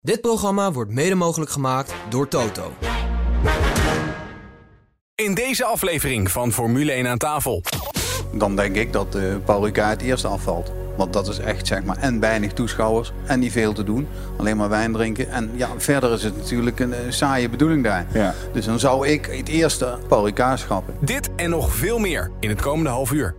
Dit 0.00 0.20
programma 0.20 0.72
wordt 0.72 0.90
mede 0.90 1.14
mogelijk 1.14 1.50
gemaakt 1.50 1.94
door 2.08 2.28
Toto. 2.28 2.72
In 5.14 5.34
deze 5.34 5.64
aflevering 5.64 6.30
van 6.30 6.52
Formule 6.52 6.92
1 6.92 7.06
aan 7.06 7.18
tafel. 7.18 7.62
Dan 8.32 8.56
denk 8.56 8.76
ik 8.76 8.92
dat 8.92 9.16
uh, 9.16 9.34
Paul 9.44 9.64
Ricard 9.64 9.90
het 9.90 10.00
eerste 10.00 10.28
afvalt. 10.28 10.72
Want 10.96 11.12
dat 11.12 11.28
is 11.28 11.38
echt, 11.38 11.66
zeg 11.66 11.82
maar, 11.82 11.96
en 11.96 12.20
weinig 12.20 12.52
toeschouwers 12.52 13.12
en 13.26 13.40
niet 13.40 13.52
veel 13.52 13.72
te 13.72 13.84
doen. 13.84 14.08
Alleen 14.36 14.56
maar 14.56 14.68
wijn 14.68 14.92
drinken. 14.92 15.30
En 15.30 15.50
ja, 15.54 15.68
verder 15.76 16.12
is 16.12 16.22
het 16.22 16.36
natuurlijk 16.36 16.80
een, 16.80 17.04
een 17.04 17.12
saaie 17.12 17.48
bedoeling 17.48 17.84
daar. 17.84 18.06
Ja. 18.12 18.34
Dus 18.52 18.64
dan 18.64 18.78
zou 18.78 19.08
ik 19.08 19.26
het 19.26 19.48
eerste 19.48 19.98
Paul 20.08 20.24
Ricard 20.24 20.58
schrappen. 20.58 20.94
Dit 21.00 21.30
en 21.36 21.50
nog 21.50 21.74
veel 21.74 21.98
meer 21.98 22.30
in 22.40 22.48
het 22.48 22.60
komende 22.60 22.90
half 22.90 23.12
uur. 23.12 23.34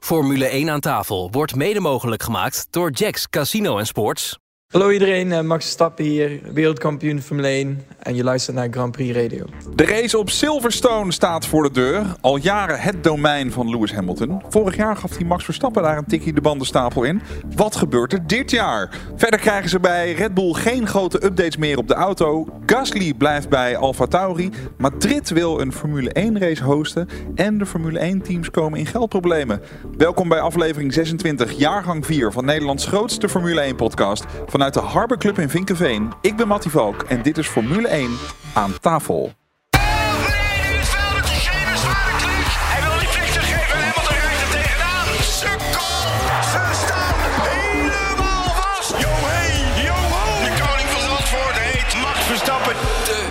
Formule 0.00 0.46
1 0.46 0.70
aan 0.70 0.80
tafel 0.80 1.28
wordt 1.30 1.54
mede 1.54 1.80
mogelijk 1.80 2.22
gemaakt 2.22 2.66
door 2.70 2.90
Jacks 2.90 3.28
Casino 3.28 3.78
en 3.78 3.86
Sports. 3.86 4.38
Hallo 4.66 4.90
iedereen, 4.90 5.32
eh, 5.32 5.40
Max 5.40 5.64
Verstappen 5.64 6.04
hier, 6.04 6.40
wereldkampioen 6.52 7.22
Formule 7.22 7.48
1 7.48 7.82
en 7.98 8.14
je 8.14 8.24
luistert 8.24 8.56
naar 8.56 8.68
Grand 8.70 8.92
Prix 8.92 9.16
Radio. 9.16 9.44
De 9.74 9.84
race 9.84 10.18
op 10.18 10.30
Silverstone 10.30 11.12
staat 11.12 11.46
voor 11.46 11.62
de 11.62 11.70
deur. 11.70 12.16
Al 12.20 12.36
jaren 12.36 12.80
het 12.80 13.04
domein 13.04 13.52
van 13.52 13.70
Lewis 13.70 13.92
Hamilton. 13.92 14.42
Vorig 14.48 14.76
jaar 14.76 14.96
gaf 14.96 15.16
hij 15.16 15.26
Max 15.26 15.44
Verstappen 15.44 15.82
daar 15.82 15.98
een 15.98 16.04
tikkie 16.04 16.32
de 16.32 16.40
bandenstapel 16.40 17.02
in. 17.02 17.22
Wat 17.56 17.76
gebeurt 17.76 18.12
er 18.12 18.26
dit 18.26 18.50
jaar? 18.50 18.98
Verder 19.16 19.40
krijgen 19.40 19.68
ze 19.70 19.80
bij 19.80 20.12
Red 20.12 20.34
Bull 20.34 20.52
geen 20.52 20.86
grote 20.86 21.24
updates 21.24 21.56
meer 21.56 21.78
op 21.78 21.88
de 21.88 21.94
auto. 21.94 22.46
Gasly 22.66 23.14
blijft 23.14 23.48
bij 23.48 23.76
Alfa 23.76 24.06
Tauri. 24.06 24.50
Madrid 24.76 25.30
wil 25.30 25.60
een 25.60 25.72
Formule 25.72 26.10
1 26.12 26.38
race 26.38 26.64
hosten. 26.64 27.08
En 27.34 27.58
de 27.58 27.66
Formule 27.66 27.98
1 27.98 28.22
teams 28.22 28.50
komen 28.50 28.78
in 28.78 28.86
geldproblemen. 28.86 29.60
Welkom 29.96 30.28
bij 30.28 30.40
aflevering 30.40 30.92
26, 30.92 31.52
jaargang 31.52 32.06
4 32.06 32.32
van 32.32 32.44
Nederlands 32.44 32.86
grootste 32.86 33.28
Formule 33.28 33.60
1 33.60 33.76
podcast. 33.76 34.24
Vanuit 34.56 34.74
de 34.74 34.80
Harbor 34.80 35.18
Club 35.18 35.38
in 35.38 35.48
Vinkenveen. 35.48 36.12
Ik 36.20 36.36
ben 36.36 36.48
Mattie 36.48 36.70
Valk 36.70 37.02
en 37.02 37.22
dit 37.22 37.38
is 37.38 37.46
Formule 37.46 37.88
1 37.88 38.10
aan 38.54 38.80
tafel. 38.80 39.32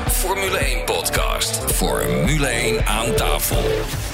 Formule 0.07 0.57
1 0.57 0.83
podcast. 0.83 1.71
Formule 1.71 2.47
1 2.47 2.85
aan 2.85 3.15
tafel. 3.15 4.04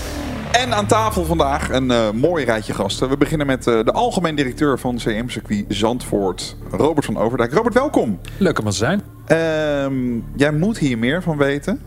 En 0.51 0.73
aan 0.73 0.85
tafel 0.85 1.25
vandaag 1.25 1.69
een 1.69 1.91
eh, 1.91 2.11
mooi 2.11 2.45
rijtje 2.45 2.73
gasten. 2.73 3.09
We 3.09 3.17
beginnen 3.17 3.47
met 3.47 3.67
eh, 3.67 3.83
de 3.83 3.91
algemeen 3.91 4.35
directeur 4.35 4.79
van 4.79 4.95
CM 4.95 5.27
Circuit 5.27 5.65
Zandvoort, 5.67 6.55
Robert 6.71 7.05
van 7.05 7.17
Overdijk. 7.17 7.53
Robert, 7.53 7.73
welkom. 7.73 8.19
Leuk 8.37 8.59
om 8.59 8.65
te 8.65 8.71
zijn. 8.71 9.01
Ehm, 9.25 10.19
jij 10.35 10.51
moet 10.51 10.77
hier 10.77 10.97
meer 10.97 11.21
van 11.21 11.37
weten. 11.37 11.81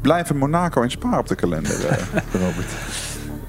Blijven 0.00 0.36
Monaco 0.36 0.82
en 0.82 0.90
Spa 0.90 1.18
op 1.18 1.28
de 1.28 1.34
kalender, 1.34 1.86
eh, 1.86 1.96
Robert? 2.46 2.72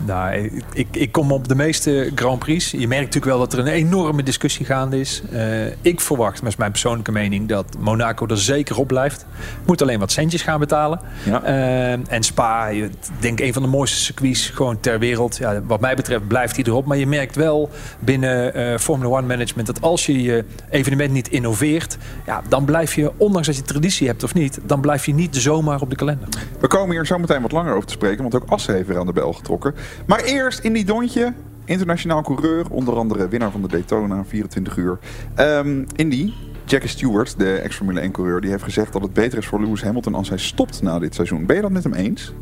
Nou, 0.06 0.52
ik, 0.74 0.88
ik 0.92 1.12
kom 1.12 1.32
op 1.32 1.48
de 1.48 1.56
meeste 1.56 2.12
Grand 2.16 2.40
Prix. 2.40 2.72
Je 2.72 2.88
merkt 2.88 3.06
natuurlijk 3.06 3.26
wel 3.26 3.40
dat 3.40 3.54
er 3.54 3.60
een 3.60 3.68
enorme 3.68 4.24
discussie 4.24 4.66
gaande 4.66 5.00
is. 5.00 5.22
Eh, 5.32 5.66
ik 5.82 6.02
verwacht, 6.02 6.42
met 6.42 6.58
mijn 6.58 6.72
persoonlijke 6.72 7.12
mening, 7.12 7.48
dat 7.48 7.66
Monaco 7.80 8.28
er 8.28 8.38
zeker 8.38 8.78
op 8.78 8.88
blijft. 8.88 9.26
Moet 9.66 9.82
alleen 9.82 10.00
wat 10.00 10.12
centjes 10.12 10.42
gaan 10.42 10.60
betalen. 10.60 11.00
Ja. 11.24 11.44
Eh, 11.44 11.92
en 11.92 12.24
Spa, 12.24 12.68
ik 12.68 12.92
denk 13.20 13.40
een 13.40 13.54
van 13.54 13.62
de 13.62 13.68
mooiste 13.68 13.98
circuits 13.98 14.50
gewoon 14.50 14.80
ter 14.80 15.00
wereld. 15.00 15.38
Ja, 15.38 15.62
wat 15.62 15.80
mij 15.80 15.96
betreft 15.96 16.28
blijft 16.28 16.56
hij 16.56 16.66
erop. 16.66 16.86
Maar 16.86 16.98
je 16.98 17.08
merkt 17.08 17.36
wel 17.36 17.70
binnen 18.00 18.54
eh, 18.54 18.78
Formula 18.78 19.10
One 19.10 19.28
management 19.28 19.68
dat 19.68 19.82
als 19.82 20.06
je 20.06 20.22
je 20.22 20.46
evenement 20.70 21.12
niet 21.12 21.28
innoveert, 21.28 21.98
ja, 22.26 22.42
dan 22.48 22.66
blijf 22.66 22.96
je, 22.96 23.12
ondanks 23.18 23.48
dat 23.48 23.56
je 23.56 23.62
traditie 23.62 24.08
hebt 24.08 24.24
of 24.24 24.34
niet, 24.34 24.60
dan 24.64 24.82
blijf 24.82 25.06
je 25.06 25.14
niet 25.14 25.36
zomaar 25.36 25.82
op 25.82 25.90
de 25.90 25.96
kalender. 25.96 26.28
We 26.60 26.68
komen 26.68 26.96
hier 26.96 27.06
zo 27.06 27.18
meteen 27.18 27.42
wat 27.42 27.52
langer 27.52 27.74
over 27.74 27.88
te 27.88 27.94
spreken, 27.94 28.22
want 28.22 28.36
ook 28.36 28.50
Assen 28.50 28.74
heeft 28.74 28.88
weer 28.88 29.00
aan 29.00 29.06
de 29.06 29.14
bel 29.14 29.34
getrokken. 29.34 29.76
Maar 30.08 30.24
eerst 30.24 30.60
in 30.60 30.74
die 30.74 30.86
Dontje, 30.86 31.34
internationaal 31.66 32.22
coureur, 32.22 32.66
onder 32.70 32.96
andere 32.96 33.28
winnaar 33.28 33.52
van 33.52 33.62
de 33.62 33.68
Daytona, 33.68 34.24
24 34.26 34.78
uur. 34.78 35.00
Ehm 35.36 35.84
Indy, 35.96 36.34
Jackie 36.66 36.90
Stewart, 36.90 37.40
de 37.40 37.54
ex-Formule 37.54 38.00
1 38.00 38.12
coureur, 38.12 38.42
die 38.42 38.50
heeft 38.50 38.64
gezegd 38.64 38.94
dat 38.94 39.02
het 39.02 39.14
beter 39.14 39.38
is 39.38 39.48
voor 39.48 39.62
Lewis 39.62 39.84
Hamilton 39.84 40.16
als 40.16 40.30
hij 40.30 40.38
stopt 40.38 40.82
na 40.82 41.00
dit 41.00 41.16
seizoen. 41.16 41.46
Ben 41.46 41.56
je 41.56 41.62
dat 41.62 41.72
met 41.72 41.84
hem 41.84 41.94
eens? 41.94 42.34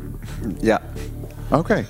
Ja. 0.60 0.82
Oké. 1.48 1.84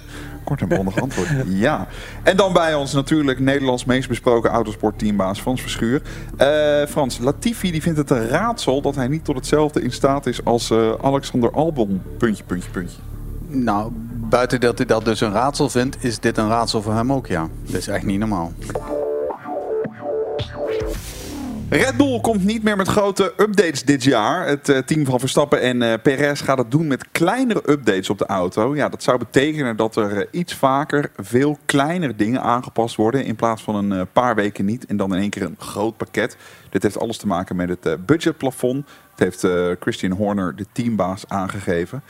Kort 0.44 0.60
en 0.60 0.68
bondig 0.68 1.00
antwoord. 1.00 1.28
Ja. 1.46 1.86
En 2.22 2.36
dan 2.36 2.52
bij 2.52 2.74
ons 2.74 2.92
natuurlijk 2.92 3.38
Nederlands 3.38 3.84
meest 3.84 4.08
besproken 4.08 4.50
autosportteambaas 4.50 5.40
Frans 5.40 5.60
Verschuur. 5.60 6.02
Eh, 6.36 6.86
Frans, 6.88 7.18
Latifi 7.18 7.70
die 7.70 7.82
vindt 7.82 7.98
het 7.98 8.10
een 8.10 8.28
raadsel 8.28 8.80
dat 8.80 8.94
hij 8.94 9.08
niet 9.08 9.24
tot 9.24 9.36
hetzelfde 9.36 9.82
in 9.82 9.92
staat 9.92 10.26
is 10.26 10.44
als 10.44 10.70
eh, 10.70 10.92
Alexander 11.02 11.50
Albon. 11.50 12.02
Puntje, 12.18 12.44
puntje, 12.44 12.70
puntje. 12.70 12.98
Nou, 13.48 13.92
buiten 14.28 14.60
dat 14.60 14.78
hij 14.78 14.86
dat 14.86 15.04
dus 15.04 15.20
een 15.20 15.32
raadsel 15.32 15.68
vindt, 15.68 16.04
is 16.04 16.18
dit 16.18 16.38
een 16.38 16.48
raadsel 16.48 16.82
voor 16.82 16.94
hem 16.94 17.12
ook, 17.12 17.26
ja. 17.26 17.48
Dat 17.64 17.74
is 17.74 17.88
echt 17.88 18.04
niet 18.04 18.18
normaal. 18.18 18.52
Red 21.68 21.96
Bull 21.96 22.20
komt 22.20 22.44
niet 22.44 22.62
meer 22.62 22.76
met 22.76 22.88
grote 22.88 23.32
updates 23.36 23.82
dit 23.82 24.04
jaar. 24.04 24.46
Het 24.46 24.68
eh, 24.68 24.78
team 24.78 25.04
van 25.04 25.20
Verstappen 25.20 25.60
en 25.60 25.82
eh, 25.82 25.92
Perez 26.02 26.44
gaat 26.44 26.58
het 26.58 26.70
doen 26.70 26.86
met 26.86 27.10
kleinere 27.12 27.62
updates 27.70 28.10
op 28.10 28.18
de 28.18 28.26
auto. 28.26 28.76
Ja, 28.76 28.88
dat 28.88 29.02
zou 29.02 29.18
betekenen 29.18 29.76
dat 29.76 29.96
er 29.96 30.16
eh, 30.16 30.26
iets 30.30 30.54
vaker 30.54 31.10
veel 31.16 31.58
kleinere 31.64 32.16
dingen 32.16 32.42
aangepast 32.42 32.96
worden. 32.96 33.24
In 33.24 33.36
plaats 33.36 33.62
van 33.62 33.90
een 33.90 34.06
paar 34.12 34.34
weken 34.34 34.64
niet 34.64 34.86
en 34.86 34.96
dan 34.96 35.14
in 35.14 35.20
één 35.20 35.30
keer 35.30 35.42
een 35.42 35.56
groot 35.58 35.96
pakket. 35.96 36.36
Dit 36.70 36.82
heeft 36.82 36.98
alles 36.98 37.16
te 37.16 37.26
maken 37.26 37.56
met 37.56 37.68
het 37.68 38.06
budgetplafond. 38.06 38.86
Het 39.14 39.18
heeft 39.18 39.46
Christian 39.80 40.12
Horner, 40.12 40.56
de 40.56 40.66
teambaas, 40.72 41.24
aangegeven. 41.28 42.02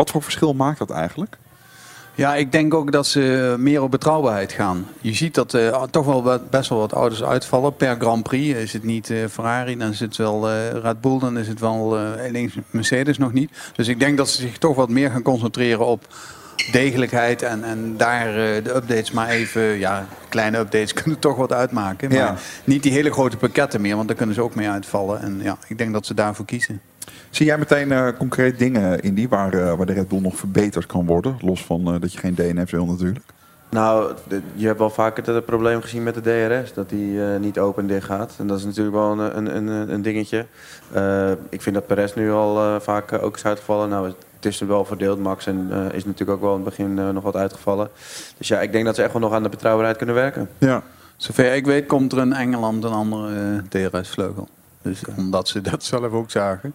Wat 0.00 0.10
voor 0.10 0.22
verschil 0.22 0.54
maakt 0.54 0.78
dat 0.78 0.90
eigenlijk? 0.90 1.36
Ja, 2.14 2.34
ik 2.34 2.52
denk 2.52 2.74
ook 2.74 2.92
dat 2.92 3.06
ze 3.06 3.54
meer 3.58 3.82
op 3.82 3.90
betrouwbaarheid 3.90 4.52
gaan. 4.52 4.86
Je 5.00 5.14
ziet 5.14 5.34
dat 5.34 5.54
eh, 5.54 5.82
toch 5.82 6.06
wel 6.06 6.22
wat- 6.22 6.50
best 6.50 6.68
wel 6.68 6.78
wat 6.78 6.92
auto's 6.92 7.22
uitvallen. 7.22 7.76
Per 7.76 7.96
Grand 7.98 8.22
Prix 8.22 8.58
is 8.58 8.72
het 8.72 8.84
niet 8.84 9.10
eh, 9.10 9.18
Ferrari, 9.30 9.76
dan 9.76 9.90
is 9.90 10.00
het 10.00 10.16
wel 10.16 10.48
eh, 10.50 10.70
Red 10.82 11.00
Bull, 11.00 11.18
dan 11.18 11.38
is 11.38 11.48
het 11.48 11.60
wel 11.60 11.98
alleen 11.98 12.52
Mercedes 12.70 13.18
nog 13.18 13.32
niet. 13.32 13.50
Dus 13.76 13.88
ik 13.88 14.00
denk 14.00 14.16
dat 14.16 14.28
ze 14.28 14.40
zich 14.40 14.58
toch 14.58 14.76
wat 14.76 14.88
meer 14.88 15.10
gaan 15.10 15.22
concentreren 15.22 15.86
op 15.86 16.06
degelijkheid 16.72 17.42
en, 17.42 17.64
en 17.64 17.96
daar 17.96 18.32
de 18.62 18.74
updates 18.74 19.10
maar 19.10 19.28
even, 19.28 19.62
ja, 19.62 20.06
kleine 20.28 20.58
updates 20.58 20.92
kunnen 21.02 21.18
toch 21.18 21.36
wat 21.36 21.52
uitmaken. 21.52 22.08
Maar 22.08 22.18
Ja. 22.18 22.36
niet 22.64 22.82
die 22.82 22.92
hele 22.92 23.12
grote 23.12 23.36
pakketten 23.36 23.80
meer, 23.80 23.96
want 23.96 24.08
daar 24.08 24.16
kunnen 24.16 24.34
ze 24.34 24.42
ook 24.42 24.54
mee 24.54 24.68
uitvallen. 24.68 25.20
En 25.20 25.40
ja, 25.42 25.56
ik 25.68 25.78
denk 25.78 25.92
dat 25.92 26.06
ze 26.06 26.14
daarvoor 26.14 26.44
kiezen. 26.44 26.80
Zie 27.30 27.46
jij 27.46 27.58
meteen 27.58 27.92
eh, 27.92 28.08
concreet 28.18 28.58
dingen 28.58 29.00
in 29.00 29.14
die 29.14 29.28
waar, 29.28 29.52
eh, 29.54 29.76
waar 29.76 29.86
de 29.86 29.92
Red 29.92 30.08
Bull 30.08 30.20
nog 30.20 30.36
verbeterd 30.36 30.86
kan 30.86 31.06
worden? 31.06 31.36
Los 31.40 31.64
van 31.64 31.94
eh, 31.94 32.00
dat 32.00 32.12
je 32.12 32.18
geen 32.18 32.34
DNF 32.34 32.70
wil 32.70 32.86
natuurlijk. 32.86 33.24
Nou, 33.70 34.14
je 34.54 34.66
hebt 34.66 34.78
wel 34.78 34.90
vaker 34.90 35.34
het 35.34 35.44
probleem 35.44 35.80
gezien 35.80 36.02
met 36.02 36.14
de 36.14 36.20
DRS, 36.20 36.74
dat 36.74 36.88
die 36.88 37.24
eh, 37.24 37.40
niet 37.40 37.58
open 37.58 37.82
en 37.82 37.88
dicht 37.88 38.06
gaat. 38.06 38.34
En 38.38 38.46
dat 38.46 38.58
is 38.58 38.64
natuurlijk 38.64 38.96
wel 38.96 39.10
een, 39.10 39.36
een, 39.36 39.56
een, 39.56 39.92
een 39.92 40.02
dingetje. 40.02 40.46
Eh, 40.92 41.30
ik 41.48 41.62
vind 41.62 41.74
dat 41.74 41.86
Perez 41.86 42.14
nu 42.14 42.32
al 42.32 42.58
eh, 42.58 42.80
vaak 42.80 43.12
eh, 43.12 43.22
ook 43.22 43.36
is 43.36 43.44
uitgevallen. 43.44 43.88
Nou, 43.88 44.12
het 44.40 44.52
is 44.52 44.60
er 44.60 44.66
wel 44.66 44.84
verdeeld. 44.84 45.18
Max 45.18 45.46
en, 45.46 45.68
eh, 45.70 45.96
is 45.96 46.04
natuurlijk 46.04 46.30
ook 46.30 46.40
wel 46.40 46.56
in 46.56 46.60
het 46.60 46.68
begin 46.68 46.98
eh, 46.98 47.08
nog 47.08 47.22
wat 47.22 47.36
uitgevallen. 47.36 47.88
Dus 48.38 48.48
ja, 48.48 48.60
ik 48.60 48.72
denk 48.72 48.84
dat 48.84 48.94
ze 48.94 49.02
echt 49.02 49.12
wel 49.12 49.20
nog 49.20 49.32
aan 49.32 49.42
de 49.42 49.48
betrouwbaarheid 49.48 49.96
kunnen 49.96 50.14
werken. 50.14 50.48
Ja. 50.58 50.82
Zover 51.16 51.54
ik 51.54 51.66
weet 51.66 51.86
komt 51.86 52.12
er 52.12 52.18
in 52.18 52.32
Engeland 52.32 52.84
een 52.84 52.92
andere 52.92 53.60
eh, 53.72 53.88
DRS-vleugel. 53.88 54.48
Dus 54.82 55.02
omdat 55.16 55.48
ze 55.48 55.60
dat 55.60 55.84
zelf 55.84 56.12
ook 56.12 56.30
zagen. 56.30 56.74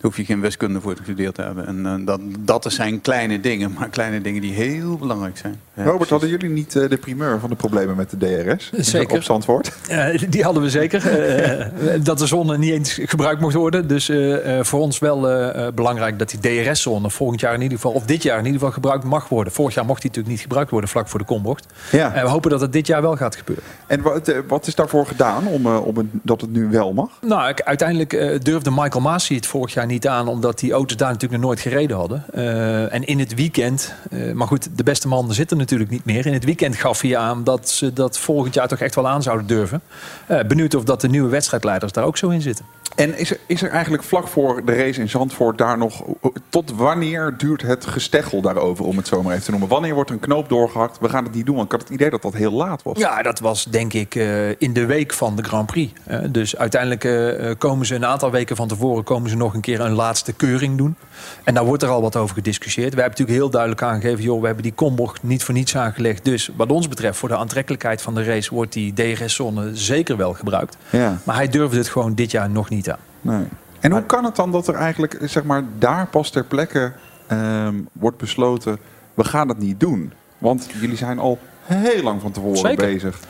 Daar 0.00 0.10
hoef 0.10 0.16
je 0.16 0.24
geen 0.24 0.40
wiskunde 0.40 0.80
voor 0.80 0.92
te 0.92 0.98
gestudeerd 0.98 1.34
te 1.34 1.42
hebben. 1.42 1.66
En 1.66 1.86
eh, 1.86 1.94
dat, 2.06 2.20
dat 2.38 2.66
zijn 2.72 3.00
kleine 3.00 3.40
dingen, 3.40 3.72
maar 3.78 3.88
kleine 3.88 4.20
dingen 4.20 4.40
die 4.42 4.52
heel 4.52 4.96
belangrijk 4.96 5.36
zijn. 5.38 5.52
Ja, 5.52 5.82
Robert, 5.82 5.94
precies. 5.96 6.10
hadden 6.10 6.28
jullie 6.28 6.48
niet 6.54 6.76
eh, 6.76 6.88
de 6.88 6.96
primeur 6.96 7.40
van 7.40 7.50
de 7.50 7.56
problemen 7.56 7.96
met 7.96 8.10
de 8.10 8.16
DRS? 8.16 8.70
Zeker. 8.90 9.16
Op 9.16 9.22
Zandvoort? 9.22 9.72
Eh, 9.88 10.22
die 10.30 10.42
hadden 10.42 10.62
we 10.62 10.70
zeker. 10.70 11.06
Eh, 11.10 11.66
dat 12.02 12.18
de 12.18 12.26
zone 12.26 12.58
niet 12.58 12.70
eens 12.70 12.98
gebruikt 13.02 13.40
mocht 13.40 13.54
worden. 13.54 13.88
Dus 13.88 14.08
eh, 14.08 14.58
eh, 14.58 14.64
voor 14.64 14.80
ons 14.80 14.98
wel 14.98 15.28
eh, 15.28 15.66
eh, 15.66 15.74
belangrijk 15.74 16.18
dat 16.18 16.30
die 16.40 16.64
DRS-zone 16.64 17.10
volgend 17.10 17.40
jaar 17.40 17.54
in 17.54 17.60
ieder 17.62 17.76
geval, 17.78 17.92
of 17.92 18.04
dit 18.04 18.22
jaar 18.22 18.38
in 18.38 18.44
ieder 18.44 18.58
geval 18.58 18.74
gebruikt 18.74 19.04
mag 19.04 19.28
worden. 19.28 19.52
Vorig 19.52 19.74
jaar 19.74 19.84
mocht 19.84 20.00
die 20.02 20.10
natuurlijk 20.10 20.34
niet 20.36 20.44
gebruikt 20.46 20.70
worden 20.70 20.90
vlak 20.90 21.08
voor 21.08 21.18
de 21.18 21.24
kombocht. 21.26 21.66
Ja. 21.92 22.14
En 22.14 22.22
we 22.22 22.28
hopen 22.30 22.50
dat 22.50 22.60
het 22.60 22.72
dit 22.72 22.86
jaar 22.86 23.02
wel 23.02 23.16
gaat 23.16 23.36
gebeuren. 23.36 23.64
En 23.86 24.02
wat, 24.02 24.28
eh, 24.28 24.38
wat 24.48 24.66
is 24.66 24.74
daarvoor 24.74 25.06
gedaan 25.06 25.46
om, 25.46 25.66
eh, 25.66 25.86
om 25.86 25.96
het- 25.96 26.06
dat 26.22 26.40
het 26.40 26.52
nu 26.52 26.68
wel 26.70 26.92
mag? 26.92 27.10
Nou, 27.20 27.48
ik- 27.48 27.62
uiteindelijk 27.62 28.12
eh, 28.12 28.38
durfde 28.40 28.70
Michael 28.70 29.00
Masi 29.00 29.34
het 29.34 29.46
vorig 29.46 29.74
jaar 29.74 29.86
niet 29.88 30.08
aan, 30.08 30.28
omdat 30.28 30.58
die 30.58 30.72
auto's 30.72 30.96
daar 30.96 31.12
natuurlijk 31.12 31.40
nog 31.40 31.50
nooit 31.50 31.60
gereden 31.60 31.96
hadden. 31.96 32.24
Eh, 32.32 32.94
en 32.94 33.04
in 33.04 33.18
het 33.18 33.34
weekend, 33.34 33.94
eh, 34.10 34.32
maar 34.32 34.46
goed, 34.46 34.68
de 34.76 34.82
beste 34.82 35.08
man 35.08 35.32
zit 35.32 35.50
er 35.50 35.56
natuurlijk 35.56 35.90
niet 35.90 36.04
meer. 36.04 36.26
In 36.26 36.32
het 36.32 36.44
weekend 36.44 36.76
gaf 36.76 37.00
hij 37.00 37.16
aan 37.16 37.44
dat 37.44 37.68
ze 37.68 37.92
dat 37.92 38.18
volgend 38.18 38.54
jaar 38.54 38.68
toch 38.68 38.78
echt 38.78 38.94
wel 38.94 39.08
aan 39.08 39.22
zouden 39.22 39.46
durven. 39.46 39.80
Eh, 40.26 40.40
benieuwd 40.46 40.74
of 40.74 40.84
dat 40.84 41.00
de 41.00 41.08
nieuwe 41.08 41.28
wedstrijdleiders 41.28 41.92
daar 41.92 42.04
ook 42.04 42.16
zo 42.16 42.28
in 42.28 42.40
zitten. 42.40 42.64
En 42.94 43.18
is 43.18 43.30
er, 43.30 43.38
is 43.46 43.62
er 43.62 43.70
eigenlijk 43.70 44.02
vlak 44.02 44.28
voor 44.28 44.64
de 44.64 44.74
race 44.74 45.00
in 45.00 45.08
Zandvoort 45.08 45.58
daar 45.58 45.78
nog... 45.78 46.04
Tot 46.48 46.72
wanneer 46.74 47.34
duurt 47.36 47.62
het 47.62 47.86
gesteggel 47.86 48.40
daarover, 48.40 48.84
om 48.84 48.96
het 48.96 49.06
zo 49.06 49.22
maar 49.22 49.32
even 49.32 49.44
te 49.44 49.50
noemen? 49.50 49.68
Wanneer 49.68 49.94
wordt 49.94 50.10
een 50.10 50.18
knoop 50.18 50.48
doorgehakt? 50.48 50.98
We 50.98 51.08
gaan 51.08 51.24
het 51.24 51.34
niet 51.34 51.46
doen, 51.46 51.54
want 51.54 51.66
ik 51.66 51.72
had 51.72 51.80
het 51.80 51.90
idee 51.90 52.10
dat 52.10 52.22
dat 52.22 52.34
heel 52.34 52.52
laat 52.52 52.82
was. 52.82 52.98
Ja, 52.98 53.22
dat 53.22 53.40
was 53.40 53.64
denk 53.64 53.92
ik 53.92 54.14
eh, 54.14 54.48
in 54.50 54.72
de 54.72 54.86
week 54.86 55.12
van 55.12 55.36
de 55.36 55.42
Grand 55.42 55.66
Prix. 55.66 55.92
Eh, 56.04 56.18
dus 56.30 56.56
uiteindelijk 56.56 57.04
eh, 57.04 57.50
komen 57.58 57.86
ze 57.86 57.94
een 57.94 58.06
aantal 58.06 58.30
weken 58.30 58.56
van 58.56 58.68
tevoren... 58.68 59.04
komen 59.04 59.30
ze 59.30 59.36
nog 59.36 59.54
een 59.54 59.60
keer 59.60 59.80
een 59.80 59.92
laatste 59.92 60.32
keuring 60.32 60.76
doen. 60.76 60.96
En 61.44 61.54
daar 61.54 61.64
wordt 61.64 61.82
er 61.82 61.88
al 61.88 62.02
wat 62.02 62.16
over 62.16 62.34
gediscussieerd. 62.34 62.94
We 62.94 63.00
hebben 63.00 63.18
natuurlijk 63.18 63.38
heel 63.38 63.50
duidelijk 63.50 63.82
aangegeven... 63.82 64.24
joh, 64.24 64.40
we 64.40 64.46
hebben 64.46 64.64
die 64.64 64.74
kombocht 64.74 65.22
niet 65.22 65.44
voor 65.44 65.54
niets 65.54 65.76
aangelegd. 65.76 66.24
Dus 66.24 66.50
wat 66.56 66.70
ons 66.70 66.88
betreft, 66.88 67.18
voor 67.18 67.28
de 67.28 67.36
aantrekkelijkheid 67.36 68.02
van 68.02 68.14
de 68.14 68.24
race... 68.24 68.54
wordt 68.54 68.72
die 68.72 68.92
DRS-zone 68.92 69.76
zeker 69.76 70.16
wel 70.16 70.34
gebruikt. 70.34 70.76
Ja. 70.90 71.18
Maar 71.24 71.36
hij 71.36 71.48
durfde 71.48 71.78
het 71.78 71.88
gewoon 71.88 72.14
dit 72.14 72.30
jaar 72.30 72.50
nog 72.50 72.68
niet 72.68 72.77
aan. 72.86 72.98
Nee. 73.20 73.46
En 73.80 73.92
hoe 73.92 74.02
kan 74.02 74.24
het 74.24 74.36
dan 74.36 74.52
dat 74.52 74.68
er 74.68 74.74
eigenlijk, 74.74 75.18
zeg 75.22 75.44
maar, 75.44 75.64
daar 75.78 76.06
pas 76.06 76.30
ter 76.30 76.44
plekke 76.44 76.92
ehm, 77.26 77.74
wordt 77.92 78.16
besloten... 78.16 78.78
we 79.14 79.24
gaan 79.24 79.48
het 79.48 79.58
niet 79.58 79.80
doen? 79.80 80.12
Want 80.38 80.68
jullie 80.80 80.96
zijn 80.96 81.18
al 81.18 81.38
heel 81.62 82.02
lang 82.02 82.20
van 82.20 82.32
tevoren 82.32 82.58
Zeker. 82.58 82.86
bezig 82.86 83.20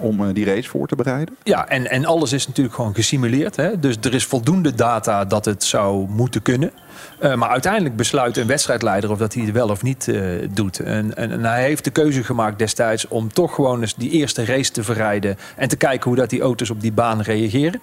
om 0.00 0.26
eh, 0.26 0.34
die 0.34 0.44
race 0.44 0.68
voor 0.68 0.86
te 0.86 0.96
bereiden. 0.96 1.36
Ja, 1.42 1.68
en, 1.68 1.90
en 1.90 2.04
alles 2.04 2.32
is 2.32 2.46
natuurlijk 2.46 2.74
gewoon 2.74 2.94
gesimuleerd. 2.94 3.56
Hè? 3.56 3.78
Dus 3.78 3.96
er 4.00 4.14
is 4.14 4.24
voldoende 4.24 4.74
data 4.74 5.24
dat 5.24 5.44
het 5.44 5.64
zou 5.64 6.08
moeten 6.08 6.42
kunnen. 6.42 6.70
Eh, 7.18 7.34
maar 7.34 7.48
uiteindelijk 7.48 7.96
besluit 7.96 8.36
een 8.36 8.46
wedstrijdleider 8.46 9.10
of 9.10 9.18
dat 9.18 9.34
hij 9.34 9.42
het 9.42 9.52
wel 9.52 9.68
of 9.68 9.82
niet 9.82 10.08
eh, 10.08 10.22
doet. 10.50 10.78
En, 10.78 11.16
en, 11.16 11.44
hij 11.44 11.62
heeft 11.62 11.84
de 11.84 11.90
keuze 11.90 12.24
gemaakt 12.24 12.58
destijds 12.58 13.08
om 13.08 13.32
toch 13.32 13.54
gewoon 13.54 13.80
eens 13.80 13.94
die 13.94 14.10
eerste 14.10 14.44
race 14.44 14.72
te 14.72 14.82
verrijden. 14.82 15.36
En 15.56 15.68
te 15.68 15.76
kijken 15.76 16.08
hoe 16.08 16.18
dat 16.18 16.30
die 16.30 16.40
auto's 16.40 16.70
op 16.70 16.80
die 16.80 16.92
baan 16.92 17.20
reageren. 17.20 17.80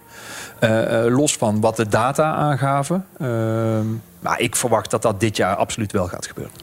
Los 1.10 1.36
van 1.36 1.60
wat 1.60 1.76
de 1.76 1.88
data 1.88 2.34
aangaven. 2.34 3.06
Ehm, 3.18 3.86
maar 4.20 4.40
ik 4.40 4.56
verwacht 4.56 4.92
dat 4.92 5.02
dat 5.02 5.20
dit 5.20 5.38
jaar 5.38 5.56
absoluut 5.56 5.92
wel 5.92 6.08
gaat 6.08 6.28
gebeuren. 6.28 6.54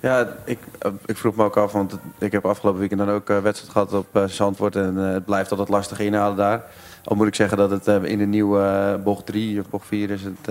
Ja, 0.00 0.28
ik, 0.44 0.58
eh, 0.78 0.90
ik 1.06 1.16
vroeg 1.16 1.36
me 1.36 1.44
ook 1.44 1.56
af, 1.56 1.72
want 1.72 1.98
ik 2.18 2.32
heb 2.32 2.46
afgelopen 2.46 2.80
weekend 2.80 3.00
dan 3.00 3.10
ook 3.10 3.30
eh, 3.30 3.38
wedstrijd 3.38 3.72
gehad 3.72 3.92
op 3.92 4.06
eh, 4.12 4.24
Zandvoort. 4.24 4.76
En 4.76 4.96
het 4.96 5.24
blijft 5.24 5.50
altijd 5.50 5.68
lastig 5.68 5.98
inhalen 5.98 6.36
daar. 6.36 6.64
Al 7.04 7.16
moet 7.16 7.26
ik 7.26 7.34
zeggen 7.34 7.58
dat 7.58 7.70
het 7.70 7.86
in 7.86 8.18
de 8.18 8.26
nieuwe 8.26 9.00
bocht 9.04 9.26
3 9.26 9.60
of 9.60 9.68
bocht 9.68 9.86
4 9.86 10.10
is 10.10 10.22
het 10.22 10.48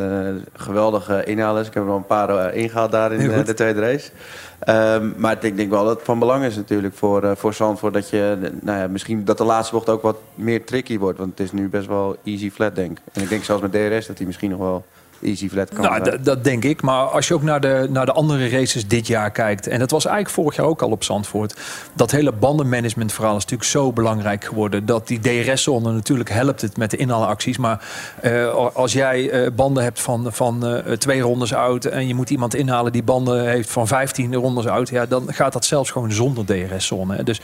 geweldig 0.53 1.09
eh, 1.09 1.27
inhalen 1.27 1.61
is. 1.61 1.67
Ik 1.67 1.73
heb 1.73 1.83
er 1.83 1.89
al 1.89 1.95
een 1.95 2.05
paar 2.05 2.29
eh, 2.29 2.61
ingehaald 2.61 2.91
daar 2.91 3.11
in 3.11 3.43
de 3.43 3.53
tweede 3.53 3.79
race. 3.79 4.11
Ehm, 4.59 5.11
maar 5.17 5.45
ik 5.45 5.57
denk 5.57 5.69
wel 5.69 5.83
dat 5.83 5.95
het 5.95 6.05
van 6.05 6.19
belang 6.19 6.43
is 6.43 6.55
natuurlijk 6.55 6.93
voor, 6.93 7.37
voor 7.37 7.53
Zandvoort 7.53 7.93
dat 7.93 8.09
je, 8.09 8.51
nou 8.61 8.79
ja, 8.79 8.87
misschien 8.87 9.25
dat 9.25 9.37
de 9.37 9.43
laatste 9.43 9.73
bocht 9.73 9.89
ook 9.89 10.01
wat 10.01 10.17
meer 10.35 10.65
tricky 10.65 10.97
wordt. 10.97 11.17
Want 11.17 11.29
het 11.29 11.39
is 11.39 11.51
nu 11.51 11.69
best 11.69 11.87
wel 11.87 12.17
easy 12.23 12.51
flat 12.51 12.75
denk 12.75 12.91
ik. 12.97 13.03
En 13.13 13.21
ik 13.21 13.29
denk 13.29 13.43
zelfs 13.43 13.61
met 13.61 13.71
DRS 13.71 14.07
dat 14.07 14.17
hij 14.17 14.25
misschien 14.25 14.49
nog 14.49 14.59
wel 14.59 14.85
easy 15.21 15.49
flat 15.49 15.69
kan 15.73 15.83
Nou, 15.83 16.21
dat 16.21 16.43
denk 16.43 16.63
ik. 16.63 16.81
Maar 16.81 17.03
als 17.05 17.27
je 17.27 17.33
ook 17.33 17.41
naar 17.41 17.59
de, 17.59 17.87
naar 17.89 18.05
de 18.05 18.11
andere 18.11 18.49
races 18.49 18.87
dit 18.87 19.07
jaar 19.07 19.31
kijkt. 19.31 19.67
En 19.67 19.79
dat 19.79 19.91
was 19.91 20.05
eigenlijk 20.05 20.35
vorig 20.35 20.55
jaar 20.55 20.65
ook 20.65 20.81
al 20.81 20.89
op 20.89 21.03
Zandvoort. 21.03 21.55
Dat 21.93 22.11
hele 22.11 22.31
bandenmanagement 22.31 23.13
verhaal 23.13 23.35
is 23.35 23.41
natuurlijk 23.41 23.69
zo 23.69 23.91
belangrijk 23.91 24.43
geworden. 24.43 24.85
Dat 24.85 25.07
die 25.07 25.19
DRS-zone 25.19 25.91
natuurlijk 25.91 26.29
helpt 26.29 26.61
het 26.61 26.77
met 26.77 26.91
de 26.91 26.97
inhaalacties. 26.97 27.57
Maar 27.57 27.85
eh, 28.21 28.55
als 28.73 28.93
jij 28.93 29.29
eh, 29.29 29.51
banden 29.51 29.83
hebt 29.83 30.01
van, 30.01 30.27
van 30.33 30.65
eh, 30.65 30.91
twee 30.91 31.21
rondes 31.21 31.53
oud. 31.53 31.85
En 31.85 32.07
je 32.07 32.15
moet 32.15 32.29
iemand 32.29 32.55
inhalen 32.55 32.91
die 32.91 33.03
banden 33.03 33.49
heeft 33.49 33.69
van 33.69 33.87
15 33.87 34.35
rondes 34.35 34.67
oud. 34.67 34.89
Ja, 34.89 35.05
dan 35.05 35.33
gaat 35.33 35.53
dat 35.53 35.65
zelfs 35.65 35.91
gewoon 35.91 36.11
zonder 36.11 36.45
DRS-zone. 36.45 37.23
Dus 37.23 37.41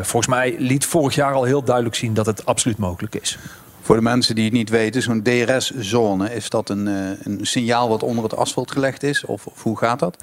volgens 0.00 0.26
mij 0.26 0.56
liet 0.58 0.86
vorig 0.86 1.14
jaar 1.14 1.32
al 1.32 1.44
heel 1.44 1.62
duidelijk 1.62 1.94
zien 1.94 2.14
dat 2.14 2.26
het 2.26 2.46
absoluut 2.46 2.78
mogelijk 2.78 3.14
is. 3.14 3.38
Voor 3.88 3.96
de 3.96 4.02
mensen 4.02 4.34
die 4.34 4.44
het 4.44 4.52
niet 4.52 4.70
weten, 4.70 5.02
zo'n 5.02 5.22
DRS-zone, 5.22 6.34
is 6.34 6.50
dat 6.50 6.68
een, 6.68 6.88
eh, 6.88 6.94
een 7.22 7.38
signaal 7.42 7.88
wat 7.88 8.02
onder 8.02 8.24
het 8.24 8.36
asfalt 8.36 8.70
gelegd 8.70 9.02
is? 9.02 9.24
Of, 9.24 9.46
of 9.46 9.62
hoe 9.62 9.78
gaat 9.78 9.98
dat? 9.98 10.16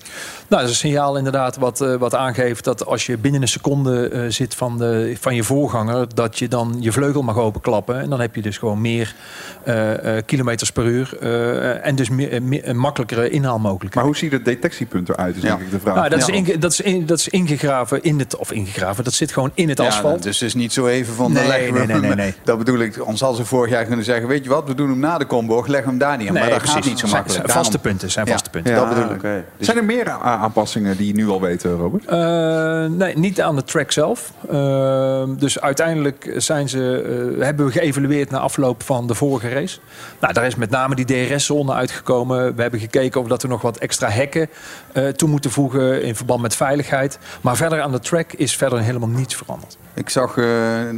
Nou, 0.48 0.62
dat 0.62 0.62
is 0.62 0.70
een 0.70 0.76
signaal 0.90 1.18
inderdaad 1.18 1.58
wat, 1.58 1.82
eh, 1.82 1.96
wat 1.96 2.16
aangeeft 2.16 2.64
dat 2.64 2.86
als 2.86 3.06
je 3.06 3.18
binnen 3.18 3.42
een 3.42 3.48
seconde 3.48 4.08
eh, 4.10 4.22
zit 4.30 4.56
van, 4.56 4.78
de, 4.78 5.16
van 5.20 5.36
je 5.36 5.44
voorganger, 5.44 6.16
dat 6.16 6.40
je 6.40 6.48
dan 6.48 6.76
je 6.80 6.92
vleugel 6.92 7.22
mag 7.22 7.38
openklappen. 7.38 8.00
En 8.02 8.10
dan 8.10 8.20
heb 8.20 8.36
je 8.36 8.42
dus 8.42 8.58
gewoon 8.58 8.82
meer 8.82 9.16
eh, 9.64 10.18
eh, 10.18 10.26
kilometers 10.26 10.72
per 10.72 10.86
uur 10.86 11.18
eh, 11.20 11.86
en 11.86 11.96
dus 11.96 12.10
meer, 12.10 12.44
meer- 12.44 12.68
een 12.68 12.78
makkelijkere 12.78 13.30
inhaalmogelijkheid. 13.30 13.96
Maar 13.96 14.04
hoe 14.06 14.16
ziet 14.18 14.32
het 14.32 14.46
detectiepunt 14.46 15.10
eruit, 15.10 15.36
is 15.36 15.42
Ja. 15.42 15.48
denk 15.50 15.62
ik 15.62 15.72
de 15.72 15.80
vraag. 15.80 15.96
Nou, 15.96 16.10
dat, 16.10 16.20
is 16.20 16.26
Ja. 16.26 16.34
inge- 16.34 16.58
dat, 16.58 16.72
is 16.72 16.82
in- 16.82 17.06
dat 17.06 17.20
is 17.20 17.28
ingegraven 17.30 18.04
in 18.04 18.20
het, 18.20 18.36
of 18.36 18.52
ingegraven, 18.52 19.04
dat 19.04 19.14
zit 19.14 19.32
gewoon 19.32 19.52
in 19.54 19.70
het 19.70 19.80
asfalt. 19.80 20.24
dus 20.24 20.40
het 20.40 20.48
is 20.48 20.54
niet 20.56 20.74
zo 20.74 20.88
even 20.88 21.14
van, 21.14 21.34
dan 21.34 21.48
Nee, 21.48 21.72
nee, 21.72 21.86
nee, 21.86 22.00
nee, 22.00 22.16
nee. 22.16 22.34
Dat 22.44 22.58
bedoel 22.58 22.80
ik, 22.80 23.06
ons 23.08 23.24
als 23.24 23.38
ze 23.38 23.46
vorig 23.56 23.72
jaar 23.72 23.86
kunnen 23.86 24.06
zeggen, 24.06 24.28
weet 24.28 24.44
je 24.44 24.50
wat, 24.50 24.68
we 24.68 24.76
doen 24.76 24.90
hem 24.90 25.00
na 25.00 25.18
de 25.18 25.26
combo, 25.26 25.56
leggen 25.56 25.84
we 25.84 25.90
hem 25.90 25.98
daar 25.98 26.18
neer. 26.18 26.34
maar 26.34 26.50
dat 26.50 26.70
gaat 26.70 26.86
niet 26.86 27.00
zo 27.00 27.08
Zijn- 27.08 27.12
makkelijk. 27.22 27.46
zijn 27.46 27.58
vaste 27.58 27.80
punten, 27.80 28.12
zijn 28.12 28.26
Ja. 28.26 28.32
vaste 28.32 28.50
punten. 28.50 28.74
Ja. 28.74 28.80
dat 28.80 28.90
bedoel 28.90 29.04
ik. 29.04 29.12
oké. 29.16 29.44
Dus 29.58 29.66
Zijn 29.66 29.78
er 29.78 29.84
meer 29.86 30.10
aanpassingen 30.10 30.98
die 30.98 31.08
je 31.08 31.14
nu 31.14 31.30
al 31.30 31.42
weet, 31.42 31.64
Robert? 31.64 32.06
Eh, 32.06 32.86
nee, 32.86 33.18
niet 33.18 33.42
aan 33.42 33.56
de 33.56 33.64
track 33.64 33.92
zelf. 33.92 34.32
Eh, 34.50 35.24
dus 35.38 35.62
uiteindelijk 35.62 36.34
zijn 36.38 36.70
ze, 36.70 37.02
eh, 37.38 37.44
hebben 37.46 37.66
we 37.66 37.72
geëvalueerd 37.72 38.30
na 38.30 38.40
afloop 38.40 38.84
van 38.84 39.08
de 39.08 39.14
vorige 39.16 39.50
race. 39.50 39.80
Nou, 40.20 40.34
daar 40.34 40.46
is 40.46 40.56
met 40.56 40.70
name 40.70 40.96
die 40.96 41.06
DRS-zone 41.06 41.74
uitgekomen. 41.74 42.56
We 42.56 42.62
hebben 42.62 42.80
gekeken 42.80 43.22
of 43.22 43.28
dat 43.28 43.42
we 43.42 43.48
nog 43.48 43.62
wat 43.62 43.78
extra 43.78 44.10
hekken 44.10 44.50
eh, 44.96 45.08
toe 45.08 45.30
moeten 45.30 45.52
voegen 45.52 46.04
in 46.04 46.16
verband 46.16 46.42
met 46.42 46.56
veiligheid. 46.56 47.20
Maar 47.42 47.56
verder 47.56 47.82
aan 47.82 47.92
de 47.92 48.00
track 48.00 48.34
is 48.34 48.56
verder 48.56 48.80
helemaal 48.80 49.10
niets 49.10 49.36
veranderd. 49.36 49.78
Ik 49.94 50.10
zag 50.10 50.30
eh, 50.30 50.36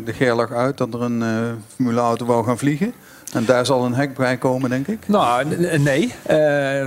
de 0.05 0.13
Gerlach 0.13 0.51
uit 0.51 0.77
dat 0.77 0.93
er 0.93 1.01
een 1.01 1.21
eh 1.21 1.29
formuleauto 1.75 2.25
wou 2.25 2.45
gaan 2.45 2.57
vliegen. 2.57 2.93
En 3.33 3.45
daar 3.45 3.65
zal 3.65 3.85
een 3.85 3.93
hek 3.93 4.15
bij 4.15 4.37
komen, 4.37 4.69
denk 4.69 4.87
ik. 4.87 4.99
Nou, 5.07 5.45
nee. 5.79 6.13
Eh, 6.23 6.37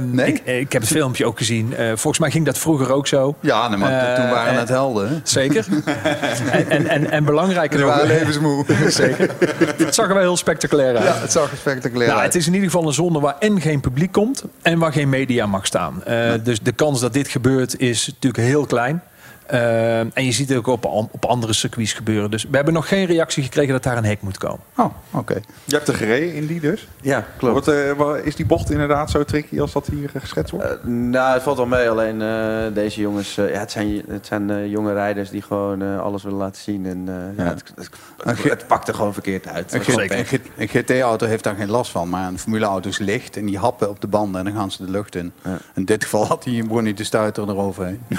Nee? 0.00 0.26
Ik, 0.32 0.40
ik 0.46 0.72
heb 0.72 0.82
het 0.82 0.90
filmpje 0.90 1.26
ook 1.26 1.38
gezien. 1.38 1.74
Eh, 1.76 1.86
volgens 1.86 2.18
mij 2.18 2.30
ging 2.30 2.44
dat 2.46 2.58
vroeger 2.58 2.92
ook 2.92 3.06
zo. 3.06 3.34
Ja, 3.40 3.68
nee, 3.68 3.78
maar 3.78 3.92
Eh, 4.08 4.14
toen 4.14 4.30
waren 4.30 4.52
eh, 4.52 4.58
het 4.58 4.68
helden. 4.68 5.08
hè? 5.08 5.14
Zeker. 5.22 5.66
en, 6.50 6.68
en, 6.70 6.86
en, 6.86 7.10
en 7.10 7.24
belangrijker 7.24 7.78
nog... 7.80 7.88
waren 7.88 8.06
levensmoe. 8.06 8.64
Zeker. 8.88 9.30
Het 9.76 9.94
zag 9.94 10.06
er 10.08 10.12
wel 10.14 10.22
heel 10.22 10.36
spectaculair 10.36 10.96
uit. 10.96 11.04
Ja, 11.06 11.14
het 11.20 11.32
zag 11.32 11.50
er 11.50 11.56
spectaculair 11.56 12.08
Nou, 12.08 12.20
uit. 12.20 12.32
het 12.32 12.42
is 12.42 12.46
in 12.48 12.54
ieder 12.54 12.70
geval 12.70 12.86
een 12.86 12.92
zone 12.94 13.20
waar 13.20 13.36
en 13.38 13.60
geen 13.60 13.80
publiek 13.80 14.12
komt 14.12 14.44
en 14.62 14.78
waar 14.78 14.92
geen 14.92 15.08
media 15.08 15.46
mag 15.46 15.66
staan. 15.66 16.04
Eh, 16.04 16.32
Dus 16.42 16.60
de 16.60 16.72
kans 16.72 17.00
dat 17.00 17.12
dit 17.12 17.28
gebeurt 17.28 17.78
is 17.78 18.06
natuurlijk 18.06 18.44
heel 18.44 18.66
klein. 18.66 19.02
Eh, 19.50 19.98
en 20.00 20.24
je 20.24 20.32
ziet 20.32 20.48
het 20.48 20.58
ook 20.58 20.66
op, 20.66 20.84
op 21.10 21.24
andere 21.24 21.52
circuits 21.52 21.92
gebeuren. 21.92 22.30
Dus 22.30 22.42
we 22.42 22.56
hebben 22.56 22.74
nog 22.74 22.88
geen 22.88 23.06
reactie 23.06 23.42
gekregen 23.42 23.72
dat 23.72 23.82
daar 23.82 23.96
een 23.96 24.04
hek 24.04 24.22
moet 24.22 24.38
komen. 24.38 24.60
Oh, 24.76 24.94
oké. 25.10 25.40
Je 25.64 25.74
hebt 25.74 25.88
er 25.88 25.94
gereden 25.94 26.34
in 26.34 26.46
die 26.46 26.60
dus. 26.60 26.88
ja, 27.00 27.26
klopt. 27.36 27.66
Wat, 27.66 27.74
eh, 27.74 28.26
is 28.26 28.36
die 28.36 28.46
bocht 28.46 28.70
inderdaad 28.70 29.10
zo 29.10 29.24
tricky 29.24 29.60
als 29.60 29.72
dat 29.72 29.86
hier 29.86 30.10
eh, 30.14 30.20
geschetst 30.20 30.50
wordt? 30.50 30.66
Eh, 30.66 30.84
nou, 30.84 31.32
het 31.34 31.42
valt 31.42 31.56
wel 31.56 31.66
mee. 31.66 31.90
Alleen 31.90 32.22
eh, 32.22 32.74
deze 32.74 33.00
jongens, 33.00 33.38
eh, 33.38 33.52
ja, 33.52 33.58
het 33.58 33.70
zijn, 33.70 34.02
het 34.08 34.26
zijn 34.26 34.68
jonge 34.68 34.92
rijders 34.92 35.30
die 35.30 35.42
gewoon 35.42 36.00
alles 36.00 36.22
willen 36.22 36.38
laten 36.38 36.62
zien. 36.62 36.86
En 36.86 37.08
eh, 37.08 37.44
ja. 37.44 37.50
het, 37.50 37.72
het, 37.74 37.90
het, 38.24 38.42
het 38.42 38.66
pakt 38.66 38.88
er 38.88 38.94
gewoon 38.94 39.12
verkeerd 39.12 39.48
uit. 39.48 39.72
Een, 39.72 39.80
gewoon 39.84 40.24
GT-auto 40.58 41.26
heeft 41.26 41.44
daar 41.44 41.54
geen 41.54 41.70
last 41.70 41.90
van, 41.90 42.08
maar 42.08 42.26
een 42.28 42.38
formuleauto 42.38 42.88
is 42.88 42.98
licht 42.98 43.36
en 43.36 43.46
die 43.46 43.58
happen 43.58 43.88
op 43.88 44.00
de 44.00 44.06
banden 44.06 44.38
en 44.40 44.46
dan 44.46 44.60
gaan 44.60 44.70
ze 44.70 44.84
de 44.84 44.90
lucht 44.90 45.14
in. 45.14 45.32
Ja. 45.44 45.58
In 45.74 45.84
dit 45.84 46.02
geval 46.02 46.26
had 46.26 46.44
hij 46.44 46.64
begon 46.66 46.84
niet 46.84 46.96
te 46.96 47.04
stuiteren 47.04 47.48
eroverheen. 47.48 48.02
Ja. 48.08 48.18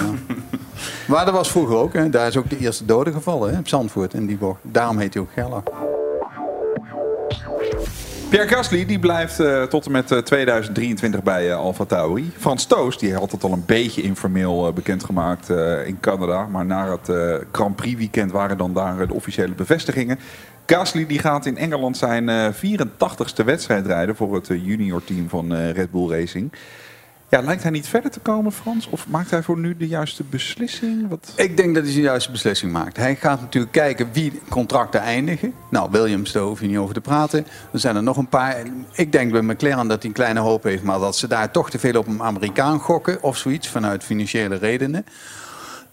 maar 1.08 1.21
dat 1.25 1.34
was 1.34 1.51
vroeger 1.51 1.75
ook, 1.75 1.94
hè. 1.94 2.10
daar 2.10 2.28
is 2.28 2.38
ook 2.38 2.50
de 2.50 2.58
eerste 2.58 2.86
dode 2.86 3.12
gevallen 3.12 3.51
hè, 3.54 3.60
op 3.60 3.68
Zandvoort 3.68 4.13
in 4.13 4.25
die. 4.25 4.38
Daarom 4.62 4.98
heet 4.98 5.13
hij 5.13 5.24
ook 5.24 5.32
Gerlach. 5.34 5.63
Pierre 8.30 8.48
Gasly 8.48 8.86
die 8.86 9.00
blijft 9.00 9.40
eh, 9.40 9.63
tot 9.63 9.86
en 9.86 9.92
met 9.92 10.12
eh, 10.12 10.18
2023 10.18 11.24
bij 11.24 11.50
eh 11.50 11.56
Alfa 11.58 11.86
Tauri. 11.86 12.32
Frans 12.38 12.66
Toos 12.66 12.98
die 12.98 13.13
had 13.13 13.32
het 13.32 13.44
al 13.44 13.51
een 13.51 13.63
beetje 13.66 14.01
informeel 14.01 14.68
eh, 14.68 14.74
bekendgemaakt 14.74 15.50
eh, 15.50 15.88
in 15.88 16.00
Canada. 16.00 16.46
Maar 16.46 16.66
na 16.66 16.92
het 16.92 17.10
eh, 17.10 17.36
Grand 17.51 17.75
Prix 17.75 17.98
weekend 17.98 18.32
waren 18.32 18.58
dan 18.58 18.74
daar 18.74 19.00
eh, 19.01 19.08
de 19.08 19.13
officiële 19.13 19.54
bevestigingen. 19.54 20.20
Gasly 20.66 21.06
die 21.06 21.20
gaat 21.20 21.46
in 21.46 21.58
Engeland 21.58 21.98
zijn 21.98 22.30
eh 22.30 22.48
84ste 22.48 23.46
wedstrijd 23.46 23.86
rijden 23.86 24.16
voor 24.16 24.36
het 24.36 24.50
eh, 24.50 24.66
junior 24.66 25.04
team 25.04 25.30
van 25.30 25.56
eh, 25.56 25.72
Red 25.72 25.92
Bull 25.92 26.10
Racing. 26.10 26.51
Ja, 27.32 27.42
lijkt 27.42 27.62
hij 27.62 27.72
niet 27.72 27.88
verder 27.88 28.12
te 28.12 28.20
komen, 28.20 28.52
Frans? 28.52 28.90
Of 28.90 29.08
maakt 29.08 29.32
hij 29.32 29.44
voor 29.44 29.58
nu 29.58 29.78
de 29.78 29.88
juiste 29.88 30.24
beslissing? 30.24 31.10
Wat... 31.10 31.34
Ik 31.36 31.58
denk 31.58 31.76
dat 31.76 31.84
hij 31.84 31.94
de 31.94 32.02
juiste 32.02 32.32
beslissing 32.32 32.72
maakt. 32.72 32.98
Hij 32.98 33.16
gaat 33.16 33.42
natuurlijk 33.42 33.72
kijken 33.74 34.10
wie 34.14 34.42
contracten 34.50 35.02
eindigen. 35.02 35.54
Nou, 35.70 35.92
Williams, 35.92 36.32
daar 36.32 36.44
hoef 36.44 36.62
je 36.62 36.68
niet 36.68 36.78
over 36.78 36.94
te 36.94 37.02
praten. 37.02 37.48
Er 37.74 37.80
zijn 37.80 37.96
er 37.96 38.04
nog 38.04 38.18
een 38.18 38.30
paar. 38.30 38.56
Ik 38.92 39.12
denk 39.12 39.32
bij 39.32 39.42
McLaren 39.42 39.88
dat 39.88 40.00
hij 40.00 40.08
een 40.08 40.16
kleine 40.16 40.40
hoop 40.40 40.64
heeft, 40.64 40.84
maar 40.84 41.00
dat 41.00 41.16
ze 41.16 41.28
daar 41.28 41.52
toch 41.52 41.70
te 41.70 41.80
veel 41.80 42.00
op 42.00 42.08
een 42.08 42.22
Amerikaan 42.22 42.80
gokken 42.80 43.24
of 43.24 43.38
zoiets 43.38 43.68
vanuit 43.68 44.04
financiële 44.04 44.56
redenen. 44.56 45.06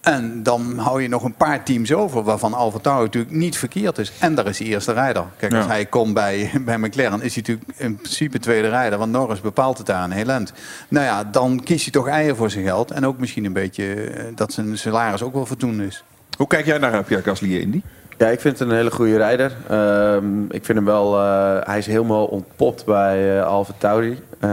En 0.01 0.43
dan 0.43 0.79
hou 0.79 1.03
je 1.03 1.09
nog 1.09 1.25
een 1.25 1.35
paar 1.35 1.65
teams 1.65 1.93
over, 1.93 2.23
waarvan 2.23 2.55
Alfa 2.55 2.79
Tauri 2.79 3.05
natuurlijk 3.05 3.35
niet 3.35 3.57
verkeerd 3.59 3.99
is. 3.99 4.13
En 4.21 4.35
daar 4.35 4.47
is 4.47 4.59
hij 4.59 4.67
eerste 4.69 4.93
rijder. 4.93 5.25
Kijk, 5.37 5.55
als 5.55 5.65
Ja. 5.65 5.71
hij 5.71 5.87
komt 5.87 6.15
bij, 6.15 6.51
bij 6.65 6.79
McLaren, 6.79 7.23
is 7.23 7.35
hij 7.35 7.43
natuurlijk 7.47 7.79
in 7.79 7.97
principe 7.97 8.39
tweede 8.39 8.69
rijder. 8.69 8.99
Want 8.99 9.13
Norris 9.13 9.41
bepaalt 9.41 9.79
het 9.79 9.87
daar 9.87 10.05
een 10.05 10.11
heel 10.11 10.29
eind. 10.29 10.53
Nou 10.89 11.05
ja, 11.07 11.25
dan 11.25 11.61
kiest 11.65 11.83
hij 11.83 11.93
toch 11.93 12.09
eieren 12.09 12.37
voor 12.37 12.51
zijn 12.51 12.65
geld. 12.65 12.91
En 12.91 13.07
ook 13.07 13.19
misschien 13.19 13.45
een 13.45 13.53
beetje 13.53 13.95
eh, 13.95 14.25
dat 14.35 14.53
zijn 14.53 14.79
salaris 14.79 15.23
ook 15.23 15.35
wel 15.35 15.47
voldoende 15.47 15.87
is. 15.87 16.05
Hoe 16.37 16.47
kijk 16.47 16.67
jij 16.67 16.79
naar 16.79 17.05
Pierre 17.05 17.25
Gasly 17.25 17.57
in 17.57 17.71
die? 17.71 17.83
Ja, 18.19 18.27
ik 18.27 18.41
vind 18.41 18.59
het 18.59 18.69
een 18.69 18.75
hele 18.77 18.91
goede 18.91 19.17
rijder. 19.17 19.53
Ehm, 19.69 20.43
ik 20.45 20.65
vind 20.65 20.79
hem 20.79 20.85
wel... 20.85 21.19
eh, 21.21 21.57
hij 21.67 21.79
is 21.79 21.87
helemaal 21.87 22.25
ontpopt 22.27 22.85
bij 22.85 23.39
eh 23.39 23.47
Alfa 23.47 23.73
Tauri. 23.79 24.19
Ehm, 24.41 24.51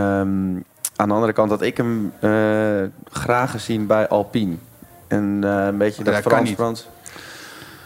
aan 0.95 1.07
de 1.07 1.13
andere 1.13 1.33
kant 1.33 1.49
had 1.49 1.61
ik 1.61 1.77
hem 1.77 2.11
eh, 2.19 2.29
graag 3.11 3.51
gezien 3.51 3.85
bij 3.87 4.07
Alpine. 4.07 4.55
En 5.07 5.39
eh, 5.43 5.65
een 5.65 5.77
beetje 5.77 6.03
dat 6.03 6.23
Dat 6.23 6.47
Frans. 6.53 6.87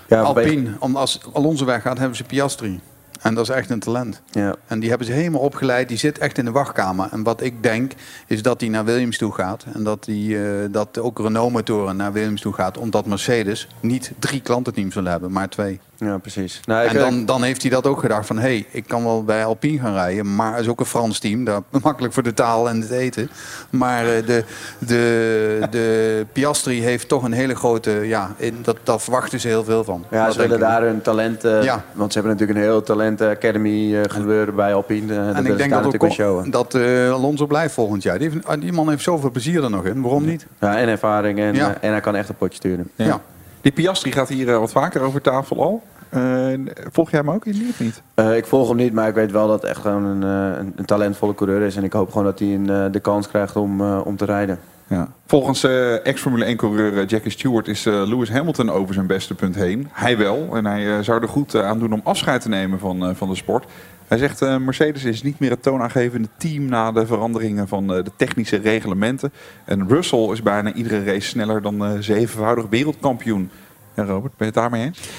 Ja, 0.07 0.21
Alpine, 0.21 0.71
om, 0.79 0.95
als 0.95 1.19
Alonso 1.33 1.65
weggaat, 1.65 1.97
hebben 1.97 2.17
ze 2.17 2.23
Piastri. 2.23 2.79
En 3.21 3.33
dat 3.33 3.49
is 3.49 3.55
echt 3.55 3.69
een 3.69 3.79
talent. 3.79 4.21
Ja. 4.31 4.55
En 4.67 4.79
die 4.79 4.89
hebben 4.89 5.07
ze 5.07 5.13
helemaal 5.13 5.41
opgeleid. 5.41 5.87
Die 5.87 5.97
zit 5.97 6.17
echt 6.17 6.37
in 6.37 6.45
de 6.45 6.51
wachtkamer. 6.51 7.07
En 7.11 7.23
wat 7.23 7.41
ik 7.41 7.63
denk, 7.63 7.93
is 8.27 8.41
dat 8.41 8.61
hij 8.61 8.69
naar 8.69 8.85
Williams 8.85 9.17
toe 9.17 9.33
gaat. 9.33 9.65
En 9.73 9.83
dat, 9.83 10.03
die, 10.03 10.43
eh, 10.43 10.65
dat 10.71 10.99
ook 10.99 11.19
Renault-motoren 11.19 11.95
naar 11.95 12.13
Williams 12.13 12.41
toe 12.41 12.53
gaat. 12.53 12.77
Omdat 12.77 13.05
Mercedes 13.05 13.67
niet 13.79 14.11
drie 14.19 14.41
klantenteams 14.41 14.95
wil 14.95 15.03
hebben, 15.03 15.31
maar 15.31 15.49
twee. 15.49 15.79
Ja, 15.99 16.17
precies. 16.17 16.59
Nou, 16.65 16.87
en 16.87 16.95
dan, 16.95 17.25
dan 17.25 17.43
heeft 17.43 17.61
hij 17.61 17.71
dat 17.71 17.87
ook 17.87 17.99
gedacht 17.99 18.25
van... 18.27 18.35
hé, 18.35 18.41
hey, 18.41 18.65
ik 18.71 18.87
kan 18.87 19.03
wel 19.03 19.23
bij 19.23 19.45
Alpine 19.45 19.79
gaan 19.79 19.93
rijden... 19.93 20.35
maar 20.35 20.51
het 20.51 20.61
is 20.61 20.67
ook 20.67 20.79
een 20.79 20.85
Frans 20.85 21.19
team. 21.19 21.43
Dat 21.43 21.63
makkelijk 21.83 22.13
voor 22.13 22.23
de 22.23 22.33
taal 22.33 22.69
en 22.69 22.81
het 22.81 22.89
eten. 22.91 23.29
Maar 23.69 24.05
eh, 24.15 24.25
de, 24.25 24.43
de, 24.79 25.67
de 25.71 26.25
Piastri 26.33 26.81
heeft 26.81 27.07
toch 27.07 27.23
een 27.23 27.31
hele 27.31 27.55
grote... 27.55 27.91
Ja, 27.91 28.31
in, 28.37 28.57
dat, 28.61 28.77
daar 28.83 28.99
verwachten 28.99 29.39
ze 29.39 29.47
heel 29.47 29.63
veel 29.63 29.83
van. 29.83 30.05
ja, 30.11 30.25
Dat 30.25 30.33
ze 30.33 30.41
willen 30.41 30.59
daar 30.59 30.81
hun 30.81 31.01
talenten... 31.01 31.63
Ja. 31.63 31.83
Want 31.93 32.13
ze 32.13 32.19
hebben 32.19 32.37
natuurlijk 32.37 32.59
een 32.65 32.71
heel 32.71 32.83
talenten 32.83 33.29
academy 33.29 33.95
eh, 33.95 34.01
gebeuren 34.07 34.55
bij 34.55 34.73
Alpine. 34.73 35.31
En 35.33 35.45
ik 35.45 35.57
denk 35.57 35.69
dat, 35.71 36.01
ook, 36.01 36.11
showen. 36.11 36.51
dat 36.51 36.75
eh, 36.75 37.11
Alonso 37.11 37.45
blijft 37.45 37.73
volgend 37.73 38.03
jaar. 38.03 38.19
Die, 38.19 38.29
heeft- 38.29 38.45
ah, 38.45 38.61
die 38.61 38.71
man 38.73 38.89
heeft 38.89 39.03
zoveel 39.03 39.31
plezier 39.31 39.63
er 39.63 39.69
nog 39.69 39.85
in. 39.85 40.01
Waarom 40.01 40.25
niet? 40.25 40.45
Ja, 40.59 40.77
en 40.77 40.87
ervaring. 40.87 41.39
En, 41.39 41.55
Ja. 41.55 41.77
en 41.81 41.91
hij 41.91 42.01
kan 42.01 42.15
echt 42.15 42.29
een 42.29 42.35
potje 42.35 42.55
sturen. 42.55 42.89
Ja. 42.95 43.05
Ja. 43.05 43.21
Die 43.61 43.71
Piastri 43.71 44.11
gaat 44.11 44.29
hier 44.29 44.49
eh, 44.49 44.57
wat 44.59 44.71
vaker 44.71 45.01
over 45.01 45.21
tafel 45.21 45.63
al. 45.63 45.83
Eh, 46.09 46.59
volg 46.91 47.11
jij 47.11 47.19
hem 47.19 47.31
ook 47.31 47.45
in 47.45 47.67
of 47.69 47.79
niet? 47.79 48.01
Eh, 48.13 48.35
ik 48.37 48.45
volg 48.45 48.67
hem 48.67 48.77
niet, 48.77 48.93
maar 48.93 49.07
ik 49.07 49.13
weet 49.13 49.31
wel 49.31 49.47
dat 49.47 49.61
het 49.61 49.71
echt 49.71 49.81
gewoon 49.81 50.03
een, 50.03 50.23
eh, 50.53 50.59
een, 50.59 50.73
een 50.75 50.85
talentvolle 50.85 51.35
coureur 51.35 51.61
is. 51.61 51.75
En 51.75 51.83
ik 51.83 51.93
hoop 51.93 52.09
gewoon 52.09 52.23
dat 52.23 52.39
hij 52.39 52.47
een, 52.53 52.69
eh, 52.69 52.85
de 52.91 52.99
kans 52.99 53.27
krijgt 53.27 53.55
om, 53.55 53.81
eh, 53.81 54.01
om 54.03 54.15
te 54.17 54.25
rijden. 54.25 54.59
Ja. 54.87 55.07
Volgens 55.25 55.63
eh, 55.63 56.05
ex-Formule 56.05 56.45
1-coureur 56.45 56.97
eh, 56.97 57.07
Jackie 57.07 57.31
Stewart 57.31 57.67
is 57.67 57.85
eh, 57.85 57.93
Lewis 58.07 58.29
Hamilton 58.29 58.69
over 58.69 58.93
zijn 58.93 59.07
beste 59.07 59.33
punt 59.35 59.55
heen. 59.55 59.87
Hij 59.91 60.17
wel. 60.17 60.49
En 60.55 60.65
hij 60.65 60.97
eh, 60.97 61.03
zou 61.03 61.21
er 61.21 61.27
goed 61.27 61.55
aan 61.55 61.79
doen 61.79 61.93
om 61.93 62.01
afscheid 62.03 62.41
te 62.41 62.49
nemen 62.49 62.79
van, 62.79 63.05
eh, 63.05 63.15
van 63.15 63.29
de 63.29 63.35
sport. 63.35 63.65
Hij 64.09 64.17
zegt 64.17 64.41
eh, 64.41 64.57
Mercedes 64.57 65.03
is 65.03 65.23
niet 65.23 65.39
meer 65.39 65.49
het 65.49 65.63
toonaangevende 65.63 66.27
team 66.37 66.65
na 66.65 66.91
de 66.91 67.05
veranderingen 67.05 67.67
van 67.67 67.93
eh, 67.93 68.03
de 68.03 68.11
technische 68.15 68.55
reglementen. 68.57 69.31
En 69.65 69.87
Russell 69.87 70.29
is 70.31 70.41
bijna 70.41 70.73
iedere 70.73 71.03
race 71.03 71.27
sneller 71.27 71.61
dan 71.61 71.85
eh, 71.85 71.91
zevenvoudig 71.99 72.65
wereldkampioen. 72.69 73.49
Robert, 73.95 74.37
ben 74.37 74.37
je 74.37 74.45
het 74.45 74.53
daarmee 74.53 74.85
eens? 74.85 75.09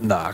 Nou, 0.00 0.32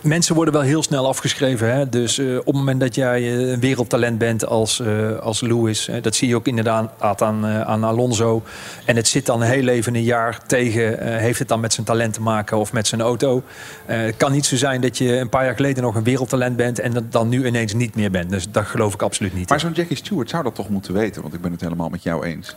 mensen 0.00 0.34
worden 0.34 0.54
wel 0.54 0.62
heel 0.62 0.82
snel 0.82 1.06
afgeschreven. 1.06 1.74
Hè? 1.74 1.88
Dus 1.88 2.18
eh, 2.18 2.38
op 2.38 2.46
het 2.46 2.54
moment 2.54 2.80
dat 2.80 2.94
jij 2.94 3.22
eh, 3.22 3.50
een 3.50 3.60
wereldtalent 3.60 4.18
bent 4.18 4.46
als, 4.46 4.80
eh, 4.80 5.18
als 5.18 5.40
Lewis... 5.40 5.90
dat 6.02 6.14
zie 6.14 6.28
je 6.28 6.36
ook 6.36 6.46
inderdaad 6.46 7.22
aan, 7.22 7.46
aan 7.46 7.84
Alonso... 7.84 8.42
en 8.84 8.96
het 8.96 9.08
zit 9.08 9.26
dan 9.26 9.42
heel 9.42 9.68
even 9.68 9.94
een 9.94 10.02
jaar 10.02 10.46
tegen... 10.46 11.18
heeft 11.18 11.38
het 11.38 11.48
dan 11.48 11.60
met 11.60 11.72
zijn 11.72 11.86
talent 11.86 12.14
te 12.14 12.20
maken 12.20 12.56
of 12.58 12.72
met 12.72 12.86
zijn 12.86 13.00
auto? 13.00 13.42
Het 13.86 14.16
kan 14.16 14.32
niet 14.32 14.46
zo 14.46 14.56
zijn 14.56 14.80
dat 14.80 14.98
je 14.98 15.16
een 15.16 15.28
paar 15.28 15.44
jaar 15.44 15.54
geleden 15.54 15.82
nog 15.82 15.94
een 15.94 16.04
wereldtalent 16.04 16.56
bent... 16.56 16.78
en 16.78 16.92
dat 16.92 17.12
dan 17.12 17.28
nu 17.28 17.46
ineens 17.46 17.74
niet 17.74 17.94
meer 17.94 18.10
bent. 18.10 18.30
Dus 18.30 18.50
dat 18.50 18.64
geloof 18.64 18.94
ik 18.94 19.02
absoluut 19.02 19.34
niet. 19.34 19.48
Maar 19.48 19.60
zo'n 19.60 19.72
Jackie 19.72 19.96
Stewart 19.96 20.30
zou 20.30 20.42
dat 20.42 20.54
toch 20.54 20.68
moeten 20.68 20.92
weten? 20.92 21.22
Want 21.22 21.34
ik 21.34 21.40
ben 21.40 21.52
het 21.52 21.60
helemaal 21.60 21.88
met 21.88 22.02
jou 22.02 22.24
eens. 22.24 22.56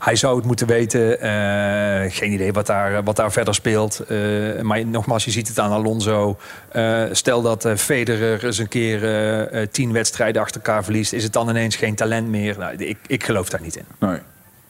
Hij 0.00 0.16
zou 0.16 0.36
het 0.36 0.46
moeten 0.46 0.66
weten. 0.66 1.20
Eh, 1.20 2.12
geen 2.12 2.32
idee 2.32 2.52
wat 2.52 2.66
daar, 2.66 3.02
wat 3.04 3.16
daar 3.16 3.32
verder 3.32 3.54
speelt. 3.54 4.00
Eh, 4.00 4.60
maar 4.60 4.86
nogmaals, 4.86 5.24
je 5.24 5.30
ziet 5.30 5.48
het 5.48 5.58
aan 5.58 5.70
Alonso. 5.70 6.38
Eh, 6.68 7.02
stel 7.12 7.42
dat 7.42 7.64
eh, 7.64 7.76
Federer 7.76 8.44
eens 8.44 8.58
een 8.58 8.68
keer 8.68 9.68
tien 9.70 9.92
wedstrijden 9.92 10.42
achter 10.42 10.60
elkaar 10.60 10.84
verliest... 10.84 11.12
is 11.12 11.22
het 11.22 11.32
dan 11.32 11.48
ineens 11.48 11.76
geen 11.76 11.94
talent 11.94 12.28
meer? 12.28 12.58
Nou, 12.58 12.74
ik, 12.74 12.98
ik 13.06 13.24
geloof 13.24 13.48
daar 13.48 13.60
niet 13.60 13.76
in. 13.76 13.84
Nee. 13.98 14.18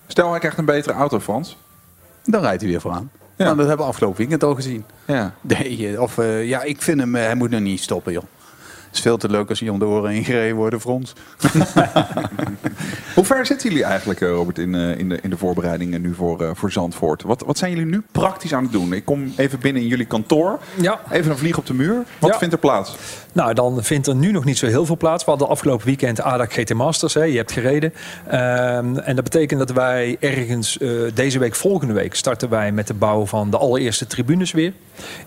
Stel, 0.07 0.31
hij 0.31 0.39
krijgt 0.39 0.59
een 0.59 0.65
betere 0.65 0.95
auto, 0.95 1.21
Frans. 1.21 1.57
Dan 2.25 2.41
rijdt 2.41 2.61
hij 2.61 2.71
weer 2.71 2.81
vooraan. 2.81 3.11
Ja. 3.41 3.45
Nou, 3.45 3.57
dat 3.57 3.67
hebben 3.67 3.87
we 3.87 3.93
afgelopen 3.93 4.19
weekend 4.19 4.45
al 4.45 4.55
gezien. 4.55 4.85
Ja. 5.05 5.35
Nee, 5.41 6.03
of, 6.03 6.19
eh, 6.19 6.49
ja, 6.49 6.63
ik 6.63 6.83
vind 6.83 7.01
hem, 7.01 7.15
hij 7.15 7.35
moet 7.35 7.51
nog 7.51 7.61
niet 7.61 7.81
stoppen, 7.81 8.13
joh. 8.13 8.23
Het 8.91 8.99
is 8.99 9.05
veel 9.05 9.17
te 9.17 9.29
leuk 9.31 9.49
als 9.49 9.61
hij 9.61 9.69
om 9.69 9.79
de 9.79 9.85
oren 9.85 10.11
heen 10.11 10.25
gereden 10.25 10.57
worden 10.57 10.81
voor 10.81 10.93
ons. 10.93 11.13
Hoe 13.15 13.25
ver 13.25 13.47
zitten 13.47 13.69
jullie 13.69 13.85
eigenlijk, 13.85 14.21
eh, 14.21 14.29
Robert, 14.29 14.59
in, 14.59 14.75
eh, 14.75 14.99
in, 14.99 15.09
de, 15.09 15.19
in 15.23 15.31
de 15.31 15.37
voorbereidingen 15.37 16.01
nu 16.01 16.15
voor, 16.15 16.43
eh, 16.43 16.51
voor 16.55 16.73
Zandvoort? 16.73 17.23
Wat, 17.23 17.43
wat 17.47 17.59
zijn 17.59 17.71
jullie 17.71 17.87
nu 17.87 18.03
praktisch 18.13 18.55
aan 18.55 18.63
het 18.63 18.73
doen? 18.73 18.93
Ik 18.93 19.05
kom 19.05 19.33
even 19.37 19.59
binnen 19.59 19.83
in 19.83 19.89
jullie 19.89 20.07
kantoor. 20.07 20.59
Ja. 20.81 21.01
Even 21.11 21.31
een 21.31 21.39
vlieg 21.39 21.59
op 21.59 21.67
de 21.67 21.75
muur. 21.75 22.03
Wat 22.19 22.31
Ja. 22.31 22.39
vindt 22.39 22.55
er 22.55 22.61
plaats? 22.61 22.97
Nou, 23.33 23.55
dan 23.55 23.85
vindt 23.85 24.07
er 24.07 24.15
nu 24.15 24.31
nog 24.33 24.45
niet 24.45 24.59
zo 24.59 24.67
heel 24.67 24.87
veel 24.87 24.97
plaats. 24.97 25.25
We 25.25 25.31
hadden 25.31 25.49
afgelopen 25.49 25.87
weekend 25.87 26.21
ADAC 26.21 26.53
GT 26.53 26.75
Masters. 26.75 27.15
Hè. 27.15 27.23
Je 27.25 27.37
hebt 27.37 27.53
gereden. 27.53 27.93
Ehm, 28.29 28.97
en 28.97 29.15
dat 29.15 29.25
betekent 29.25 29.59
dat 29.61 29.71
wij 29.71 30.17
ergens 30.21 30.79
eh, 30.79 30.91
deze 31.15 31.39
week, 31.39 31.55
volgende 31.55 31.95
week... 31.95 32.15
starten 32.15 32.49
wij 32.49 32.73
met 32.73 32.87
de 32.87 32.95
bouw 32.95 33.27
van 33.27 33.51
de 33.51 33.59
allereerste 33.59 34.07
tribunes 34.07 34.53
weer. 34.53 34.73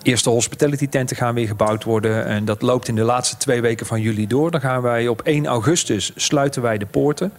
Eerste 0.02 0.30
hospitality 0.30 0.88
tenten 0.88 1.16
gaan 1.16 1.34
weer 1.34 1.46
gebouwd 1.46 1.84
worden. 1.84 2.24
En 2.26 2.44
dat 2.44 2.62
loopt 2.62 2.88
in 2.88 2.94
de 2.94 3.02
laatste 3.02 3.36
twee 3.36 3.60
weken 3.60 3.86
van 3.86 4.00
juli 4.00 4.26
door. 4.26 4.50
Dan 4.50 4.60
gaan 4.60 4.82
wij 4.82 5.08
op 5.08 5.22
1 5.22 5.46
augustus 5.46 6.12
sluiten 6.16 6.62
wij 6.62 6.78
de 6.78 6.86
poorten. 6.86 7.32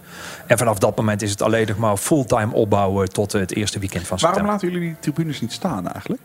En 0.46 0.58
vanaf 0.58 0.78
dat 0.78 0.96
moment 0.96 1.22
is 1.22 1.30
het 1.30 1.42
alleen 1.42 1.66
nog 1.66 1.76
maar 1.76 1.96
fulltime 1.96 2.54
opbouwen... 2.54 3.12
tot 3.12 3.32
het 3.32 3.54
eerste 3.54 3.78
weekend 3.78 4.06
van 4.06 4.18
september. 4.18 4.46
Waarom 4.46 4.62
laten 4.62 4.78
jullie 4.78 4.94
die 4.94 5.12
tribunes 5.12 5.40
niet 5.40 5.52
staan 5.52 5.92
eigenlijk? 5.92 6.22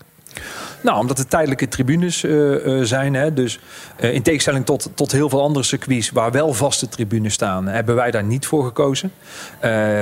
Nou, 0.82 1.00
omdat 1.00 1.18
het 1.18 1.30
tijdelijke 1.30 1.68
tribunes 1.68 2.24
eh, 2.24 2.80
eh, 2.80 2.86
zijn. 2.86 3.14
Hè. 3.14 3.34
Dus 3.34 3.60
eh, 3.96 4.14
in 4.14 4.22
tegenstelling 4.22 4.66
tot, 4.66 4.90
tot 4.94 5.12
heel 5.12 5.30
veel 5.30 5.42
andere 5.42 5.66
circuits 5.66 6.10
waar 6.10 6.32
wel 6.32 6.54
vaste 6.54 6.90
tribunes 6.90 7.34
staan, 7.34 7.68
hebben 7.68 7.96
wij 7.96 8.12
daar 8.12 8.24
niet 8.24 8.46
voor 8.46 8.66
gekozen. 8.66 9.12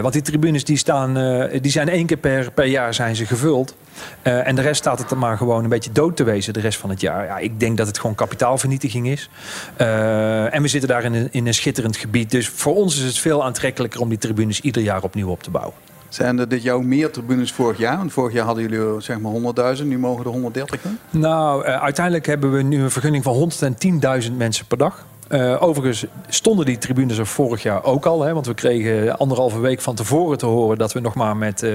Want 0.02 0.14
die 0.14 0.22
tribunes 0.22 0.64
die 0.64 0.78
staan, 0.78 1.14
die 1.62 1.72
zijn 1.72 1.90
één 1.90 2.06
keer 2.06 2.18
per, 2.18 2.52
per 2.52 2.66
jaar 2.66 2.94
zijn 2.94 3.16
ze 3.16 3.26
gevuld. 3.26 3.76
En 4.22 4.56
de 4.56 4.62
rest 4.62 4.82
staat 4.82 5.00
het 5.00 5.12
er 5.12 5.18
maar 5.18 5.38
gewoon 5.38 5.64
een 5.64 5.70
beetje 5.70 5.92
dood 5.92 6.16
te 6.16 6.24
wezen 6.24 6.54
de 6.54 6.60
rest 6.60 6.80
van 6.80 6.90
het 6.90 7.02
jaar. 7.02 7.26
Ja, 7.26 7.38
ik 7.38 7.60
denk 7.60 7.78
dat 7.78 7.88
het 7.88 8.00
gewoon 8.00 8.16
kapitaalvernietiging 8.16 9.08
is. 9.08 9.30
En 9.76 10.62
we 10.62 10.68
zitten 10.68 10.90
daar 10.90 11.04
in 11.04 11.14
een, 11.14 11.28
in 11.32 11.48
een 11.48 11.54
schitterend 11.54 11.98
gebied. 11.98 12.32
Dus 12.32 12.48
voor 12.48 12.76
ons 12.76 12.98
is 12.98 13.04
het 13.04 13.18
veel 13.18 13.44
aantrekkelijker 13.44 14.02
om 14.02 14.10
die 14.10 14.18
tribunes 14.18 14.62
ieder 14.62 14.82
jaar 14.82 15.04
opnieuw 15.04 15.30
op 15.30 15.44
te 15.44 15.52
bouwen. 15.52 15.89
Zijn 16.10 16.40
er 16.40 16.50
dit 16.50 16.64
jaar 16.64 16.76
ook 16.76 16.84
meer 16.84 17.12
tribunes 17.12 17.52
vorig 17.52 17.78
jaar? 17.78 17.98
Want 17.98 18.14
vorig 18.14 18.34
jaar 18.34 18.46
hadden 18.46 18.70
jullie 18.70 19.02
zeg 19.02 19.20
maar 19.20 19.32
100.000, 19.78 19.84
nu 19.84 20.00
mogen 20.00 20.26
er 20.26 20.32
130 20.32 20.84
in. 20.84 21.00
Nou, 21.10 21.66
eh, 21.66 21.82
uiteindelijk 21.82 22.26
hebben 22.26 22.52
we 22.52 22.62
nu 22.62 22.82
een 22.82 22.92
vergunning 22.92 23.24
van 23.24 23.34
110.000 23.34 24.38
mensen 24.38 24.66
per 24.66 24.78
dag. 24.78 25.06
Eh, 25.30 25.64
overigens 25.64 26.06
stonden 26.28 26.66
die 26.66 26.78
tribunes 26.78 27.18
er 27.18 27.26
vorig 27.26 27.64
jaar 27.64 27.84
ook 27.84 28.06
al. 28.06 28.22
Hè, 28.22 28.34
want 28.34 28.46
we 28.46 28.54
kregen 28.54 29.18
anderhalve 29.18 29.60
week 29.60 29.82
van 29.82 29.96
tevoren 29.96 30.38
te 30.38 30.46
horen 30.46 30.78
dat 30.78 30.94
we 30.94 31.00
nog 31.00 31.16
maar 31.16 31.38
met 31.38 31.64
eh, 31.64 31.72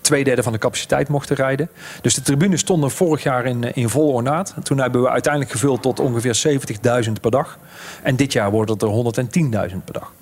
twee 0.00 0.24
derde 0.24 0.42
van 0.42 0.52
de 0.52 0.58
capaciteit 0.58 1.08
mochten 1.08 1.36
rijden. 1.36 1.68
Dus 2.00 2.14
de 2.14 2.22
tribunes 2.22 2.60
stonden 2.60 2.90
vorig 2.90 3.22
jaar 3.22 3.44
in, 3.44 3.74
in 3.74 3.88
vol 3.88 4.12
ornaat. 4.12 4.54
Toen 4.62 4.78
hebben 4.78 5.02
we 5.02 5.10
uiteindelijk 5.10 5.52
gevuld 5.52 5.82
tot 5.82 6.00
ongeveer 6.00 6.60
70.000 7.06 7.12
per 7.20 7.30
dag. 7.30 7.58
En 8.02 8.16
dit 8.16 8.32
jaar 8.32 8.50
wordt 8.50 8.70
het 8.70 8.82
er 8.82 8.88
110.000 9.70 9.76
per 9.84 9.94
dag. 9.94 10.12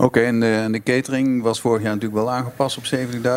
Oké, 0.00 0.20
en, 0.20 0.40
de, 0.40 0.54
en 0.54 0.72
de 0.72 0.82
catering 0.82 1.42
was 1.42 1.60
vorig 1.60 1.82
jaar 1.82 1.94
natuurlijk 1.94 2.22
wel 2.22 2.30
aangepast 2.30 2.76
op 2.76 2.84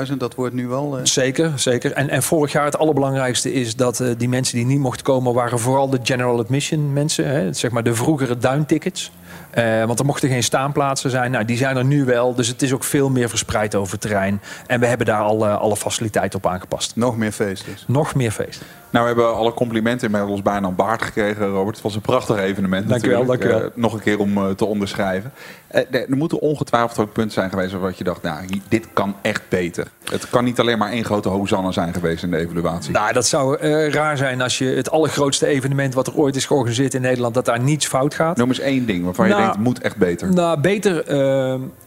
70.000. 0.07 0.17
Dat 0.17 0.35
wordt 0.35 0.53
nu 0.53 0.67
wel... 0.67 0.97
eh, 0.97 1.05
Zeker, 1.05 1.51
zeker. 1.55 1.91
En, 1.91 2.09
en 2.09 2.23
vorig 2.23 2.51
jaar 2.51 2.65
het 2.65 2.77
allerbelangrijkste 2.77 3.53
is 3.53 3.75
dat 3.75 3.99
eh, 3.99 4.07
die 4.17 4.29
mensen 4.29 4.55
die 4.57 4.65
niet 4.65 4.79
mochten 4.79 5.05
komen... 5.05 5.33
waren 5.33 5.59
vooral 5.59 5.89
de 5.89 5.99
general 6.03 6.39
admission 6.39 6.93
mensen. 6.93 7.27
Hè, 7.27 7.53
zeg 7.53 7.71
maar 7.71 7.83
de 7.83 7.95
vroegere 7.95 8.37
duintickets. 8.37 9.11
Eh, 9.49 9.83
want 9.85 9.99
er 9.99 10.05
mochten 10.05 10.29
geen 10.29 10.43
staanplaatsen 10.43 11.09
zijn. 11.09 11.31
Nou, 11.31 11.45
die 11.45 11.57
zijn 11.57 11.77
er 11.77 11.85
nu 11.85 12.05
wel. 12.05 12.35
Dus 12.35 12.47
het 12.47 12.61
is 12.61 12.73
ook 12.73 12.83
veel 12.83 13.09
meer 13.09 13.29
verspreid 13.29 13.75
over 13.75 13.91
het 13.91 14.01
terrein. 14.01 14.41
En 14.67 14.79
we 14.79 14.85
hebben 14.85 15.05
daar 15.05 15.21
al 15.21 15.45
alle 15.47 15.75
faciliteiten 15.75 16.39
op 16.39 16.47
aangepast. 16.47 16.95
Nog 16.95 17.17
meer 17.17 17.31
feest 17.31 17.65
dus. 17.65 17.83
Nog 17.87 18.15
meer 18.15 18.31
feest. 18.31 18.61
Nou, 18.93 19.05
we 19.05 19.11
hebben 19.11 19.35
alle 19.35 19.53
complimenten 19.53 20.07
inmiddels 20.11 20.41
bijna 20.41 20.67
een 20.67 20.75
baard 20.75 21.01
gekregen, 21.01 21.47
Robert. 21.47 21.75
Het 21.75 21.83
was 21.83 21.95
een 21.95 22.01
prachtig 22.01 22.37
evenement 22.37 22.89
Dank 22.89 23.05
u 23.05 23.09
wel, 23.09 23.23
natuurlijk. 23.23 23.41
dank 23.41 23.61
u 23.61 23.63
wel. 23.63 23.71
Eh, 23.71 23.77
nog 23.81 23.93
een 23.93 23.99
keer 23.99 24.19
om 24.19 24.37
eh, 24.37 24.49
te 24.49 24.65
onderschrijven. 24.65 25.31
Eh, 25.67 25.81
er 25.91 26.17
moeten 26.17 26.39
ongetwijfeld 26.39 26.99
ook 26.99 27.13
punten 27.13 27.33
zijn 27.33 27.49
geweest 27.49 27.71
waarvan 27.71 27.93
je 27.95 28.03
dacht, 28.03 28.21
nou, 28.21 28.45
dit 28.67 28.87
kan 28.93 29.15
echt 29.21 29.41
beter. 29.49 29.87
Het 30.03 30.29
kan 30.29 30.43
niet 30.43 30.59
alleen 30.59 30.77
maar 30.77 30.91
één 30.91 31.05
grote 31.05 31.29
hosanna 31.29 31.71
zijn 31.71 31.93
geweest 31.93 32.23
in 32.23 32.31
de 32.31 32.37
evaluatie. 32.37 32.91
Nou, 32.91 33.13
dat 33.13 33.25
zou 33.25 33.57
raar 33.89 34.17
zijn 34.17 34.41
als 34.41 34.57
je 34.57 34.65
het 34.65 34.91
allergrootste 34.91 35.45
evenement... 35.47 35.93
wat 35.93 36.07
er 36.07 36.15
ooit 36.15 36.35
is 36.35 36.45
georganiseerd 36.45 36.93
in 36.93 37.01
Nederland... 37.01 37.33
dat 37.33 37.45
daar 37.45 37.59
niets 37.59 37.87
fout 37.87 38.13
gaat. 38.13 38.37
Noem 38.37 38.47
eens 38.47 38.59
één 38.59 38.85
ding 38.85 39.03
waarvan 39.03 39.27
je 39.27 39.31
Nou, 39.31 39.43
denkt, 39.43 39.59
moet 39.59 39.81
echt 39.81 39.97
beter. 39.97 40.33
Nou, 40.33 40.59
beter. 40.59 41.03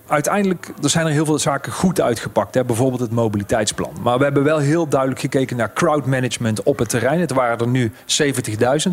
Uiteindelijk 0.06 0.72
er 0.82 0.90
zijn 0.90 1.06
er 1.06 1.12
heel 1.12 1.24
veel 1.24 1.38
zaken 1.38 1.72
goed 1.72 2.00
uitgepakt. 2.00 2.54
Hè? 2.54 2.64
Bijvoorbeeld 2.64 3.00
het 3.00 3.10
mobiliteitsplan. 3.10 3.92
Maar 4.02 4.18
we 4.18 4.24
hebben 4.24 4.44
wel 4.44 4.58
heel 4.58 4.88
duidelijk 4.88 5.20
gekeken 5.20 5.56
naar 5.56 5.72
crowd 5.72 6.06
management 6.06 6.62
op 6.62 6.78
het 6.78 6.88
terrein. 6.88 7.20
Het 7.20 7.32
waren 7.32 7.58
er 7.58 7.68
nu 7.68 7.92
70.000. 7.92 7.94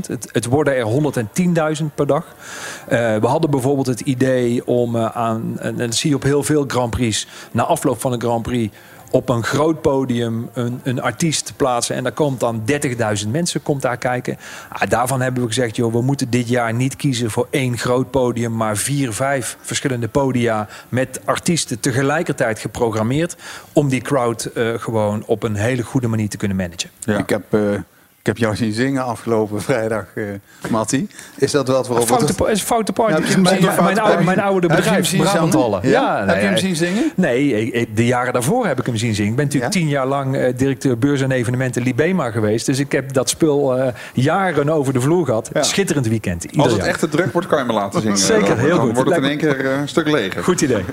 Het, 0.08 0.30
het 0.32 0.46
worden 0.46 0.76
er 0.76 1.26
110.000 1.82 1.86
per 1.96 2.08
dag. 2.08 2.26
Eh, 2.88 3.16
we 3.16 3.28
hadden 3.28 3.50
bijvoorbeeld 3.50 3.88
het 3.88 4.00
idee 4.00 4.68
om 4.68 4.96
eh, 4.96 5.06
aan, 5.06 5.60
en 5.60 5.78
dat 5.78 5.96
zie 5.96 6.10
je 6.10 6.16
op 6.16 6.24
heel 6.24 6.44
veel 6.44 6.64
Grand 6.68 6.90
Prix, 6.90 7.28
na 7.52 7.64
afloop 7.64 8.02
van 8.02 8.14
een 8.14 8.22
Grand 8.22 8.42
Prix 8.42 8.76
op 9.14 9.30
een 9.30 9.44
groot 9.44 9.82
podium 9.82 10.50
een, 10.54 10.80
een 10.84 11.02
artiest 11.02 11.46
te 11.46 11.54
plaatsen. 11.54 11.96
En 11.96 12.04
daar 12.04 12.12
komt 12.12 12.40
dan 12.40 12.64
30.000 13.24 13.30
mensen 13.32 13.64
komt 13.64 13.82
daar 13.82 13.98
kijken. 13.98 14.38
Ah, 14.70 14.90
daarvan 14.90 15.22
hebben 15.22 15.42
we 15.42 15.48
gezegd, 15.48 15.76
joh, 15.76 15.94
we 15.94 16.02
moeten 16.02 16.30
dit 16.30 16.48
jaar 16.48 16.74
niet 16.74 16.96
kiezen 16.96 17.32
voor 17.32 17.48
één 17.50 17.78
groot 17.78 18.12
podium, 18.12 18.56
maar 18.56 18.78
vier, 18.78 19.14
vijf 19.14 19.58
verschillende 19.62 20.08
podia 20.08 20.68
met 20.90 21.20
artiesten 21.26 21.80
tegelijkertijd 21.80 22.60
geprogrammeerd. 22.60 23.36
Om 23.74 23.90
die 23.90 24.02
crowd 24.02 24.46
eh, 24.46 24.74
gewoon 24.74 25.24
op 25.26 25.44
een 25.44 25.56
hele 25.56 25.84
goede 25.84 26.08
manier 26.08 26.30
te 26.30 26.38
kunnen 26.38 26.58
managen. 26.58 26.90
Ik 27.06 27.30
heb... 27.30 27.54
eh, 27.54 27.60
ik 28.24 28.30
heb 28.30 28.38
jou 28.38 28.56
zien 28.56 28.74
zingen 28.74 29.04
afgelopen 29.06 29.62
vrijdag, 29.62 30.06
Matti. 30.70 31.08
Is 31.36 31.52
dat 31.52 31.68
wat 31.68 31.88
waarop 31.88 32.08
Foute, 32.08 32.26
het- 32.26 32.48
is 32.52 32.60
een 32.60 32.66
foute 32.66 32.94
party. 32.94 33.22
Mijn, 33.42 33.60
mijn, 33.84 34.00
oude, 34.00 34.24
mijn 34.24 34.40
oude 34.40 34.68
Heb 34.68 34.78
je 34.78 34.84
hem 34.84 34.84
bedrijf, 34.84 34.96
zien 34.96 35.06
zingen? 35.20 35.26
Brabanthallen. 35.26 35.90
Ja? 35.90 36.18
Heb 36.20 36.28
je 36.28 36.34
nee, 36.36 36.44
hem 36.46 36.58
zien 36.58 36.76
zingen? 36.76 37.12
Nee, 37.16 37.72
ik- 37.72 37.96
de 37.96 38.06
jaren 38.06 38.34
daarvoor 38.34 38.66
heb 38.68 38.80
ik 38.80 38.86
hem 38.86 38.96
zien 38.98 39.16
zingen. 39.16 39.30
Ik 39.32 39.36
ben 39.38 39.46
natuurlijk 39.46 39.74
Ja? 39.74 39.80
tien 39.80 39.90
jaar 39.90 40.08
lang 40.08 40.36
eh, 40.36 40.54
directeur 40.58 40.98
beurs 40.98 41.22
en 41.22 41.32
evenementen 41.32 41.82
Libema 41.84 42.32
geweest. 42.32 42.66
Dus 42.66 42.80
ik 42.80 42.92
heb 42.92 43.14
dat 43.14 43.30
spul 43.30 43.78
eh, 43.78 43.94
jaren 44.14 44.70
over 44.70 44.94
de 44.94 45.02
vloer 45.02 45.26
gehad. 45.26 45.50
Schitterend 45.60 46.08
weekend. 46.08 46.46
Als 46.58 46.68
het 46.72 46.76
jaar. 46.76 46.88
echt 46.88 47.00
te 47.00 47.10
druk 47.10 47.32
wordt, 47.34 47.48
kan 47.48 47.60
je 47.60 47.66
me 47.66 47.74
laten 47.74 48.02
zingen. 48.02 48.18
Zeker, 48.18 48.48
Dan- 48.48 48.58
heel 48.58 48.70
dan 48.70 48.80
goed. 48.86 48.96
wordt 48.96 49.10
het 49.10 49.20
in 49.24 49.30
één 49.30 49.38
keer 49.38 49.66
een 49.66 49.88
stuk 49.88 50.08
leger. 50.10 50.44
Goed 50.44 50.62
idee. 50.62 50.84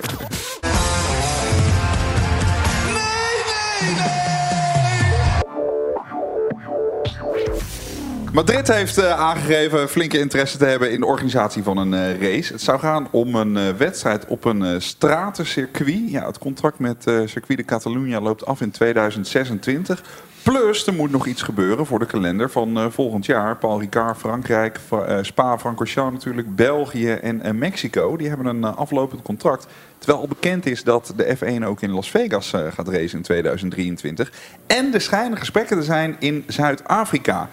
Madrid 8.33 8.67
heeft 8.67 8.97
eh, 8.97 9.19
aangegeven 9.19 9.89
flinke 9.89 10.19
interesse 10.19 10.57
te 10.57 10.65
hebben 10.65 10.91
in 10.91 10.99
de 10.99 11.05
organisatie 11.05 11.63
van 11.63 11.77
een 11.77 11.93
eh, 11.93 12.21
race. 12.21 12.53
Het 12.53 12.61
zou 12.61 12.79
gaan 12.79 13.07
om 13.11 13.35
een 13.35 13.57
eh, 13.57 13.69
wedstrijd 13.77 14.25
op 14.25 14.45
een 14.45 14.81
stratencircuit. 14.81 16.09
Ja, 16.11 16.25
het 16.25 16.37
contract 16.37 16.79
met 16.79 17.03
Circuit 17.03 17.57
de 17.57 17.65
Catalunya 17.65 18.21
loopt 18.21 18.45
af 18.45 18.61
in 18.61 18.71
2026. 18.71 20.03
Plus, 20.43 20.87
er 20.87 20.93
moet 20.93 21.11
nog 21.11 21.27
iets 21.27 21.41
gebeuren 21.41 21.85
voor 21.85 21.99
de 21.99 22.05
kalender 22.05 22.49
van 22.49 22.91
volgend 22.91 23.25
jaar. 23.25 23.57
Paul 23.57 23.79
Ricard, 23.79 24.17
Frankrijk, 24.17 24.79
Fra- 24.87 25.23
Spa, 25.23 25.57
Francorchamps 25.57 26.13
natuurlijk, 26.13 26.55
België 26.55 27.11
en 27.11 27.57
Mexico. 27.57 28.17
Die 28.17 28.27
hebben 28.27 28.45
een 28.45 28.63
aflopend 28.63 29.21
contract. 29.21 29.67
Terwijl 29.97 30.21
al 30.21 30.27
bekend 30.27 30.65
is 30.65 30.83
dat 30.83 31.13
de 31.15 31.37
F1 31.37 31.65
ook 31.65 31.81
in 31.81 31.91
Las 31.91 32.11
Vegas 32.11 32.49
gaat 32.49 32.87
racen 32.87 33.17
in 33.17 33.23
2023. 33.23 34.31
En 34.67 34.93
er 34.93 35.01
schijnen 35.01 35.37
gesprekken 35.37 35.77
te 35.77 35.83
zijn 35.83 36.15
in 36.19 36.43
Zuid-Afrika. 36.47 37.49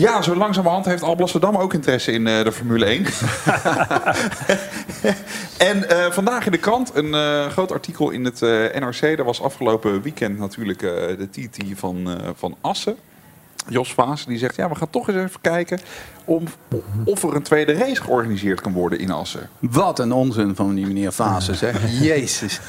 Ja, 0.00 0.22
zo 0.22 0.36
langzamerhand 0.36 0.84
heeft 0.84 1.02
Alblasserdam 1.02 1.56
ook 1.56 1.74
interesse 1.74 2.12
in 2.12 2.26
eh, 2.26 2.44
de 2.44 2.52
Formule 2.52 2.84
1. 2.84 3.04
en 5.70 5.88
eh, 5.88 6.10
vandaag 6.10 6.46
in 6.46 6.52
de 6.52 6.58
krant 6.58 6.94
een 6.94 7.14
eh, 7.14 7.46
groot 7.46 7.72
artikel 7.72 8.10
in 8.10 8.24
het 8.24 8.40
NRC. 8.40 9.00
Daar 9.00 9.24
was 9.24 9.42
afgelopen 9.42 10.02
weekend 10.02 10.38
natuurlijk 10.38 10.78
de 10.78 11.28
TT 11.30 11.78
van, 11.78 12.20
van 12.34 12.56
Assen. 12.60 12.96
Jos 13.68 13.94
Vaas 13.94 14.26
die 14.26 14.38
zegt, 14.38 14.56
ja, 14.56 14.68
we 14.68 14.74
gaan 14.74 14.90
toch 14.90 15.08
eens 15.08 15.16
even 15.16 15.40
kijken 15.40 15.80
om, 16.24 16.44
of 17.04 17.22
er 17.22 17.34
een 17.34 17.42
tweede 17.42 17.72
race 17.72 18.02
georganiseerd 18.02 18.60
kan 18.60 18.72
worden 18.72 18.98
in 18.98 19.10
Assen. 19.10 19.48
Wat 19.58 19.98
een 19.98 20.12
onzin 20.12 20.54
van 20.54 20.74
die 20.74 20.86
meneer 20.86 21.12
Fase, 21.12 21.54
zeg. 21.64 22.00
Jezus. 22.00 22.60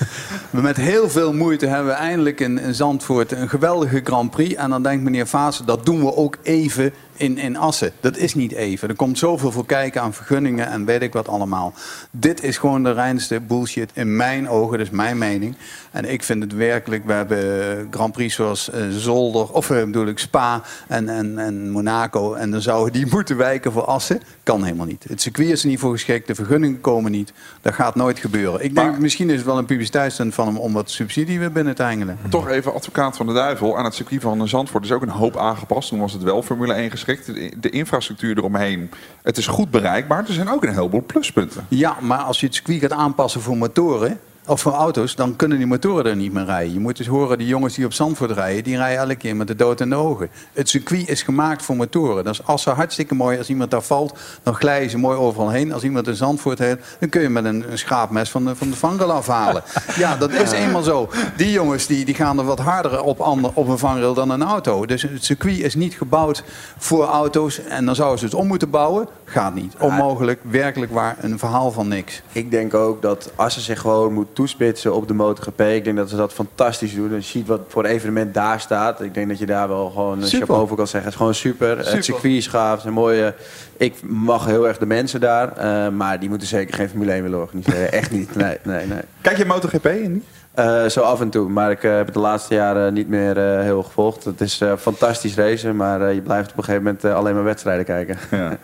Met 0.49 0.77
heel 0.77 1.09
veel 1.09 1.33
moeite 1.33 1.67
hebben 1.67 1.87
we 1.87 1.97
eindelijk 1.97 2.39
in, 2.39 2.59
in 2.59 2.73
Zandvoort 2.73 3.31
een 3.31 3.49
geweldige 3.49 4.01
Grand 4.03 4.31
Prix. 4.31 4.55
En 4.55 4.69
dan 4.69 4.83
denkt 4.83 5.03
meneer 5.03 5.25
Fase, 5.25 5.65
dat 5.65 5.85
doen 5.85 5.99
we 5.99 6.15
ook 6.15 6.37
even 6.43 6.93
in, 7.17 7.37
in 7.37 7.57
Assen. 7.57 7.91
Dat 7.99 8.17
is 8.17 8.35
niet 8.35 8.51
even. 8.51 8.89
Er 8.89 8.95
komt 8.95 9.17
zoveel 9.17 9.51
voor 9.51 9.65
kijken 9.65 10.01
aan 10.01 10.13
vergunningen 10.13 10.67
en 10.67 10.85
weet 10.85 11.01
ik 11.01 11.13
wat 11.13 11.27
allemaal. 11.27 11.73
Dit 12.11 12.43
is 12.43 12.57
gewoon 12.57 12.83
de 12.83 12.91
reinste 12.91 13.39
bullshit 13.39 13.91
in 13.93 14.15
mijn 14.15 14.49
ogen, 14.49 14.77
dat 14.77 14.87
is 14.87 14.93
mijn 14.93 15.17
mening. 15.17 15.55
En 15.91 16.11
ik 16.11 16.23
vind 16.23 16.43
het 16.43 16.53
werkelijk, 16.53 17.05
we 17.05 17.13
hebben 17.13 17.87
Grand 17.91 18.11
Prix 18.13 18.35
zoals 18.35 18.69
eh, 18.69 18.81
Zolder, 18.89 19.51
of 19.51 19.69
eh, 19.69 19.83
bedoel 19.83 20.07
ik 20.07 20.19
Spa 20.19 20.61
en, 20.87 21.09
en, 21.09 21.39
en 21.39 21.69
Monaco. 21.69 22.33
En 22.33 22.51
dan 22.51 22.61
zouden 22.61 22.93
die 22.93 23.05
moeten 23.15 23.37
wijken 23.37 23.71
voor 23.71 23.85
Assen. 23.85 24.21
Kan 24.43 24.63
helemaal 24.63 24.85
niet. 24.85 25.05
Het 25.09 25.21
circuit 25.21 25.49
is 25.49 25.61
er 25.61 25.67
niet 25.67 25.79
voor 25.79 25.91
geschikt, 25.91 26.27
de 26.27 26.35
vergunningen 26.35 26.81
komen 26.81 27.11
niet. 27.11 27.33
Dat 27.61 27.73
gaat 27.73 27.95
nooit 27.95 28.19
gebeuren. 28.19 28.63
Ik 28.63 28.75
denk, 28.75 28.91
Maar- 28.91 29.01
misschien 29.01 29.29
is 29.29 29.35
het 29.35 29.45
wel 29.45 29.57
een 29.57 29.65
publiciteitsstunt 29.65 30.33
van 30.33 30.47
hem 30.47 30.57
om 30.57 30.73
wat 30.73 30.89
subsidie 30.91 31.39
weer 31.39 31.51
binnen 31.51 31.75
te 31.75 31.83
hengelen. 31.83 32.17
Toch 32.29 32.49
even 32.49 32.73
advocaat 32.73 33.17
van 33.17 33.27
de 33.27 33.33
duivel. 33.33 33.77
Aan 33.77 33.85
het 33.85 33.93
circuit 33.93 34.21
van 34.21 34.47
Zandvoort 34.47 34.83
is 34.83 34.91
ook 34.91 35.01
een 35.01 35.09
hoop 35.09 35.37
aangepast. 35.37 35.89
Toen 35.89 35.99
was 35.99 36.13
het 36.13 36.23
wel 36.23 36.43
Formule 36.43 36.73
1 36.73 36.89
geschikt. 37.07 37.61
De, 37.61 37.69
infrastructuur 37.69 38.37
eromheen. 38.37 38.91
Het 39.23 39.37
is 39.37 39.47
goed 39.47 39.71
bereikbaar. 39.71 40.27
Er 40.27 40.33
zijn 40.33 40.49
ook 40.49 40.63
een 40.63 40.73
heleboel 40.73 41.03
pluspunten. 41.05 41.65
Ja, 41.67 41.97
maar 42.01 42.19
als 42.19 42.39
je 42.39 42.45
het 42.45 42.55
circuit 42.55 42.79
gaat 42.79 42.91
aanpassen 42.91 43.41
voor 43.41 43.57
motoren... 43.57 44.19
Of 44.49 44.61
voor 44.61 44.71
auto's, 44.71 45.15
dan 45.15 45.35
kunnen 45.35 45.57
die 45.57 45.67
motoren 45.67 46.05
er 46.05 46.15
niet 46.15 46.33
meer 46.33 46.45
rijden. 46.45 46.73
Je 46.73 46.79
moet 46.79 46.97
dus 46.97 47.07
horen, 47.07 47.37
die 47.37 47.47
jongens 47.47 47.75
die 47.75 47.85
op 47.85 47.93
Zandvoort 47.93 48.31
rijden... 48.31 48.63
die 48.63 48.77
rijden 48.77 48.99
elke 48.99 49.15
keer 49.15 49.35
met 49.35 49.47
de 49.47 49.55
dood 49.55 49.81
in 49.81 49.89
de 49.89 49.95
ogen. 49.95 50.29
Het 50.53 50.69
circuit 50.69 51.09
is 51.09 51.21
gemaakt 51.21 51.63
voor 51.63 51.75
motoren. 51.75 52.23
Dat 52.23 52.33
is 52.33 52.43
Assen 52.43 52.75
hartstikke 52.75 53.15
mooi. 53.15 53.37
Als 53.37 53.49
iemand 53.49 53.71
daar 53.71 53.81
valt, 53.81 54.17
dan 54.43 54.55
glijden 54.55 54.89
ze 54.89 54.97
mooi 54.97 55.17
overal 55.17 55.49
heen. 55.49 55.73
Als 55.73 55.83
iemand 55.83 56.07
in 56.07 56.15
Zandvoort 56.15 56.59
heeft, 56.59 56.97
dan 56.99 57.09
kun 57.09 57.21
je 57.21 57.29
met 57.29 57.45
een, 57.45 57.71
een 57.71 57.77
schaapmes 57.77 58.29
van 58.29 58.45
de, 58.45 58.55
van 58.55 58.69
de 58.69 58.75
vangrail 58.75 59.11
afhalen. 59.11 59.63
ja, 59.95 60.15
dat 60.15 60.31
is 60.31 60.51
eenmaal 60.51 60.83
zo. 60.83 61.09
Die 61.37 61.51
jongens 61.51 61.85
die, 61.85 62.05
die 62.05 62.15
gaan 62.15 62.39
er 62.39 62.45
wat 62.45 62.59
harder 62.59 63.01
op, 63.01 63.19
ander, 63.19 63.51
op 63.53 63.67
een 63.67 63.77
vangrail 63.77 64.13
dan 64.13 64.29
een 64.29 64.43
auto. 64.43 64.85
Dus 64.85 65.01
het 65.01 65.23
circuit 65.23 65.59
is 65.59 65.75
niet 65.75 65.93
gebouwd 65.93 66.43
voor 66.77 67.05
auto's. 67.05 67.63
En 67.63 67.85
dan 67.85 67.95
zouden 67.95 68.19
ze 68.19 68.25
het 68.25 68.33
om 68.33 68.47
moeten 68.47 68.69
bouwen. 68.69 69.07
Gaat 69.25 69.55
niet. 69.55 69.75
Onmogelijk, 69.79 70.39
werkelijk 70.43 70.91
waar, 70.91 71.15
een 71.19 71.39
verhaal 71.39 71.71
van 71.71 71.87
niks. 71.87 72.21
Ik 72.31 72.51
denk 72.51 72.73
ook 72.73 73.01
dat 73.01 73.31
Assen 73.35 73.61
zich 73.61 73.79
gewoon 73.79 74.13
moet 74.13 74.35
toespitsen 74.37 74.93
op 74.93 75.07
de 75.07 75.13
MotoGP. 75.13 75.61
Ik 75.61 75.83
denk 75.83 75.97
dat 75.97 76.09
ze 76.09 76.15
dat 76.15 76.33
fantastisch 76.33 76.95
doen. 76.95 77.13
Je 77.13 77.21
ziet 77.21 77.47
wat 77.47 77.61
voor 77.67 77.85
evenement 77.85 78.33
daar 78.33 78.59
staat. 78.59 79.01
Ik 79.01 79.13
denk 79.13 79.27
dat 79.27 79.39
je 79.39 79.45
daar 79.45 79.67
wel 79.67 79.89
gewoon 79.89 80.21
een 80.21 80.27
chapeau 80.27 80.67
voor 80.67 80.77
kan 80.77 80.87
zeggen. 80.87 81.03
Het 81.03 81.11
is 81.11 81.17
gewoon 81.17 81.35
super. 81.35 81.77
Super. 81.77 81.93
Het 81.93 82.05
circuit 82.05 82.33
is 82.33 82.47
gaaf. 82.47 82.77
Het 82.77 82.85
een 82.85 82.93
mooie... 82.93 83.33
Ik 83.77 83.93
mag 84.03 84.45
heel 84.45 84.67
erg 84.67 84.77
de 84.77 84.85
mensen 84.85 85.19
daar. 85.19 85.57
eh, 85.57 85.89
maar 85.91 86.19
die 86.19 86.29
moeten 86.29 86.47
zeker 86.47 86.73
geen 86.73 86.89
Formule 86.89 87.11
1 87.11 87.23
willen 87.23 87.39
organiseren. 87.39 87.91
Echt 87.91 88.11
niet. 88.11 88.35
Nee, 88.35 88.57
nee, 88.63 88.85
nee. 88.85 89.01
Kijk 89.21 89.37
je 89.37 89.45
MotoGP 89.45 89.85
in 89.85 90.13
die? 90.13 90.23
Eh, 90.53 90.85
zo 90.85 91.01
af 91.01 91.21
en 91.21 91.29
toe. 91.29 91.49
Maar 91.49 91.71
ik 91.71 91.83
eh, 91.83 91.95
heb 91.95 92.05
het 92.05 92.13
de 92.13 92.19
laatste 92.19 92.53
jaren 92.53 92.93
niet 92.93 93.07
meer 93.09 93.37
heel 93.39 93.83
gevolgd. 93.83 94.23
Het 94.23 94.41
is 94.41 94.61
fantastisch 94.79 95.35
racen. 95.35 95.75
Maar 95.75 96.13
je 96.13 96.21
blijft 96.21 96.51
op 96.51 96.57
een 96.57 96.63
gegeven 96.63 96.83
moment 96.83 97.05
alleen 97.05 97.35
maar 97.35 97.43
wedstrijden 97.43 97.85
kijken. 97.85 98.17
Ja. 98.31 98.57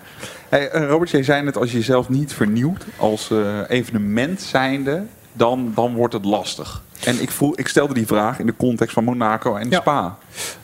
Hey, 0.49 0.69
Robert, 0.71 1.09
jij 1.09 1.23
zei 1.23 1.43
net, 1.43 1.57
als 1.57 1.71
je 1.71 1.77
jezelf 1.77 2.09
niet 2.09 2.33
vernieuwt 2.33 2.86
als 2.97 3.31
evenement 3.67 4.41
zijnde, 4.41 5.03
dan, 5.33 5.71
dan 5.75 5.95
wordt 5.95 6.13
het 6.13 6.25
lastig. 6.25 6.83
En 7.05 7.21
ik, 7.21 7.29
ik 7.55 7.67
stelde 7.67 7.93
die 7.93 8.07
vraag 8.07 8.39
in 8.39 8.45
de 8.45 8.55
context 8.57 8.93
van 8.93 9.03
Monaco 9.03 9.55
en 9.55 9.69
Ja. 9.69 9.79
Spa. 9.79 10.17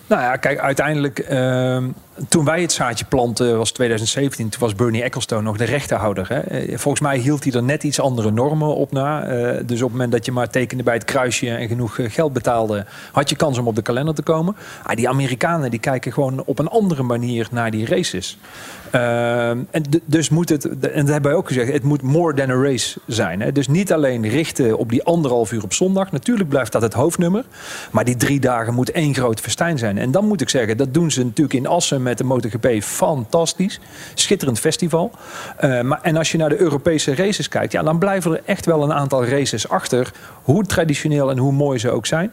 Nou 0.08 0.22
ja, 0.22 0.36
kijk, 0.36 0.60
uiteindelijk, 0.60 1.20
ehm, 1.20 1.88
toen 2.30 2.46
wij 2.46 2.62
het 2.62 2.72
zaadje 2.72 3.06
planten, 3.06 3.58
was 3.58 3.72
2017, 3.72 4.50
toen 4.50 4.60
was 4.60 4.76
Bernie 4.76 5.04
Ecclestone 5.04 5.42
nog 5.42 5.58
de 5.58 5.64
rechterhouder. 5.64 6.28
Hè. 6.30 6.40
Eh, 6.40 6.78
Volgens 6.78 7.04
mij 7.04 7.18
hield 7.18 7.44
hij 7.44 7.54
er 7.54 7.64
net 7.64 7.84
iets 7.84 8.00
andere 8.00 8.32
normen 8.32 8.76
op 8.76 8.92
na. 8.92 9.24
Eh, 9.24 9.58
dus 9.66 9.78
op 9.78 9.84
het 9.84 9.92
moment 9.92 10.12
dat 10.12 10.26
je 10.26 10.32
maar 10.32 10.50
tekende 10.50 10.84
bij 10.84 10.94
het 10.94 11.04
kruisje 11.04 11.50
en 11.50 11.68
genoeg 11.68 11.98
eh, 12.00 12.12
geld 12.12 12.34
betaalde, 12.34 12.86
had 13.12 13.30
je 13.30 13.36
kans 13.36 13.58
om 13.58 13.68
op 13.68 13.76
de 13.76 13.82
kalender 13.82 14.14
te 14.16 14.22
komen. 14.22 14.56
Ah, 14.84 14.96
die 14.96 15.10
Amerikanen 15.10 15.70
die 15.72 15.80
kijken 15.80 16.14
gewoon 16.14 16.44
op 16.46 16.60
een 16.60 16.68
andere 16.68 17.04
manier 17.04 17.48
naar 17.52 17.72
die 17.72 17.86
races. 17.86 18.38
Ehm, 18.92 19.60
en 19.72 19.84
dus 20.06 20.30
moet 20.30 20.50
het, 20.50 20.66
en 20.66 20.80
dat 20.80 21.08
hebben 21.08 21.22
wij 21.32 21.34
ook 21.34 21.48
gezegd, 21.48 21.74
het 21.74 21.84
moet 21.84 22.02
more 22.02 22.34
than 22.34 22.50
a 22.50 22.62
race 22.62 23.00
zijn. 23.08 23.42
Hè. 23.42 23.52
Dus 23.52 23.68
niet 23.68 23.94
alleen 23.94 24.30
richten 24.30 24.78
op 24.78 24.90
die 24.90 25.04
anderhalf 25.04 25.52
uur 25.52 25.64
op 25.64 25.74
zondag. 25.74 26.12
Natuurlijk 26.12 26.29
blijft 26.38 26.72
dat 26.72 26.82
het 26.82 26.94
hoofdnummer. 26.94 27.44
Maar 27.92 28.06
die 28.06 28.16
drie 28.16 28.40
dagen 28.40 28.74
moet 28.74 28.92
één 28.92 29.14
groot 29.14 29.40
festijn 29.40 29.78
zijn. 29.78 29.98
En 29.98 30.12
dan 30.12 30.26
moet 30.26 30.42
ik 30.42 30.50
zeggen, 30.50 30.78
dat 30.78 30.94
doen 30.94 31.12
ze 31.12 31.24
natuurlijk 31.24 31.54
in 31.54 31.68
Assen 31.68 32.04
met 32.04 32.18
de 32.18 32.24
MotoGP 32.24 32.84
fantastisch. 32.84 33.80
Schitterend 34.14 34.60
festival. 34.60 35.12
Eh, 35.58 35.82
maar, 35.82 36.00
en 36.02 36.18
als 36.18 36.32
je 36.32 36.38
naar 36.38 36.50
de 36.50 36.60
Europese 36.60 37.16
races 37.16 37.48
kijkt, 37.48 37.72
ja, 37.72 37.84
dan 37.84 38.00
blijven 38.00 38.32
er 38.32 38.42
echt 38.46 38.66
wel 38.66 38.84
een 38.84 38.94
aantal 38.94 39.26
races 39.26 39.70
achter. 39.70 40.12
Hoe 40.44 40.64
traditioneel 40.64 41.30
en 41.30 41.38
hoe 41.38 41.52
mooi 41.52 41.80
ze 41.80 41.92
ook 41.92 42.06
zijn. 42.06 42.32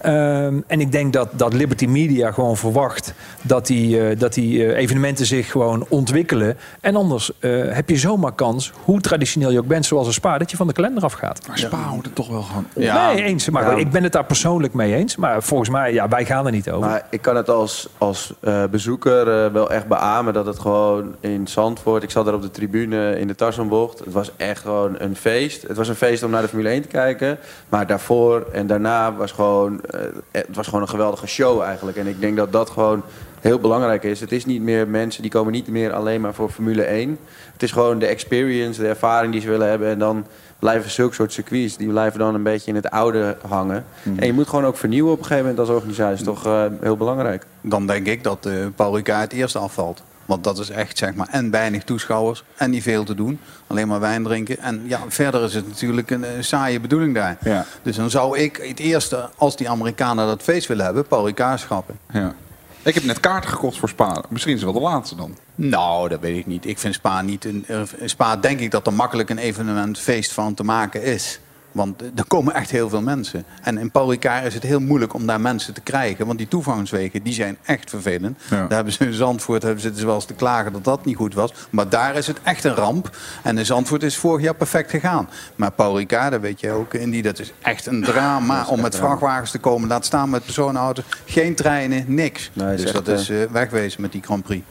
Ehm, 0.00 0.60
en 0.66 0.80
ik 0.80 0.92
denk 0.92 1.12
dat, 1.12 1.28
dat 1.32 1.52
Liberty 1.52 1.86
Media 1.86 2.32
gewoon 2.32 2.56
verwacht 2.56 3.14
dat 3.42 3.66
die, 3.66 4.08
eh, 4.08 4.18
dat 4.18 4.34
die 4.34 4.66
eh, 4.66 4.78
evenementen 4.78 5.26
zich 5.26 5.50
gewoon 5.50 5.86
ontwikkelen. 5.88 6.56
En 6.80 6.96
anders 6.96 7.30
eh, 7.38 7.50
heb 7.68 7.88
je 7.88 7.96
zomaar 7.96 8.32
kans, 8.32 8.72
hoe 8.84 9.00
traditioneel 9.00 9.50
je 9.50 9.58
ook 9.58 9.66
bent, 9.66 9.86
zoals 9.86 10.06
een 10.06 10.12
spa, 10.12 10.38
dat 10.38 10.50
je 10.50 10.56
van 10.56 10.66
de 10.66 10.72
kalender 10.72 11.02
afgaat. 11.04 11.46
Maar 11.46 11.58
Spa 11.58 11.76
houdt 11.76 12.04
het 12.04 12.14
toch 12.14 12.28
wel 12.28 12.42
gewoon 12.42 12.66
op. 12.72 12.82
Ja. 12.82 13.12
nee, 13.12 13.23
eens. 13.24 13.50
Maar 13.50 13.70
Ja. 13.70 13.76
ik 13.76 13.90
ben 13.90 14.02
het 14.02 14.12
daar 14.12 14.24
persoonlijk 14.24 14.74
mee 14.74 14.94
eens. 14.94 15.16
Maar 15.16 15.42
volgens 15.42 15.68
mij, 15.70 15.92
ja, 15.92 16.08
wij 16.08 16.24
gaan 16.24 16.46
er 16.46 16.52
niet 16.52 16.70
over. 16.70 16.88
Maar 16.88 17.06
ik 17.10 17.22
kan 17.22 17.36
het 17.36 17.48
als, 17.50 17.88
als 17.98 18.32
eh, 18.40 18.64
bezoeker 18.70 19.44
eh, 19.44 19.52
wel 19.52 19.70
echt 19.70 19.86
beamen 19.86 20.32
dat 20.32 20.46
het 20.46 20.58
gewoon 20.58 21.14
in 21.20 21.46
Zandvoort... 21.48 22.02
Ik 22.02 22.10
zat 22.10 22.24
daar 22.24 22.34
op 22.34 22.42
de 22.42 22.50
tribune 22.50 23.18
in 23.18 23.26
de 23.26 23.34
Tarzanbocht. 23.34 23.98
Het 23.98 24.12
was 24.12 24.30
echt 24.36 24.60
gewoon 24.62 24.94
een 24.98 25.16
feest. 25.16 25.62
Het 25.62 25.76
was 25.76 25.88
een 25.88 25.94
feest 25.94 26.22
om 26.22 26.30
naar 26.30 26.42
de 26.42 26.48
Formule 26.48 26.68
1 26.68 26.82
te 26.82 26.88
kijken. 26.88 27.38
Maar 27.68 27.86
daarvoor 27.86 28.46
en 28.52 28.66
daarna 28.66 29.12
was 29.14 29.32
gewoon... 29.32 29.80
eh, 29.90 30.00
het 30.32 30.46
was 30.56 30.66
gewoon 30.66 30.82
een 30.82 30.88
geweldige 30.88 31.26
show 31.26 31.60
eigenlijk. 31.62 31.96
En 31.96 32.06
ik 32.06 32.20
denk 32.20 32.36
dat 32.36 32.52
dat 32.52 32.70
gewoon 32.70 33.02
heel 33.44 33.58
belangrijk 33.58 34.02
is. 34.02 34.20
Het 34.20 34.32
is 34.32 34.44
niet 34.44 34.62
meer 34.62 34.88
mensen 34.88 35.22
die 35.22 35.30
komen 35.30 35.52
niet 35.52 35.68
meer 35.68 35.92
alleen 35.92 36.20
maar 36.20 36.34
voor 36.34 36.50
Formule 36.50 36.82
1. 36.82 37.18
Het 37.52 37.62
is 37.62 37.72
gewoon 37.72 37.98
de 37.98 38.06
experience, 38.06 38.80
de 38.80 38.88
ervaring 38.88 39.32
die 39.32 39.40
ze 39.40 39.48
willen 39.48 39.68
hebben. 39.68 39.88
En 39.88 39.98
dan 39.98 40.26
blijven 40.58 40.90
zulke 40.90 41.14
soort 41.14 41.32
circuits, 41.32 41.76
die 41.76 41.88
blijven 41.88 42.18
dan 42.18 42.34
een 42.34 42.42
beetje 42.42 42.70
in 42.70 42.74
het 42.74 42.90
oude 42.90 43.36
hangen. 43.46 43.84
En 44.16 44.26
je 44.26 44.32
moet 44.32 44.48
gewoon 44.48 44.64
ook 44.64 44.76
vernieuwen 44.76 45.12
op 45.12 45.18
een 45.18 45.24
gegeven 45.24 45.48
moment 45.48 45.68
als 45.68 45.76
organisatie. 45.76 46.24
Dat 46.24 46.34
is 46.36 46.42
toch 46.42 46.52
eh, 46.52 46.64
heel 46.80 46.96
belangrijk. 46.96 47.46
Dan 47.60 47.86
denk 47.86 48.06
ik 48.06 48.22
dat 48.22 48.46
eh 48.46 48.52
Paul 48.76 48.96
Ricard 48.96 49.22
het 49.22 49.32
eerste 49.32 49.58
afvalt. 49.58 50.02
Want 50.24 50.44
dat 50.44 50.58
is 50.58 50.70
echt, 50.70 50.98
zeg 50.98 51.14
maar, 51.14 51.28
en 51.30 51.50
weinig 51.50 51.84
toeschouwers 51.84 52.44
en 52.56 52.70
niet 52.70 52.82
veel 52.82 53.04
te 53.04 53.14
doen. 53.14 53.40
Alleen 53.66 53.88
maar 53.88 54.00
wijn 54.00 54.22
drinken. 54.22 54.58
En 54.58 54.82
ja, 54.86 55.00
verder 55.08 55.42
is 55.44 55.54
het 55.54 55.68
natuurlijk 55.68 56.10
een, 56.10 56.24
eh, 56.24 56.30
saaie 56.40 56.80
bedoeling 56.80 57.14
daar. 57.14 57.36
Ja. 57.40 57.66
Dus 57.82 57.96
dan 57.96 58.10
zou 58.10 58.38
ik 58.38 58.56
het 58.56 58.78
eerste, 58.78 59.28
als 59.36 59.56
die 59.56 59.68
Amerikanen 59.68 60.26
dat 60.26 60.42
feest 60.42 60.68
willen 60.68 60.84
hebben, 60.84 61.06
Paul 61.06 61.26
Ricard 61.26 61.60
schappen. 61.60 61.98
Ja. 62.12 62.34
Ik 62.84 62.94
heb 62.94 63.04
net 63.04 63.20
kaarten 63.20 63.50
gekocht 63.50 63.78
voor 63.78 63.88
Spa. 63.88 64.22
Misschien 64.28 64.54
is 64.54 64.62
het 64.62 64.70
wel 64.72 64.80
de 64.82 64.88
laatste 64.88 65.16
dan. 65.16 65.36
Nou, 65.54 66.08
dat 66.08 66.20
weet 66.20 66.36
ik 66.36 66.46
niet. 66.46 66.66
Ik 66.66 66.78
vind 66.78 66.94
Spa 66.94 67.22
niet 67.22 67.44
een. 67.44 67.64
eh, 67.68 67.80
Spa 68.04 68.36
denk 68.36 68.60
ik 68.60 68.70
dat 68.70 68.86
er 68.86 68.92
makkelijk 68.92 69.30
een 69.30 69.38
evenementfeest 69.38 70.32
van 70.32 70.54
te 70.54 70.64
maken 70.64 71.02
is. 71.02 71.40
Want 71.74 72.02
eh, 72.02 72.08
er 72.14 72.24
komen 72.26 72.54
echt 72.54 72.70
heel 72.70 72.88
veel 72.88 73.02
mensen. 73.02 73.44
En 73.62 73.78
in 73.78 73.90
Paul 73.90 74.10
Ricard 74.10 74.44
is 74.44 74.54
het 74.54 74.62
heel 74.62 74.80
moeilijk 74.80 75.14
om 75.14 75.26
daar 75.26 75.40
mensen 75.40 75.74
te 75.74 75.80
krijgen. 75.80 76.26
Want 76.26 76.38
die 76.38 76.48
toegangswegen 76.48 77.22
die 77.22 77.32
zijn 77.32 77.56
echt 77.64 77.90
vervelend. 77.90 78.38
Ja. 78.50 78.56
Daar 78.56 78.68
hebben 78.68 78.92
ze 78.92 79.04
in 79.04 79.12
Zandvoort 79.12 79.62
hebben 79.62 79.96
ze 79.96 80.06
wel 80.06 80.14
eens 80.14 80.24
te 80.24 80.34
klagen 80.34 80.72
dat 80.72 80.84
dat 80.84 81.04
niet 81.04 81.16
goed 81.16 81.34
was. 81.34 81.52
Maar 81.70 81.88
daar 81.88 82.16
is 82.16 82.26
het 82.26 82.38
echt 82.42 82.64
een 82.64 82.74
ramp. 82.74 83.16
En 83.42 83.58
in 83.58 83.66
Zandvoort 83.66 84.02
is 84.02 84.16
vorig 84.16 84.42
jaar 84.42 84.54
perfect 84.54 84.90
gegaan. 84.90 85.28
Maar 85.56 85.72
Paul 85.72 85.98
Ricard, 85.98 86.30
dat 86.30 86.40
weet 86.40 86.60
je 86.60 86.70
ook, 86.70 86.94
Indy, 86.94 87.22
dat 87.22 87.38
is 87.38 87.52
echt 87.62 87.86
een 87.86 88.02
drama 88.02 88.66
om 88.66 88.80
met 88.80 88.96
vrachtwagens 88.96 89.50
te 89.50 89.58
komen. 89.58 89.88
Laat 89.88 90.04
staan 90.04 90.30
met 90.30 90.44
personenauto's. 90.44 91.04
Geen 91.24 91.54
treinen, 91.54 92.04
niks. 92.06 92.50
Nee, 92.52 92.66
dat 92.66 92.78
is 92.78 92.82
dus 92.82 92.92
dat 92.92 93.08
is 93.08 93.28
eh, 93.28 93.36
wegwezen 93.50 94.00
met 94.00 94.12
die 94.12 94.22
Grand 94.22 94.42
Prix. 94.42 94.64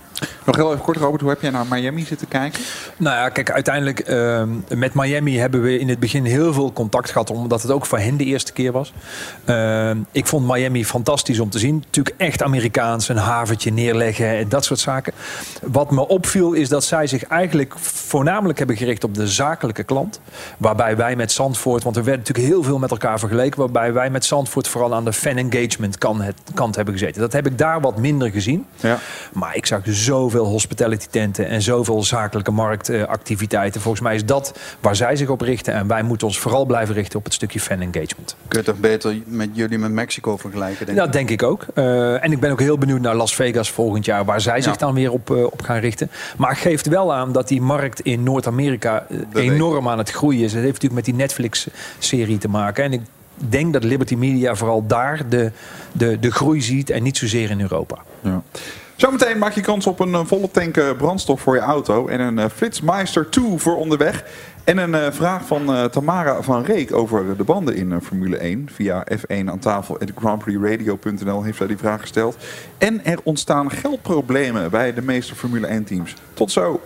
Nog 0.46 0.56
heel 0.56 0.72
even 0.72 0.84
kort, 0.84 0.98
Robert. 0.98 1.22
Hoe 1.22 1.30
heb 1.30 1.42
jij 1.42 1.50
naar 1.50 1.66
Miami 1.70 2.06
zitten 2.06 2.28
kijken? 2.28 2.62
Nou 2.98 3.16
ja, 3.16 3.30
kijk, 3.30 3.52
uiteindelijk 3.52 4.00
ehm, 4.00 4.50
met 4.76 4.94
Miami 4.94 5.38
hebben 5.38 5.62
we 5.62 5.80
in 5.80 5.90
het 5.90 6.00
begin 6.00 6.26
heel 6.26 6.54
veel 6.54 6.74
contact 6.74 7.12
gehad, 7.12 7.30
omdat 7.30 7.62
het 7.62 7.72
ook 7.72 7.86
voor 7.86 8.00
hen 8.00 8.18
de 8.18 8.24
eerste 8.24 8.54
keer 8.54 8.72
was. 8.72 8.94
Ehm, 9.46 9.98
ik 10.12 10.28
vond 10.28 10.48
Miami 10.48 10.86
fantastisch 10.86 11.40
om 11.40 11.50
te 11.50 11.60
zien. 11.60 11.76
Natuurlijk 11.76 12.16
echt 12.18 12.44
Amerikaans, 12.44 13.10
een 13.10 13.18
haventje 13.18 13.72
neerleggen 13.72 14.28
en 14.38 14.50
dat 14.50 14.66
soort 14.66 14.80
zaken. 14.80 15.14
Wat 15.62 15.92
me 15.92 16.08
opviel 16.08 16.54
is 16.54 16.70
dat 16.70 16.84
zij 16.84 17.08
zich 17.08 17.24
eigenlijk 17.24 17.74
voornamelijk 17.80 18.58
hebben 18.58 18.78
gericht 18.78 19.04
op 19.04 19.14
de 19.14 19.28
zakelijke 19.28 19.84
klant. 19.84 20.20
Waarbij 20.58 20.98
wij 20.98 21.16
met 21.16 21.32
Zandvoort, 21.32 21.84
want 21.84 21.96
er 21.96 22.04
werd 22.04 22.18
natuurlijk 22.18 22.48
heel 22.48 22.64
veel 22.64 22.80
met 22.80 22.92
elkaar 22.92 23.20
vergeleken, 23.20 23.60
waarbij 23.60 23.94
wij 23.94 24.10
met 24.10 24.26
Zandvoort 24.26 24.68
vooral 24.68 24.94
aan 24.94 25.06
de 25.06 25.14
fan 25.14 25.38
engagement 25.38 25.98
kant, 25.98 26.24
kant 26.54 26.76
hebben 26.76 26.94
gezeten. 26.94 27.22
Dat 27.22 27.34
heb 27.34 27.46
ik 27.46 27.58
daar 27.58 27.82
wat 27.82 27.98
minder 27.98 28.32
gezien. 28.32 28.66
Ja. 28.80 29.00
Maar 29.34 29.56
ik 29.56 29.66
zag 29.66 29.82
dus 29.84 30.03
zoveel 30.04 30.46
hospitality 30.46 31.06
tenten 31.10 31.48
en 31.48 31.62
zoveel 31.62 32.04
zakelijke 32.04 32.52
marktactiviteiten. 32.52 33.82
Volgens 33.82 34.04
mij 34.04 34.16
is 34.16 34.26
dat 34.26 34.60
waar 34.80 34.96
zij 34.96 35.16
zich 35.16 35.30
op 35.30 35.42
richten. 35.42 35.74
En 35.74 35.88
wij 35.88 36.04
moeten 36.04 36.28
ons 36.28 36.40
vooral 36.40 36.66
blijven 36.66 36.96
richten 36.96 37.20
op 37.20 37.26
het 37.26 37.34
stukje 37.34 37.60
fan 37.60 37.80
engagement. 37.80 38.36
Kun 38.48 38.60
je 38.60 38.66
toch 38.66 38.80
beter 38.80 39.16
met 39.26 39.50
jullie 39.54 39.78
met 39.78 39.92
Mexico 39.92 40.38
vergelijken? 40.38 40.86
Denk 40.86 40.98
Dat 40.98 41.08
ik? 41.08 41.14
denk 41.14 41.30
ik 41.30 41.44
ook. 41.44 41.66
Eh, 41.74 42.24
en 42.24 42.32
ik 42.32 42.40
ben 42.40 42.52
ook 42.52 42.60
heel 42.60 42.78
benieuwd 42.78 43.02
naar 43.02 43.16
Las 43.16 43.36
Vegas 43.36 43.72
volgend 43.72 44.06
jaar, 44.06 44.26
waar 44.26 44.42
zij 44.42 44.62
zich 44.62 44.78
dan 44.78 44.94
weer 44.94 45.12
op, 45.12 45.32
eh, 45.32 45.44
op 45.44 45.62
gaan 45.62 45.80
richten. 45.80 46.12
Maar 46.38 46.50
het 46.50 46.60
geeft 46.60 46.88
wel 46.88 47.14
aan 47.14 47.32
dat 47.32 47.48
die 47.48 47.62
markt 47.62 48.00
in 48.00 48.24
Noord-Amerika 48.24 49.06
eh, 49.10 49.44
enorm 49.44 49.90
aan 49.90 49.98
het 49.98 50.12
groeien 50.12 50.44
is. 50.44 50.54
Het 50.54 50.62
heeft 50.62 50.74
natuurlijk 50.74 50.94
met 50.94 51.06
die 51.06 51.14
Netflix-serie 51.14 52.38
te 52.38 52.50
maken. 52.50 52.84
En 52.84 52.94
ik 52.94 53.02
denk 53.36 53.74
dat 53.74 53.84
Liberty 53.84 54.16
Media 54.16 54.56
vooral 54.56 54.88
daar 54.88 55.30
de, 55.30 55.52
de, 55.92 56.20
de 56.20 56.32
groei 56.32 56.62
ziet 56.62 56.90
en 56.90 57.04
niet 57.04 57.18
zozeer 57.18 57.50
in 57.50 57.62
Europa. 57.62 57.98
Ja. 58.22 58.42
Zometeen 58.96 59.38
maak 59.38 59.54
je 59.54 59.62
kans 59.62 59.88
op 59.88 60.00
een 60.00 60.14
eh, 60.14 60.22
volle 60.26 60.52
tank 60.52 60.78
eh, 60.78 60.92
brandstof 60.98 61.42
voor 61.42 61.56
je 61.56 61.62
auto. 61.62 62.08
En 62.08 62.20
een 62.20 62.40
eh, 62.40 62.50
Flitsmeister 62.56 63.30
2 63.30 63.58
voor 63.58 63.76
onderweg. 63.76 64.26
En 64.64 64.78
een 64.78 65.14
vraag 65.14 65.46
van 65.46 65.90
Tamara 65.92 66.42
van 66.42 66.64
Reek 66.64 66.94
over 66.94 67.38
de 67.38 67.44
banden 67.44 67.76
in 67.76 68.02
Formule 68.02 68.38
1. 68.38 68.70
Via 68.74 69.06
F1 69.12 69.46
aan 69.46 69.60
tafel 69.60 70.00
at 70.00 70.12
grandprixradio.nl 70.16 71.44
heeft 71.44 71.58
zij 71.58 71.68
die 71.68 71.78
vraag 71.78 72.02
gesteld. 72.02 72.38
En 72.78 73.06
er 73.06 73.20
ontstaan 73.24 73.72
geldproblemen 73.72 74.72
bij 74.72 74.94
de 74.94 75.02
meeste 75.02 75.36
Formule 75.36 75.68
1 75.68 75.84
teams. 75.84 76.14
Tot 76.34 76.52
zo. 76.52 76.82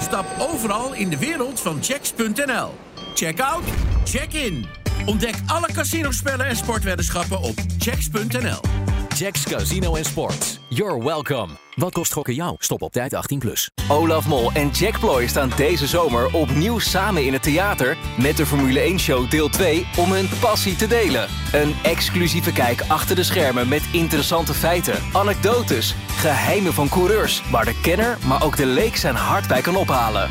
Stap 0.00 0.26
overal 0.38 0.94
in 0.94 1.10
de 1.10 1.18
wereld 1.18 1.60
van 1.60 1.78
checks.nl. 1.80 2.74
Check 3.14 3.40
out, 3.40 3.64
check 4.04 4.32
in. 4.32 4.66
Ontdek 5.06 5.34
alle 5.46 5.68
casinospellen 5.72 6.46
en 6.46 6.56
sportweddenschappen 6.56 7.40
op 7.40 7.54
checks.nl. 7.78 8.79
Jacks 9.20 9.42
Casino 9.42 9.94
en 9.94 10.04
Sports. 10.04 10.58
You're 10.68 11.04
welcome. 11.04 11.48
Wat 11.74 11.92
kost 11.92 12.12
gokken 12.12 12.34
jou? 12.34 12.54
Stop 12.58 12.82
op 12.82 12.92
tijd 12.92 13.14
18+. 13.34 13.38
Plus. 13.38 13.70
Olaf 13.88 14.26
Mol 14.26 14.52
en 14.52 14.68
Jack 14.68 14.98
Ploy 14.98 15.26
staan 15.26 15.50
deze 15.56 15.86
zomer 15.86 16.34
opnieuw 16.34 16.78
samen 16.78 17.26
in 17.26 17.32
het 17.32 17.42
theater... 17.42 17.96
met 18.18 18.36
de 18.36 18.46
Formule 18.46 18.92
1-show 18.92 19.30
deel 19.30 19.48
2 19.48 19.86
om 19.96 20.12
hun 20.12 20.28
passie 20.40 20.76
te 20.76 20.86
delen. 20.86 21.28
Een 21.52 21.74
exclusieve 21.82 22.52
kijk 22.52 22.82
achter 22.88 23.16
de 23.16 23.22
schermen 23.22 23.68
met 23.68 23.82
interessante 23.92 24.54
feiten, 24.54 25.02
anekdotes... 25.12 25.94
geheimen 26.08 26.74
van 26.74 26.88
coureurs, 26.88 27.42
waar 27.50 27.64
de 27.64 27.80
kenner, 27.80 28.18
maar 28.26 28.44
ook 28.44 28.56
de 28.56 28.66
leek 28.66 28.96
zijn 28.96 29.14
hart 29.14 29.48
bij 29.48 29.60
kan 29.60 29.76
ophalen. 29.76 30.28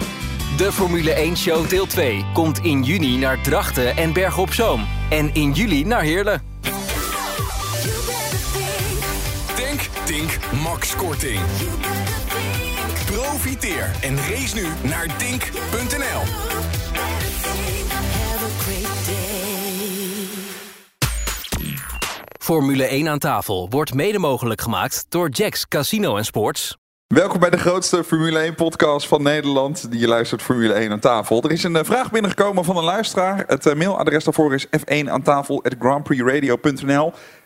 De 0.58 0.72
Formule 0.72 1.32
1-show 1.32 1.70
deel 1.70 1.86
2 1.86 2.26
komt 2.34 2.60
in 2.60 2.84
juni 2.84 3.18
naar 3.18 3.42
Drachten 3.42 3.98
en 3.98 4.14
Bergen 4.14 4.42
op 4.42 4.54
Zoom. 4.54 4.88
En 5.10 5.34
in 5.34 5.52
juli 5.52 5.84
naar 5.84 6.02
Heerlen. 6.02 6.49
Max 10.64 10.96
Korting. 10.96 11.40
Profiteer 13.06 13.92
en 14.02 14.18
race 14.18 14.56
nu 14.56 14.68
naar 14.90 15.08
dink.nl. 15.18 16.22
Formule 22.40 22.84
1 22.84 23.08
aan 23.08 23.20
tafel 23.20 23.68
wordt 23.70 23.94
mede 23.94 24.20
mogelijk 24.20 24.62
gemaakt 24.62 25.06
door 25.10 25.30
Jacks 25.30 25.68
Casino 25.68 26.22
Sports. 26.22 26.78
Welkom 27.16 27.40
bij 27.40 27.50
de 27.50 27.58
grootste 27.58 28.04
Formule 28.04 28.54
1-podcast 28.54 29.08
van 29.08 29.24
Nederland. 29.24 29.92
Die 29.92 30.00
je 30.00 30.08
luistert 30.08 30.42
Formule 30.42 30.74
1 30.74 30.92
aan 30.92 31.00
tafel. 31.00 31.44
Er 31.44 31.52
is 31.52 31.64
een 31.64 31.76
eh, 31.76 31.84
vraag 31.84 32.12
binnengekomen 32.12 32.64
van 32.66 32.78
een 32.78 32.84
luisteraar. 32.84 33.44
Het 33.48 33.66
eh, 33.66 33.76
mailadres 33.76 34.24
daarvoor 34.24 34.54
is 34.54 34.66
f1 34.66 35.10
aan 35.10 35.22
tafel. 35.22 35.64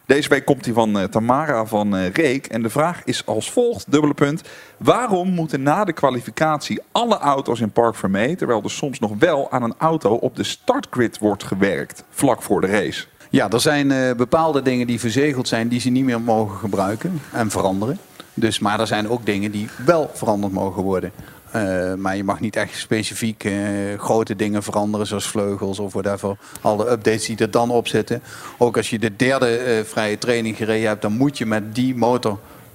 Deze 0.05 0.29
week 0.29 0.45
komt 0.45 0.63
die 0.63 0.73
van 0.73 0.99
eh, 0.99 1.03
Tamara 1.03 1.65
van 1.65 1.95
Reek. 1.95 2.47
En 2.47 2.61
de 2.61 2.69
vraag 2.69 3.01
is 3.03 3.25
als 3.25 3.51
volgt, 3.51 3.91
dubbele 3.91 4.13
punt. 4.13 4.41
Waarom 4.77 5.29
moeten 5.29 5.63
na 5.63 5.83
de 5.83 5.93
kwalificatie 5.93 6.81
alle 6.91 7.17
auto's 7.17 7.59
in 7.59 7.71
Park 7.71 7.95
Vermee... 7.95 8.35
terwijl 8.35 8.63
er 8.63 8.71
soms 8.71 8.99
nog 8.99 9.11
wel 9.19 9.51
aan 9.51 9.63
een 9.63 9.75
auto 9.77 10.13
op 10.13 10.35
de 10.35 10.43
startgrid 10.43 11.17
wordt 11.19 11.43
gewerkt... 11.43 12.03
vlak 12.09 12.41
voor 12.41 12.61
de 12.61 12.67
race? 12.67 13.05
Ja, 13.29 13.49
er 13.49 13.61
zijn 13.61 14.17
bepaalde 14.17 14.61
dingen 14.61 14.87
die 14.87 14.99
verzegeld 14.99 15.47
zijn 15.47 15.67
die 15.67 15.79
ze 15.79 15.89
niet 15.89 16.05
meer 16.05 16.21
mogen 16.21 16.57
gebruiken 16.57 17.21
en 17.31 17.49
veranderen. 17.49 17.99
Dus, 18.33 18.59
maar 18.59 18.79
er 18.79 18.87
zijn 18.87 19.09
ook 19.09 19.25
dingen 19.25 19.51
die 19.51 19.69
wel 19.85 20.11
veranderd 20.13 20.53
mogen 20.53 20.83
worden. 20.83 21.11
Eh, 21.51 21.93
maar 21.93 22.15
je 22.15 22.23
mag 22.23 22.39
niet 22.39 22.55
echt 22.55 22.77
specifiek 22.77 23.43
eh, 23.43 23.53
grote 23.97 24.35
dingen 24.35 24.63
veranderen, 24.63 25.07
zoals 25.07 25.27
vleugels 25.27 25.79
of 25.79 25.93
whatever. 25.93 26.37
Alle 26.61 26.89
updates 26.91 27.25
die 27.25 27.37
er 27.37 27.51
dan 27.51 27.69
op 27.69 27.87
zitten. 27.87 28.21
Ook 28.57 28.77
als 28.77 28.89
je 28.89 28.99
de 28.99 29.15
derde 29.15 29.57
eh, 29.57 29.83
vrije 29.83 30.17
training 30.17 30.57
gereden 30.57 30.87
hebt, 30.87 31.01
dan 31.01 31.13
moet 31.13 31.37
je 31.37 31.45
met 31.45 31.75
die 31.75 31.95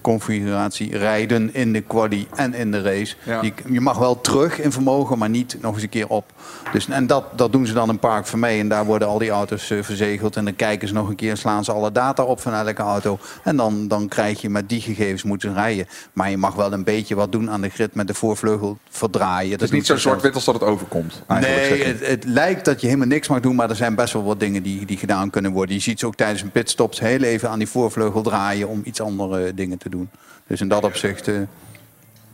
motorconfiguratie 0.09 0.99
rijden 0.99 1.55
in 1.55 1.73
de 1.73 1.81
quali 1.81 2.27
en 2.35 2.55
in 2.55 2.71
de 2.71 2.83
race. 2.83 3.17
Ja. 3.25 3.43
Je 3.71 3.81
mag 3.81 3.99
wel 3.99 4.21
terug 4.21 4.61
in 4.61 4.73
vermogen, 4.73 5.19
maar 5.19 5.29
niet 5.29 5.57
nog 5.61 5.75
eens 5.75 5.83
een 5.83 5.89
keer 5.89 6.09
op. 6.09 6.33
Dus, 6.73 6.89
en 6.89 7.07
dat, 7.07 7.25
dat 7.37 7.53
doen 7.53 7.67
ze 7.67 7.73
dan 7.73 7.89
in 7.89 7.99
Park 7.99 8.27
voor 8.27 8.39
mij. 8.39 8.61
En 8.61 8.69
daar 8.69 8.85
worden 8.85 9.09
al 9.09 9.19
die 9.19 9.31
auto's 9.31 9.71
eh, 9.71 9.83
verzegeld. 9.83 10.37
En 10.37 10.45
dan 10.45 10.57
kijken 10.57 10.89
ze 10.89 10.95
nog 10.95 11.09
een 11.09 11.17
keer, 11.17 11.37
slaan 11.37 11.65
ze 11.65 11.73
alle 11.73 11.93
data 11.93 12.23
op 12.23 12.41
van 12.41 12.53
elke 12.53 12.83
auto. 12.83 13.19
En 13.45 13.57
dan, 13.57 13.89
dan 13.89 14.09
krijg 14.09 14.41
je 14.41 14.51
met 14.51 14.69
die 14.69 14.81
gegevens 14.81 15.23
moeten 15.23 15.55
rijden. 15.55 15.87
Maar 16.13 16.31
je 16.31 16.37
mag 16.37 16.55
wel 16.55 16.73
een 16.73 16.85
beetje 16.85 17.15
wat 17.15 17.33
doen 17.33 17.51
aan 17.51 17.61
de 17.61 17.69
grid 17.69 17.95
met 17.95 18.07
de 18.07 18.15
voorvleugel 18.15 18.79
verdraaien. 18.91 19.53
Het 19.53 19.63
is 19.63 19.71
niet 19.71 19.87
zo 19.87 19.97
zwart-wit 19.97 20.35
als 20.35 20.45
dat 20.45 20.55
het 20.55 20.63
overkomt. 20.63 21.23
Nee, 21.29 21.85
het, 21.85 22.07
het 22.07 22.25
lijkt 22.25 22.65
dat 22.65 22.81
je 22.81 22.87
helemaal 22.87 23.09
niks 23.09 23.29
mag 23.29 23.41
doen, 23.41 23.55
maar 23.55 23.71
er 23.71 23.77
zijn 23.77 23.95
best 23.95 24.13
wel 24.13 24.25
wat 24.25 24.41
dingen 24.41 24.63
die, 24.63 24.87
die 24.87 24.97
gedaan 24.97 25.31
kunnen 25.31 25.53
worden. 25.53 25.75
Je 25.75 25.81
ziet 25.81 26.01
ze 26.01 26.07
ook 26.07 26.15
tijdens 26.15 26.43
een 26.43 26.51
pitstops 26.51 27.01
heel 27.01 27.23
even 27.23 27.51
aan 27.51 27.59
die 27.59 27.69
voorvleugel 27.69 28.23
draaien 28.23 28.69
om 28.69 28.81
iets 28.85 29.01
andere 29.01 29.55
dingen 29.55 29.79
te 29.79 29.89
doen. 29.89 29.98
Dus 30.47 30.61
in 30.61 30.69
dat 30.69 30.85
opzicht, 30.85 31.29
eh, 31.29 31.35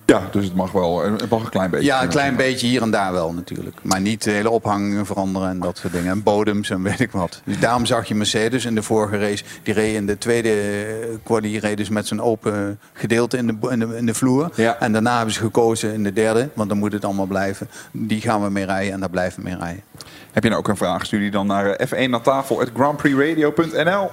Ja, 0.06 0.22
dus 0.30 0.44
het 0.44 0.54
mag 0.54 0.72
wel. 0.72 1.02
Het 1.02 1.28
mag 1.28 1.44
een 1.44 1.50
klein 1.50 1.70
beetje. 1.70 1.86
ja, 1.86 2.02
een 2.02 2.08
klein 2.08 2.36
beetje 2.36 2.66
hier 2.66 2.82
en 2.82 2.90
daar 2.90 3.12
wel 3.12 3.32
natuurlijk. 3.32 3.76
Maar 3.82 4.00
niet 4.00 4.22
de 4.24 4.30
hele 4.30 4.50
ophangingen 4.50 5.06
veranderen 5.06 5.48
en 5.48 5.60
dat 5.60 5.78
soort 5.78 5.92
dingen. 5.92 6.10
En 6.10 6.22
bodems 6.22 6.70
en 6.70 6.82
weet 6.82 7.00
ik 7.00 7.10
wat. 7.10 7.40
Dus 7.44 7.58
daarom 7.60 7.86
zag 7.86 8.08
je 8.08 8.14
Mercedes 8.14 8.64
in 8.64 8.74
de 8.74 8.82
vorige 8.82 9.18
race, 9.18 9.44
die 9.62 9.74
reed 9.74 9.94
in 9.94 10.06
de 10.06 10.18
tweede 10.18 10.50
eh, 10.50 11.08
quali 11.22 11.58
reed 11.58 11.76
dus 11.76 11.88
met 11.88 12.06
zo'n 12.06 12.20
open 12.20 12.78
gedeelte 12.92 13.36
in 13.36 13.46
de, 13.46 13.70
in 13.70 13.78
de, 13.78 13.96
in 13.96 14.06
de 14.06 14.14
vloer. 14.14 14.50
Ja. 14.54 14.80
En 14.80 14.92
daarna 14.92 15.16
hebben 15.16 15.34
ze 15.34 15.40
gekozen 15.40 15.92
in 15.92 16.02
de 16.02 16.12
derde, 16.12 16.48
want 16.54 16.68
dan 16.68 16.78
moet 16.78 16.92
het 16.92 17.04
allemaal 17.04 17.26
blijven. 17.26 17.68
Die 17.90 18.20
gaan 18.20 18.42
we 18.42 18.50
mee 18.50 18.64
rijden 18.64 18.92
en 18.92 19.00
daar 19.00 19.10
blijven 19.10 19.42
we 19.42 19.48
mee 19.48 19.58
rijden. 19.58 19.82
Heb 20.32 20.42
je 20.42 20.48
nou 20.48 20.60
ook 20.60 20.68
een 20.68 20.76
vraag? 20.76 21.06
Stuur 21.06 21.20
die 21.20 21.30
dan 21.30 21.46
naar 21.46 21.66
eh, 21.70 22.08
f1 22.08 22.12
aan 22.12 22.22
tafel 22.22 22.60
at 22.60 22.70
grandprixradio.nl. 22.74 24.10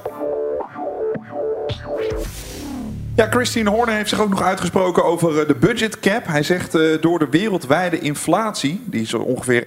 Ja, 3.16 3.28
Christine 3.30 3.70
Horner 3.70 3.96
heeft 3.96 4.10
zich 4.10 4.22
ook 4.22 4.30
nog 4.30 4.42
uitgesproken 4.42 5.06
over 5.06 5.40
eh, 5.40 5.48
de 5.48 5.56
budget 5.56 6.00
cap. 6.00 6.28
Hij 6.28 6.44
zegt 6.44 6.76
uh, 6.76 7.02
door 7.02 7.20
de 7.20 7.30
wereldwijde 7.30 8.00
inflatie, 8.00 8.82
die 8.86 9.02
is 9.02 9.14
ongeveer 9.14 9.64
11% 9.64 9.66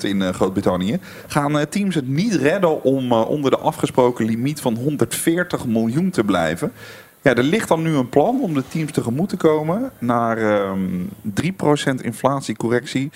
in 0.00 0.20
uh, 0.20 0.28
Groot-Brittannië, 0.28 0.98
gaan 1.26 1.68
teams 1.68 1.94
het 1.94 2.08
niet 2.08 2.34
redden 2.34 2.82
om 2.82 3.12
onder 3.12 3.50
de 3.50 3.58
afgesproken 3.58 4.24
limiet 4.24 4.60
van 4.60 4.76
140 4.76 5.66
miljoen 5.66 6.10
te 6.10 6.24
blijven. 6.24 6.72
Ja, 7.22 7.34
er 7.34 7.42
ligt 7.42 7.68
dan 7.68 7.82
nu 7.82 7.94
een 7.94 8.08
plan 8.08 8.40
om 8.40 8.54
de 8.54 8.64
teams 8.68 8.92
tegemoet 8.92 9.28
te 9.28 9.36
komen 9.36 9.90
naar 9.98 10.68
um, 10.70 11.08
3% 11.42 11.44
inflatiecorrectie. 12.00 13.10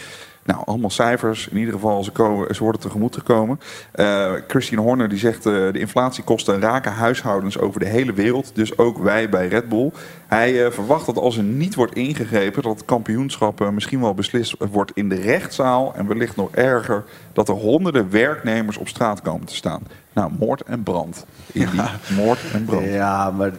Nou, 0.44 0.62
allemaal 0.64 0.90
cijfers. 0.90 1.48
In 1.48 1.57
ieder 1.57 1.74
geval, 1.74 2.05
ze, 2.05 2.11
komen, 2.11 2.55
ze 2.55 2.62
worden 2.62 2.81
tegemoet 2.81 3.14
gekomen. 3.14 3.61
Uh, 3.94 4.33
Christine 4.48 4.81
Horner 4.81 5.09
die 5.09 5.18
zegt 5.18 5.46
uh, 5.46 5.72
de 5.72 5.78
inflatiekosten 5.78 6.61
raken 6.61 6.92
huishoudens 6.92 7.59
over 7.59 7.81
de 7.81 7.87
hele 7.87 8.12
wereld. 8.12 8.50
Dus 8.55 8.78
ook 8.78 8.98
wij 8.98 9.28
bij 9.28 9.48
Red 9.48 9.68
Bull. 9.68 9.90
Hij 10.26 10.64
uh, 10.64 10.70
verwacht 10.70 11.07
dat 11.07 11.18
als 11.18 11.37
er 11.37 11.42
niet 11.42 11.74
wordt 11.74 11.94
ingegrepen, 11.94 12.62
dat 12.62 12.76
het 12.76 12.85
kampioenschap 12.85 13.70
misschien 13.70 14.00
wel 14.00 14.14
beslist 14.14 14.57
wordt 14.70 14.90
in 14.94 15.09
de 15.09 15.20
rechtszaal. 15.20 15.94
En 15.94 16.07
wellicht 16.07 16.37
nog 16.37 16.50
erger, 16.50 17.05
dat 17.33 17.48
er 17.48 17.55
honderden 17.55 18.11
werknemers 18.11 18.76
op 18.76 18.88
straat 18.88 19.22
komen 19.22 19.46
te 19.46 19.55
staan. 19.55 19.83
Nou, 20.12 20.31
moord 20.38 20.62
en 20.62 20.83
brand. 20.83 21.26
Ja. 21.52 21.90
moord 22.16 22.40
en 22.52 22.64
brand. 22.64 22.87
Ja, 22.87 23.31
maar 23.31 23.52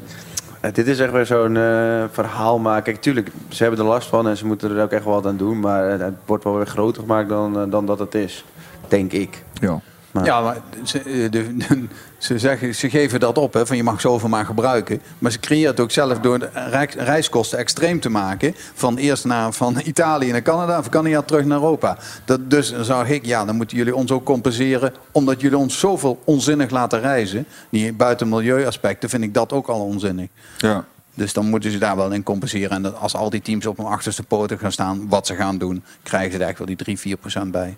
dit 0.72 0.88
is 0.88 1.00
echt 1.00 1.12
weer 1.12 1.26
zo'n 1.26 1.56
uh, 1.56 2.04
verhaal 2.12 2.60
maken. 2.60 2.84
Kijk, 2.84 3.02
tuurlijk, 3.02 3.32
ze 3.50 3.64
hebben 3.64 3.82
er 3.82 3.86
last 3.86 4.08
van 4.08 4.28
en 4.28 4.38
ze 4.38 4.46
moeten 4.46 4.76
er 4.76 4.84
ook 4.84 4.92
echt 4.92 5.04
wel 5.04 5.14
wat 5.14 5.26
aan 5.26 5.38
doen. 5.38 5.60
Maar 5.60 5.84
het 5.84 6.14
wordt 6.26 6.44
wel 6.44 6.56
weer 6.56 6.68
groter 6.68 7.02
gemaakt 7.02 7.30
dan, 7.30 7.70
dan 7.70 7.86
dat 7.86 8.00
het 8.00 8.16
is. 8.16 8.46
Denk 8.88 9.12
ik. 9.12 9.44
Ja. 9.54 9.82
Maar. 10.14 10.26
Ja, 10.26 10.42
maar 10.42 10.58
ze, 10.84 11.28
de, 11.32 11.58
de, 11.58 11.88
ze, 12.18 12.40
zeggen, 12.40 12.76
ze 12.76 12.90
geven 12.90 13.20
dat 13.20 13.38
op, 13.38 13.54
hè, 13.54 13.66
van 13.66 13.78
je 13.78 13.84
mag 13.84 14.02
zoveel 14.02 14.30
maar 14.30 14.46
gebruiken. 14.46 15.02
Maar 15.20 15.32
ze 15.32 15.40
creëren 15.40 15.72
het 15.72 15.80
ook 15.80 15.92
zelf 15.92 16.20
door 16.20 16.40
de 16.40 16.50
reiskosten 16.98 17.58
extreem 17.58 18.00
te 18.00 18.10
maken. 18.10 18.56
Van 18.74 18.98
eerst 18.98 19.26
naar 19.26 19.54
van 19.54 19.82
Italië 19.84 20.32
naar 20.32 20.42
Canada, 20.42 20.82
van 20.82 20.92
Canada 20.92 21.22
terug 21.22 21.46
naar 21.46 21.58
Europa. 21.58 21.98
Dat, 22.26 22.50
dus 22.50 22.72
dan 22.72 22.86
zou 22.86 23.08
ik, 23.08 23.26
ja, 23.26 23.46
dan 23.46 23.56
moeten 23.56 23.78
jullie 23.78 23.96
ons 23.96 24.12
ook 24.12 24.24
compenseren. 24.24 24.94
Omdat 25.12 25.42
jullie 25.42 25.58
ons 25.58 25.80
zoveel 25.80 26.22
onzinnig 26.24 26.70
laten 26.70 27.00
reizen. 27.00 27.46
Die 27.70 27.94
buiten 27.94 28.30
milieuaspecten 28.30 29.10
vind 29.10 29.24
ik 29.24 29.34
dat 29.34 29.54
ook 29.54 29.68
al 29.68 29.80
onzinnig. 29.80 30.28
Ja. 30.58 30.86
Dus 31.14 31.34
dan 31.34 31.46
moeten 31.46 31.72
ze 31.72 31.78
daar 31.78 31.96
wel 31.96 32.12
in 32.12 32.24
compenseren. 32.24 32.70
En 32.70 32.82
dat 32.82 32.96
als 32.96 33.16
al 33.16 33.30
die 33.30 33.42
teams 33.42 33.66
op 33.66 33.78
hun 33.78 33.86
achterste 33.86 34.24
poten 34.24 34.60
gaan 34.60 34.72
staan, 34.72 35.10
wat 35.10 35.28
ze 35.28 35.36
gaan 35.36 35.58
doen, 35.58 35.84
krijgen 36.04 36.32
ze 36.32 36.38
er 36.38 36.48
echt 36.48 36.58
wel 36.58 36.68
die 36.68 36.76
3, 36.76 37.00
4 37.00 37.18
procent 37.18 37.52
bij. 37.52 37.78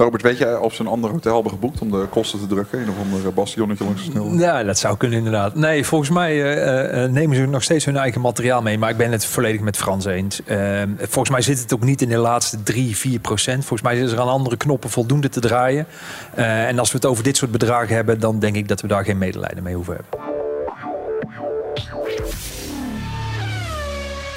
Robert, 0.00 0.22
weet 0.22 0.38
jij 0.38 0.56
of 0.56 0.74
ze 0.74 0.80
een 0.80 0.88
ander 0.88 1.10
hotel 1.10 1.34
hebben 1.34 1.52
geboekt 1.52 1.80
om 1.80 1.90
de 1.90 2.06
kosten 2.10 2.38
te 2.38 2.46
drukken? 2.46 2.80
Een 2.80 2.88
of 2.88 2.94
ander 2.98 3.32
bastionnetje 3.32 3.84
langs 3.84 4.04
de 4.04 4.10
snelweg? 4.10 4.40
Ja, 4.40 4.64
dat 4.64 4.78
zou 4.78 4.96
kunnen 4.96 5.18
inderdaad. 5.18 5.54
Nee, 5.54 5.84
volgens 5.84 6.10
mij 6.10 6.34
uh, 6.34 7.04
uh, 7.04 7.10
nemen 7.10 7.36
ze 7.36 7.46
nog 7.46 7.62
steeds 7.62 7.84
hun 7.84 7.96
eigen 7.96 8.20
materiaal 8.20 8.62
mee. 8.62 8.78
Maar 8.78 8.90
ik 8.90 8.96
ben 8.96 9.12
het 9.12 9.24
volledig 9.24 9.60
met 9.60 9.76
Frans 9.76 10.04
eens. 10.04 10.40
Uh, 10.46 10.82
volgens 10.98 11.30
mij 11.30 11.40
zit 11.40 11.60
het 11.60 11.74
ook 11.74 11.84
niet 11.84 12.02
in 12.02 12.08
de 12.08 12.16
laatste 12.16 12.62
3, 12.62 12.96
4 12.96 13.18
procent. 13.18 13.64
Volgens 13.64 13.82
mij 13.82 14.00
is 14.00 14.12
er 14.12 14.20
aan 14.20 14.28
andere 14.28 14.56
knoppen 14.56 14.90
voldoende 14.90 15.28
te 15.28 15.40
draaien. 15.40 15.86
en 16.34 16.78
als 16.78 16.90
we 16.90 16.96
het 16.96 17.06
over 17.06 17.24
dit 17.24 17.36
soort 17.36 17.50
bedragen 17.50 17.94
hebben... 17.94 18.20
dan 18.20 18.38
denk 18.38 18.56
ik 18.56 18.68
dat 18.68 18.80
we 18.80 18.88
daar 18.88 19.04
geen 19.04 19.18
medelijden 19.18 19.62
mee 19.62 19.74
hoeven 19.74 19.94
hebben. 19.94 20.39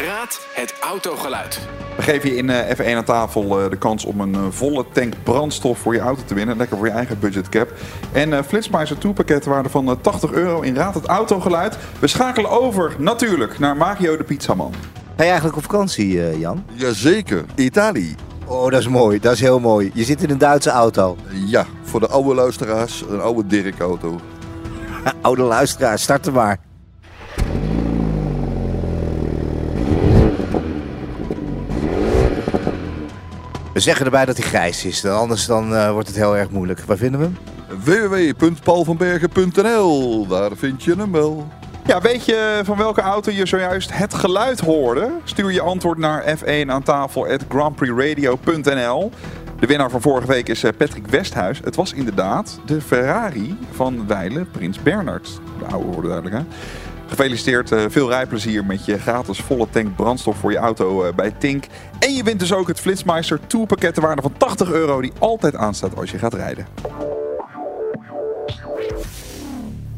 Raad 0.03 0.47
het 0.53 0.73
autogeluid. 0.79 1.59
We 1.95 2.01
geven 2.01 2.29
je 2.29 2.35
in 2.35 2.49
uh, 2.49 2.69
F1 2.69 2.95
aan 2.97 3.03
tafel 3.03 3.63
uh, 3.63 3.69
de 3.69 3.77
kans 3.77 4.05
om 4.05 4.21
een 4.21 4.33
uh, 4.33 4.41
volle 4.49 4.85
tank 4.91 5.13
brandstof 5.23 5.79
voor 5.79 5.93
je 5.93 5.99
auto 5.99 6.21
te 6.25 6.33
winnen. 6.33 6.57
Lekker 6.57 6.77
voor 6.77 6.85
je 6.85 6.91
eigen 6.91 7.19
budgetcap. 7.19 7.73
En 8.11 8.45
Flitsmeister 8.45 8.97
2 8.97 9.13
pakketten 9.13 9.51
waarde 9.51 9.69
van 9.69 10.01
80 10.01 10.31
euro 10.31 10.61
in 10.61 10.75
Raad 10.75 10.93
het 10.93 11.05
autogeluid. 11.05 11.77
We 11.99 12.07
schakelen 12.07 12.49
over 12.49 12.95
natuurlijk 12.97 13.59
naar 13.59 13.77
Mario 13.77 14.17
de 14.17 14.23
Pizzaman. 14.23 14.73
Ga 15.15 15.23
je 15.23 15.29
eigenlijk 15.29 15.57
op 15.57 15.63
vakantie, 15.63 16.39
Jan? 16.39 16.65
Jazeker, 16.73 17.45
Italië. 17.55 18.15
Oh, 18.45 18.71
dat 18.71 18.79
is 18.79 18.87
mooi. 18.87 19.19
Dat 19.19 19.33
is 19.33 19.39
heel 19.39 19.59
mooi. 19.59 19.91
Je 19.93 20.03
zit 20.03 20.23
in 20.23 20.29
een 20.29 20.37
Duitse 20.37 20.69
auto. 20.69 21.17
Ja, 21.45 21.65
voor 21.83 21.99
de 21.99 22.07
oude 22.07 22.33
luisteraars 22.33 23.03
een 23.09 23.21
oude 23.21 23.47
Dirk-auto. 23.47 24.19
oude 25.21 25.41
luisteraars, 25.41 26.01
start 26.01 26.25
er 26.25 26.33
maar. 26.33 26.59
We 33.73 33.79
zeggen 33.79 34.05
erbij 34.05 34.25
dat 34.25 34.38
hij 34.38 34.47
grijs 34.47 34.86
is, 34.86 35.05
anders 35.05 35.45
dan, 35.45 35.73
uh, 35.73 35.91
wordt 35.91 36.07
het 36.07 36.17
heel 36.17 36.38
erg 36.38 36.49
moeilijk. 36.49 36.79
Waar 36.79 36.97
vinden 36.97 37.19
we 37.19 37.25
hem? 37.25 37.38
www.paulvanbergen.nl, 37.83 40.27
daar 40.27 40.51
vind 40.55 40.83
je 40.83 40.95
hem 40.95 41.12
wel. 41.12 41.47
Ja, 41.86 42.01
weet 42.01 42.25
je 42.25 42.62
van 42.63 42.77
welke 42.77 43.01
auto 43.01 43.31
je 43.31 43.45
zojuist 43.45 43.93
het 43.93 44.13
geluid 44.13 44.59
hoorde? 44.59 45.12
Stuur 45.23 45.51
je 45.51 45.62
antwoord 45.62 45.97
naar 45.97 46.38
F1 46.38 46.67
aan 46.67 46.83
tafel 46.83 47.27
at 47.27 47.45
grandprixradio.nl. 47.49 49.12
De 49.59 49.67
winnaar 49.67 49.89
van 49.89 50.01
vorige 50.01 50.27
week 50.27 50.49
is 50.49 50.63
eh, 50.63 50.71
Patrick 50.77 51.07
Westhuis. 51.07 51.59
Het 51.63 51.75
was 51.75 51.93
inderdaad 51.93 52.59
de 52.65 52.81
Ferrari 52.81 53.57
van 53.71 54.07
Weile 54.07 54.45
Prins 54.45 54.81
Bernard. 54.81 55.39
De 55.59 55.65
oude 55.65 55.88
worden 55.88 56.12
duidelijk, 56.12 56.36
hè? 56.36 56.43
Gefeliciteerd, 57.07 57.71
uh, 57.71 57.85
veel 57.87 58.09
rijplezier 58.09 58.65
met 58.65 58.85
je 58.85 58.99
gratis 58.99 59.39
volle 59.39 59.67
tank 59.69 59.95
brandstof 59.95 60.37
voor 60.37 60.51
je 60.51 60.57
auto 60.57 61.05
uh, 61.05 61.13
bij 61.13 61.31
Tink. 61.31 61.65
En 61.99 62.13
je 62.13 62.23
wint 62.23 62.39
dus 62.39 62.53
ook 62.53 62.67
het 62.67 62.79
Flitsmeister 62.79 63.39
Tourpakket 63.47 63.97
waarde 63.97 64.21
van 64.21 64.33
80 64.37 64.71
euro 64.71 65.01
die 65.01 65.11
altijd 65.19 65.55
aanstaat 65.55 65.95
als 65.95 66.11
je 66.11 66.17
gaat 66.17 66.33
rijden. 66.33 66.67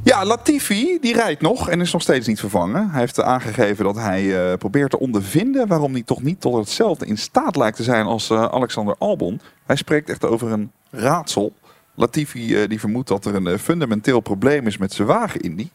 Ja, 0.04 0.26
Latifi 0.26 0.98
die 1.02 1.14
rijdt 1.14 1.42
nog 1.42 1.70
en 1.70 1.82
is 1.82 1.92
nog 1.92 2.02
steeds 2.02 2.28
niet 2.28 2.40
vervangen. 2.40 2.90
Hij 2.90 3.00
heeft 3.00 3.22
aangegeven 3.22 3.86
dat 3.86 3.96
hij 3.96 4.24
uh, 4.24 4.58
probeert 4.58 4.90
te 4.90 5.00
ondervinden 5.00 5.68
waarom 5.68 5.94
hij 5.94 6.04
toch 6.04 6.22
niet 6.22 6.42
tot 6.42 6.56
hetzelfde 6.56 7.06
in 7.06 7.18
staat 7.18 7.56
lijkt 7.56 7.78
te 7.78 7.84
zijn 7.84 8.06
als 8.06 8.32
Alexander 8.32 8.96
Albon. 8.98 9.42
Hij 9.66 9.76
spreekt 9.76 10.10
echt 10.10 10.26
over 10.26 10.52
een 10.52 10.72
raadsel. 10.92 11.54
Latifi 11.96 12.68
die 12.68 12.80
vermoedt 12.80 13.08
dat 13.08 13.26
er 13.26 13.36
een 13.36 13.60
fundamenteel 13.60 14.20
probleem 14.20 14.68
is 14.68 14.78
met 14.78 14.94
zijn 14.94 15.08
wagen 15.08 15.42
in 15.42 15.56
die. 15.56 15.72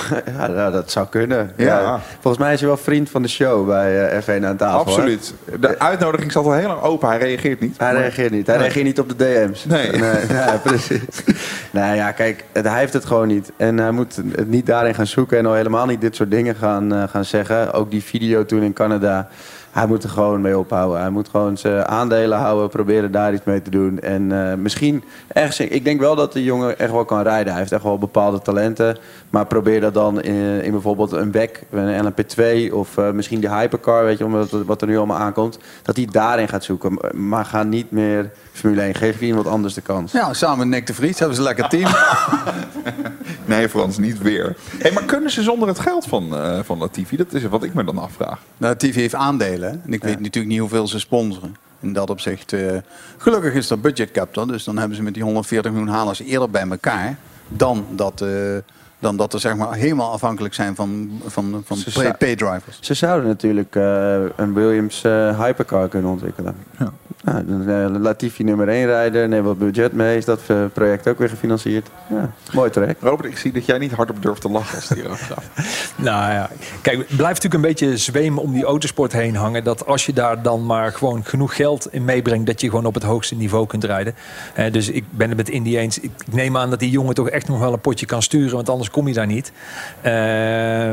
Ja, 0.38 0.46
nou, 0.46 0.72
dat 0.72 0.90
zou 0.90 1.06
kunnen. 1.06 1.52
Ja. 1.56 1.80
ja. 1.80 2.00
Volgens 2.20 2.42
mij 2.42 2.52
is 2.52 2.60
hij 2.60 2.68
wel 2.68 2.78
vriend 2.78 3.10
van 3.10 3.22
de 3.22 3.28
show 3.28 3.66
bij 3.66 4.14
uh, 4.16 4.22
F1 4.22 4.44
aan 4.44 4.56
tafel. 4.56 4.78
Absoluut. 4.78 5.34
Hoor. 5.48 5.60
De 5.60 5.78
uitnodiging 5.78 6.30
staat 6.30 6.44
al 6.44 6.52
heel 6.52 6.68
lang 6.68 6.82
open. 6.82 7.08
Hij 7.08 7.18
reageert 7.18 7.60
niet. 7.60 7.78
Hij 7.78 7.92
maar... 7.92 8.00
reageert 8.00 8.30
niet. 8.30 8.46
Hij 8.46 8.56
nee. 8.56 8.64
reageert 8.64 8.86
niet 8.86 9.00
op 9.00 9.08
de 9.08 9.16
DM's. 9.16 9.64
Nee. 9.64 9.90
nee 9.90 10.26
ja, 10.28 10.60
precies. 10.62 11.24
nou 11.70 11.96
ja, 11.96 12.12
kijk, 12.12 12.44
hij 12.52 12.78
heeft 12.78 12.92
het 12.92 13.04
gewoon 13.04 13.28
niet. 13.28 13.52
En 13.56 13.78
hij 13.78 13.90
moet 13.90 14.16
het 14.16 14.48
niet 14.48 14.66
daarin 14.66 14.94
gaan 14.94 15.06
zoeken 15.06 15.38
en 15.38 15.46
al 15.46 15.54
helemaal 15.54 15.86
niet 15.86 16.00
dit 16.00 16.16
soort 16.16 16.30
dingen 16.30 16.54
gaan, 16.54 16.92
uh, 16.92 17.02
gaan 17.08 17.24
zeggen. 17.24 17.72
Ook 17.72 17.90
die 17.90 18.02
video 18.02 18.44
toen 18.44 18.62
in 18.62 18.72
Canada 18.72 19.28
hij 19.72 19.86
moet 19.86 20.02
er 20.02 20.08
gewoon 20.08 20.40
mee 20.40 20.58
ophouden. 20.58 21.00
Hij 21.00 21.10
moet 21.10 21.28
gewoon 21.28 21.56
zijn 21.56 21.86
aandelen 21.86 22.38
houden, 22.38 22.68
proberen 22.68 23.12
daar 23.12 23.32
iets 23.32 23.44
mee 23.44 23.62
te 23.62 23.70
doen. 23.70 24.00
En 24.00 24.30
uh, 24.30 24.54
misschien 24.54 25.04
ergens, 25.28 25.60
ik 25.60 25.84
denk 25.84 26.00
wel 26.00 26.14
dat 26.14 26.32
de 26.32 26.44
jongen 26.44 26.78
echt 26.78 26.90
wel 26.90 27.04
kan 27.04 27.22
rijden. 27.22 27.50
Hij 27.50 27.60
heeft 27.60 27.72
echt 27.72 27.82
wel 27.82 27.98
bepaalde 27.98 28.42
talenten. 28.42 28.96
Maar 29.30 29.46
probeer 29.46 29.80
dat 29.80 29.94
dan 29.94 30.22
in, 30.22 30.62
in 30.62 30.70
bijvoorbeeld 30.70 31.12
een 31.12 31.30
back, 31.30 31.60
een 31.70 32.12
LMP2 32.12 32.72
of 32.72 32.96
uh, 32.96 33.10
misschien 33.10 33.40
de 33.40 33.54
hypercar, 33.54 34.04
weet 34.04 34.18
je, 34.18 34.24
omdat 34.24 34.50
wat 34.50 34.80
er 34.80 34.86
nu 34.86 34.96
allemaal 34.96 35.18
aankomt. 35.18 35.58
Dat 35.82 35.96
hij 35.96 36.08
daarin 36.10 36.48
gaat 36.48 36.64
zoeken. 36.64 36.98
Maar 37.12 37.44
ga 37.44 37.62
niet 37.62 37.90
meer 37.90 38.30
Formule 38.52 38.82
1. 38.82 38.94
Geef 38.94 39.20
iemand 39.20 39.46
anders 39.46 39.74
de 39.74 39.80
kans. 39.80 40.12
Ja, 40.12 40.32
samen 40.32 40.58
met 40.58 40.68
Nick 40.68 40.86
de 40.86 40.94
Vries 40.94 41.18
hebben 41.18 41.36
ze 41.36 41.42
een 41.42 41.48
lekker 41.48 41.68
team. 41.68 41.90
nee, 43.56 43.68
Frans, 43.68 43.98
niet 43.98 44.18
weer. 44.18 44.56
Hey, 44.78 44.92
maar 44.92 45.04
kunnen 45.04 45.30
ze 45.30 45.42
zonder 45.42 45.68
het 45.68 45.78
geld 45.78 46.04
van, 46.04 46.34
uh, 46.34 46.58
van 46.62 46.78
Latifi? 46.78 47.16
Dat 47.16 47.32
is 47.32 47.44
wat 47.44 47.62
ik 47.62 47.74
me 47.74 47.84
dan 47.84 47.98
afvraag. 47.98 48.40
Latifi 48.56 49.00
heeft 49.00 49.14
aandelen. 49.14 49.82
En 49.84 49.92
ik 49.92 50.02
ja. 50.02 50.08
weet 50.08 50.20
natuurlijk 50.20 50.52
niet 50.52 50.60
hoeveel 50.60 50.88
ze 50.88 50.98
sponsoren. 50.98 51.56
In 51.80 51.92
dat 51.92 52.10
opzicht. 52.10 52.52
Uh, 52.52 52.76
gelukkig 53.16 53.54
is 53.54 53.66
dat 53.66 53.82
budget 53.82 54.10
cap 54.10 54.34
dan. 54.34 54.48
Dus 54.48 54.64
dan 54.64 54.78
hebben 54.78 54.96
ze 54.96 55.02
met 55.02 55.14
die 55.14 55.22
140 55.22 55.72
miljoen 55.72 55.90
halen 55.90 56.16
ze 56.16 56.24
eerder 56.24 56.50
bij 56.50 56.66
elkaar. 56.68 57.16
Dan 57.48 57.86
dat... 57.90 58.20
Uh, 58.22 58.56
dan 58.98 59.16
dat 59.16 59.32
we 59.32 59.38
zeg 59.38 59.56
maar, 59.56 59.74
helemaal 59.74 60.12
afhankelijk 60.12 60.54
zijn 60.54 60.74
van, 60.74 61.20
van, 61.26 61.62
van 61.66 62.16
pay-drivers. 62.18 62.78
Ze 62.80 62.94
zouden 62.94 63.28
natuurlijk 63.28 63.74
uh, 63.74 64.14
een 64.36 64.54
Williams 64.54 65.04
uh, 65.04 65.40
hypercar 65.40 65.88
kunnen 65.88 66.10
ontwikkelen. 66.10 66.54
Ja. 66.78 66.92
Nou, 67.22 67.44
dan 67.44 67.68
uh, 67.68 68.00
Latifi 68.00 68.44
nummer 68.44 68.68
1 68.68 68.86
rijden, 68.86 69.30
neem 69.30 69.42
wat 69.42 69.58
budget 69.58 69.92
mee, 69.92 70.16
is 70.16 70.24
dat 70.24 70.40
project 70.72 71.08
ook 71.08 71.18
weer 71.18 71.28
gefinancierd. 71.28 71.88
Ja, 72.08 72.30
mooi 72.52 72.70
trek. 72.70 72.96
Robert, 73.00 73.28
ik 73.28 73.38
zie 73.38 73.52
dat 73.52 73.66
jij 73.66 73.78
niet 73.78 73.92
hardop 73.92 74.22
durft 74.22 74.40
te 74.40 74.48
lachen 74.48 74.74
als 74.74 74.88
het 74.88 74.98
hierover 74.98 75.24
gaat. 75.26 75.44
nou 75.96 76.32
ja, 76.32 76.50
kijk, 76.82 76.98
het 76.98 77.16
blijft 77.16 77.42
natuurlijk 77.42 77.54
een 77.54 77.60
beetje 77.60 77.96
zwemen 77.96 78.42
om 78.42 78.52
die 78.52 78.64
autosport 78.64 79.12
heen 79.12 79.36
hangen. 79.36 79.64
Dat 79.64 79.86
als 79.86 80.06
je 80.06 80.12
daar 80.12 80.42
dan 80.42 80.66
maar 80.66 80.92
gewoon 80.92 81.24
genoeg 81.24 81.56
geld 81.56 81.92
in 81.92 82.04
meebrengt, 82.04 82.46
dat 82.46 82.60
je 82.60 82.68
gewoon 82.68 82.86
op 82.86 82.94
het 82.94 83.02
hoogste 83.02 83.34
niveau 83.34 83.66
kunt 83.66 83.84
rijden. 83.84 84.14
dus 84.72 84.88
ik 84.88 85.04
ben 85.10 85.28
het 85.28 85.36
met 85.36 85.48
Indy 85.48 85.76
eens. 85.76 86.00
Ik 86.00 86.10
neem 86.30 86.56
aan 86.56 86.70
dat 86.70 86.78
die 86.78 86.90
jongen 86.90 87.14
toch 87.14 87.28
echt 87.28 87.48
nog 87.48 87.58
wel 87.58 87.72
een 87.72 87.80
potje 87.80 88.06
kan 88.06 88.22
sturen, 88.22 88.54
want 88.54 88.68
anders 88.68 88.90
kom 88.90 89.08
je 89.08 89.14
daar 89.14 89.26
niet. 89.26 89.52
Uh, 90.04 90.90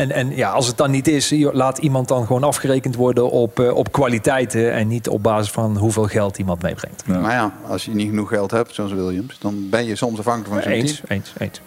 en, 0.00 0.10
en 0.10 0.36
ja, 0.36 0.50
als 0.50 0.66
het 0.66 0.76
dan 0.76 0.90
niet 0.90 1.08
is, 1.08 1.34
laat 1.52 1.78
iemand 1.78 2.08
dan 2.08 2.26
gewoon 2.26 2.44
afgerekend 2.44 2.94
worden 2.94 3.30
op, 3.30 3.60
uh, 3.60 3.74
op 3.74 3.92
kwaliteiten 3.92 4.72
en 4.72 4.88
niet 4.88 5.08
op 5.08 5.22
basis 5.22 5.49
van 5.50 5.76
hoeveel 5.76 6.06
geld 6.06 6.38
iemand 6.38 6.62
meebrengt. 6.62 7.02
Ja. 7.06 7.18
Maar 7.18 7.32
ja, 7.32 7.52
als 7.66 7.84
je 7.84 7.94
niet 7.94 8.08
genoeg 8.08 8.28
geld 8.28 8.50
hebt, 8.50 8.74
zoals 8.74 8.92
Williams, 8.92 9.38
dan 9.38 9.68
ben 9.68 9.84
je 9.84 9.96
soms 9.96 10.18
afhankelijk 10.18 10.52
van 10.52 10.62
zo'n 10.62 10.72
eens, 10.72 10.94
team. 10.94 11.04
Eens, 11.08 11.32
eens. 11.38 11.60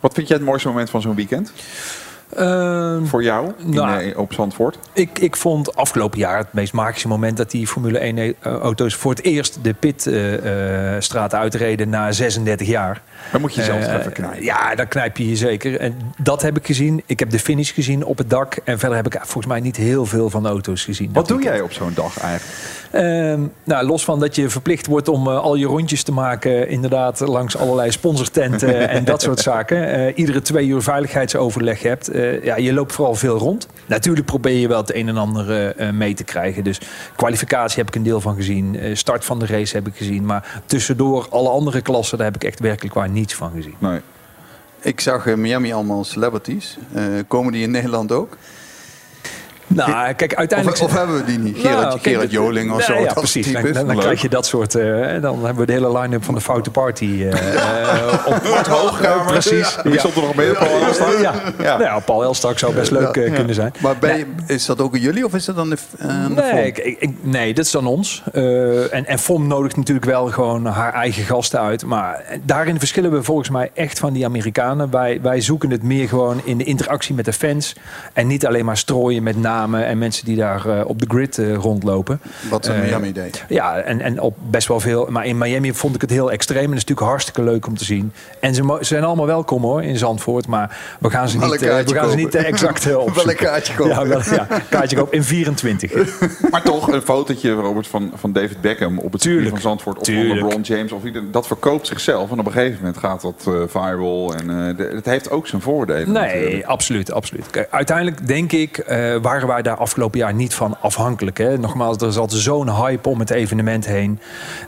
Wat 0.00 0.14
vind 0.14 0.28
jij 0.28 0.36
het 0.36 0.46
mooiste 0.46 0.68
moment 0.68 0.90
van 0.90 1.00
zo'n 1.00 1.14
weekend? 1.14 1.52
Ehm, 2.36 3.04
Voor 3.04 3.22
jou 3.22 3.52
in, 3.58 3.70
Nou, 3.70 4.10
eh, 4.10 4.18
op 4.18 4.32
Zandvoort? 4.32 4.78
Ik, 4.92 5.18
ik 5.18 5.36
vond 5.36 5.76
afgelopen 5.76 6.18
jaar 6.18 6.38
het 6.38 6.52
meest 6.52 6.72
magische 6.72 7.08
moment 7.08 7.36
dat 7.36 7.50
die 7.50 7.66
Formule 7.66 7.98
1 7.98 8.34
auto's 8.42 8.94
voor 8.94 9.10
het 9.10 9.22
eerst 9.24 9.58
de 9.62 9.74
pitstraat 9.74 11.34
uitreden 11.34 11.88
na 11.88 12.12
36 12.12 12.66
jaar. 12.66 13.02
Dan 13.32 13.40
moet 13.40 13.54
je 13.54 13.62
zelf 13.62 13.80
Eh, 13.86 13.94
even 13.94 14.12
knijpen. 14.12 14.44
Ja, 14.44 14.74
dan 14.74 14.88
knijp 14.88 15.16
je 15.16 15.28
je 15.28 15.36
zeker. 15.36 15.80
En 15.80 15.94
dat 16.18 16.42
heb 16.42 16.56
ik 16.56 16.66
gezien. 16.66 17.02
Ik 17.06 17.18
heb 17.18 17.30
de 17.30 17.38
finish 17.38 17.74
gezien 17.74 18.04
op 18.04 18.18
het 18.18 18.30
dak. 18.30 18.56
En 18.64 18.78
verder 18.78 18.96
heb 18.96 19.06
ik 19.06 19.16
volgens 19.20 19.46
mij 19.46 19.60
niet 19.60 19.76
heel 19.76 20.06
veel 20.06 20.30
van 20.30 20.42
de 20.42 20.48
auto's 20.48 20.84
gezien. 20.84 21.10
Wat 21.12 21.28
doe 21.28 21.42
jij 21.42 21.60
op 21.60 21.72
zo'n 21.72 21.92
dag 21.94 22.18
eigenlijk? 22.20 22.58
Ehm, 22.90 23.40
nou, 23.64 23.86
los 23.86 24.04
van 24.04 24.20
dat 24.20 24.36
je 24.36 24.48
verplicht 24.48 24.86
wordt 24.86 25.08
om 25.08 25.26
eh, 25.28 25.38
al 25.38 25.54
je 25.54 25.66
rondjes 25.66 26.02
te 26.02 26.12
maken, 26.12 26.68
inderdaad, 26.68 27.20
langs 27.20 27.56
allerlei 27.56 27.90
sponsortenten 27.90 28.88
en 28.88 29.04
dat 29.04 29.22
soort 29.22 29.40
zaken. 29.40 29.92
Eh, 29.92 30.12
iedere 30.18 30.42
twee 30.42 30.66
uur 30.66 30.82
veiligheidsoverleg 30.82 31.82
hebt. 31.82 32.10
Eh, 32.22 32.44
ja, 32.44 32.56
je 32.56 32.72
loopt 32.72 32.92
vooral 32.92 33.14
veel 33.14 33.38
rond. 33.38 33.68
Natuurlijk 33.86 34.26
probeer 34.26 34.58
je 34.58 34.68
wel 34.68 34.80
het 34.80 34.94
een 34.94 35.08
en 35.08 35.16
ander 35.16 35.50
eh, 35.50 35.88
eh, 35.88 35.94
mee 35.94 36.14
te 36.14 36.24
krijgen. 36.24 36.64
Dus 36.64 36.80
kwalificatie 37.16 37.78
heb 37.78 37.88
ik 37.88 37.94
een 37.94 38.02
deel 38.02 38.20
van 38.20 38.36
gezien. 38.36 38.96
Start 38.96 39.24
van 39.24 39.38
de 39.38 39.46
race 39.46 39.76
heb 39.76 39.86
ik 39.86 39.96
gezien. 39.96 40.24
Maar 40.24 40.62
tussendoor 40.66 41.26
alle 41.30 41.48
andere 41.48 41.80
klassen, 41.80 42.18
daar 42.18 42.26
heb 42.26 42.36
ik 42.36 42.44
echt 42.44 42.60
werkelijk 42.60 42.94
waar 42.94 43.08
niets 43.08 43.34
van 43.34 43.52
gezien. 43.54 43.74
Nee. 43.78 44.00
Ik 44.80 45.00
zag 45.00 45.26
in 45.26 45.40
Miami 45.40 45.72
allemaal 45.72 46.04
celebrities. 46.04 46.78
Komen 47.28 47.52
die 47.52 47.62
in 47.62 47.70
Nederland 47.70 48.12
ook? 48.12 48.36
Nou, 49.74 50.12
kijk, 50.12 50.34
uiteindelijk... 50.34 50.80
Of, 50.80 50.86
of 50.86 50.96
hebben 50.96 51.16
we 51.16 51.24
die 51.24 51.38
niet? 51.38 51.58
Gerard, 51.58 51.80
Nou, 51.88 51.98
Gerard 52.00 52.30
Joling 52.30 52.72
of 52.72 52.78
Ja, 52.86 52.94
zo? 52.94 53.00
Ja, 53.00 53.12
precies. 53.12 53.52
Dan, 53.72 53.96
krijg 53.96 54.22
je 54.22 54.28
dat 54.28 54.46
soort... 54.46 54.74
eh, 54.74 55.20
dan 55.20 55.44
hebben 55.44 55.56
we 55.56 55.66
de 55.66 55.72
hele 55.72 55.98
line-up 55.98 56.24
van 56.24 56.34
de 56.34 56.40
Foute 56.40 56.70
Party 56.70 57.04
eh, 57.30 57.54
eh, 57.54 58.26
op 58.34 58.40
Bart 58.50 58.66
Hoogkamer. 58.66 59.26
Precies. 59.32 59.76
Wie 59.82 59.98
stond 59.98 60.14
er 60.16 60.22
nog 60.22 60.34
meer? 60.34 60.52
Paul 60.54 60.82
Elstak? 60.84 61.18
Ja. 61.20 61.32
Ja. 61.58 61.70
Nou 61.76 61.82
ja, 61.82 61.98
Paul 61.98 62.22
Elstak 62.22 62.58
zou 62.58 62.74
best 62.74 62.90
leuk 62.90 63.16
eh, 63.16 63.34
kunnen 63.34 63.54
zijn. 63.54 63.72
Maar 63.78 63.96
ben 63.98 64.18
je- 64.18 64.26
is 64.46 64.66
dat 64.66 64.80
ook 64.80 64.96
jullie 64.96 65.24
of 65.24 65.34
is 65.34 65.44
dat 65.44 65.56
dan 65.56 65.70
de, 65.70 65.76
eh, 65.98 66.26
Nee, 66.26 66.72
ik, 66.72 67.08
nee, 67.20 67.54
dat 67.54 67.64
is 67.64 67.70
dan 67.70 67.86
ons. 67.86 68.22
Eh, 68.32 68.94
en, 68.94 69.06
en 69.06 69.18
FOM 69.18 69.46
nodigt 69.46 69.76
natuurlijk 69.76 70.06
wel 70.06 70.26
gewoon 70.26 70.66
haar 70.66 70.92
eigen 70.94 71.24
gasten 71.24 71.60
uit. 71.60 71.84
Maar 71.84 72.24
daarin 72.44 72.78
verschillen 72.78 73.10
we 73.12 73.22
volgens 73.22 73.48
mij 73.50 73.70
echt 73.74 73.98
van 73.98 74.12
die 74.12 74.24
Amerikanen. 74.24 74.90
Wij, 74.90 75.18
wij 75.22 75.40
zoeken 75.40 75.70
het 75.70 75.82
meer 75.82 76.08
gewoon 76.08 76.40
in 76.44 76.58
de 76.58 76.64
interactie 76.64 77.14
met 77.14 77.24
de 77.24 77.32
fans. 77.32 77.76
En 78.12 78.26
niet 78.26 78.46
alleen 78.46 78.64
maar 78.64 78.76
strooien 78.76 79.22
met 79.22 79.36
namen 79.62 79.86
en 79.86 79.98
mensen 79.98 80.24
die 80.24 80.36
daar 80.36 80.66
eh, 80.78 80.86
op 80.88 80.98
de 80.98 81.06
grid 81.08 81.38
eh, 81.38 81.54
rondlopen. 81.54 82.20
Wat 82.50 82.66
Eh, 82.66 82.80
Miami 82.80 83.12
deed. 83.12 83.44
Ja, 83.48 83.76
en, 83.78 84.00
en 84.00 84.20
op 84.20 84.36
best 84.50 84.68
wel 84.68 84.80
veel. 84.80 85.06
Maar 85.10 85.26
in 85.26 85.38
Miami 85.38 85.72
vond 85.74 85.94
ik 85.94 86.00
het 86.00 86.10
heel 86.10 86.30
extreem. 86.30 86.62
En 86.62 86.68
dat 86.68 86.76
is 86.76 86.80
natuurlijk 86.80 87.08
hartstikke 87.08 87.42
leuk 87.42 87.66
om 87.66 87.76
te 87.76 87.84
zien. 87.84 88.12
En 88.40 88.54
ze, 88.54 88.76
zijn 88.80 89.04
allemaal 89.04 89.26
welkom 89.26 89.62
hoor 89.62 89.82
in 89.82 89.96
Zandvoort. 89.98 90.46
Maar 90.46 90.76
we 91.00 91.10
gaan 91.10 91.28
ze 91.28 91.38
Wel 91.38 91.50
niet, 91.50 91.60
we 91.60 91.94
gaan 91.94 92.10
ze 92.10 92.16
niet 92.16 92.34
exact 92.34 92.86
eh, 92.86 92.92
Wel 93.14 93.28
een 93.30 93.36
kaartje 93.36 93.74
kopen. 93.74 93.92
Ja, 93.94 94.06
wel, 94.06 94.22
ja, 94.30 94.46
kaartje 94.70 94.96
kopen 94.96 95.12
in 95.16 95.24
24. 95.24 95.92
Maar 96.50 96.62
toch, 96.62 96.92
een 96.92 97.02
fotootje, 97.02 97.50
Robert, 97.52 97.86
van, 97.86 98.12
van 98.14 98.32
David 98.32 98.60
Beckham 98.60 98.98
op 98.98 99.12
het 99.12 99.22
circuit 99.22 99.48
van 99.48 99.60
Zandvoort. 99.60 99.98
Of 99.98 100.04
van 100.06 100.14
Tuurlijk. 100.14 100.40
LeBron 100.40 100.60
James. 100.62 100.92
Of 100.92 101.04
ieder, 101.04 101.22
dat 101.30 101.46
verkoopt 101.46 101.86
zichzelf. 101.86 102.30
En 102.30 102.38
op 102.38 102.46
een 102.46 102.52
gegeven 102.52 102.76
moment 102.78 102.96
gaat 102.98 103.20
dat 103.20 103.44
eh, 103.46 103.52
viral. 103.66 104.34
En 104.34 104.50
eh, 104.50 104.76
de- 104.76 104.90
het 104.94 105.04
heeft 105.06 105.30
ook 105.30 105.46
zijn 105.46 105.62
voordelen. 105.62 106.12
Nee, 106.12 106.34
natuurlijk. 106.34 106.64
absoluut, 106.64 107.12
absoluut. 107.12 107.50
Kijk, 107.50 107.68
uiteindelijk 107.70 108.26
denk 108.26 108.52
ik, 108.52 108.78
eh, 108.78 109.16
waren 109.22 109.46
wij 109.48 109.51
daar 109.60 109.76
afgelopen 109.76 110.18
jaar 110.18 110.34
niet 110.34 110.54
van 110.54 110.76
afhankelijk. 110.80 111.38
Hè? 111.38 111.58
Nogmaals, 111.58 111.96
er 111.96 112.12
zat 112.12 112.32
zo'n 112.32 112.70
hype 112.70 113.08
om 113.08 113.18
het 113.18 113.30
evenement 113.30 113.86
heen. 113.86 114.20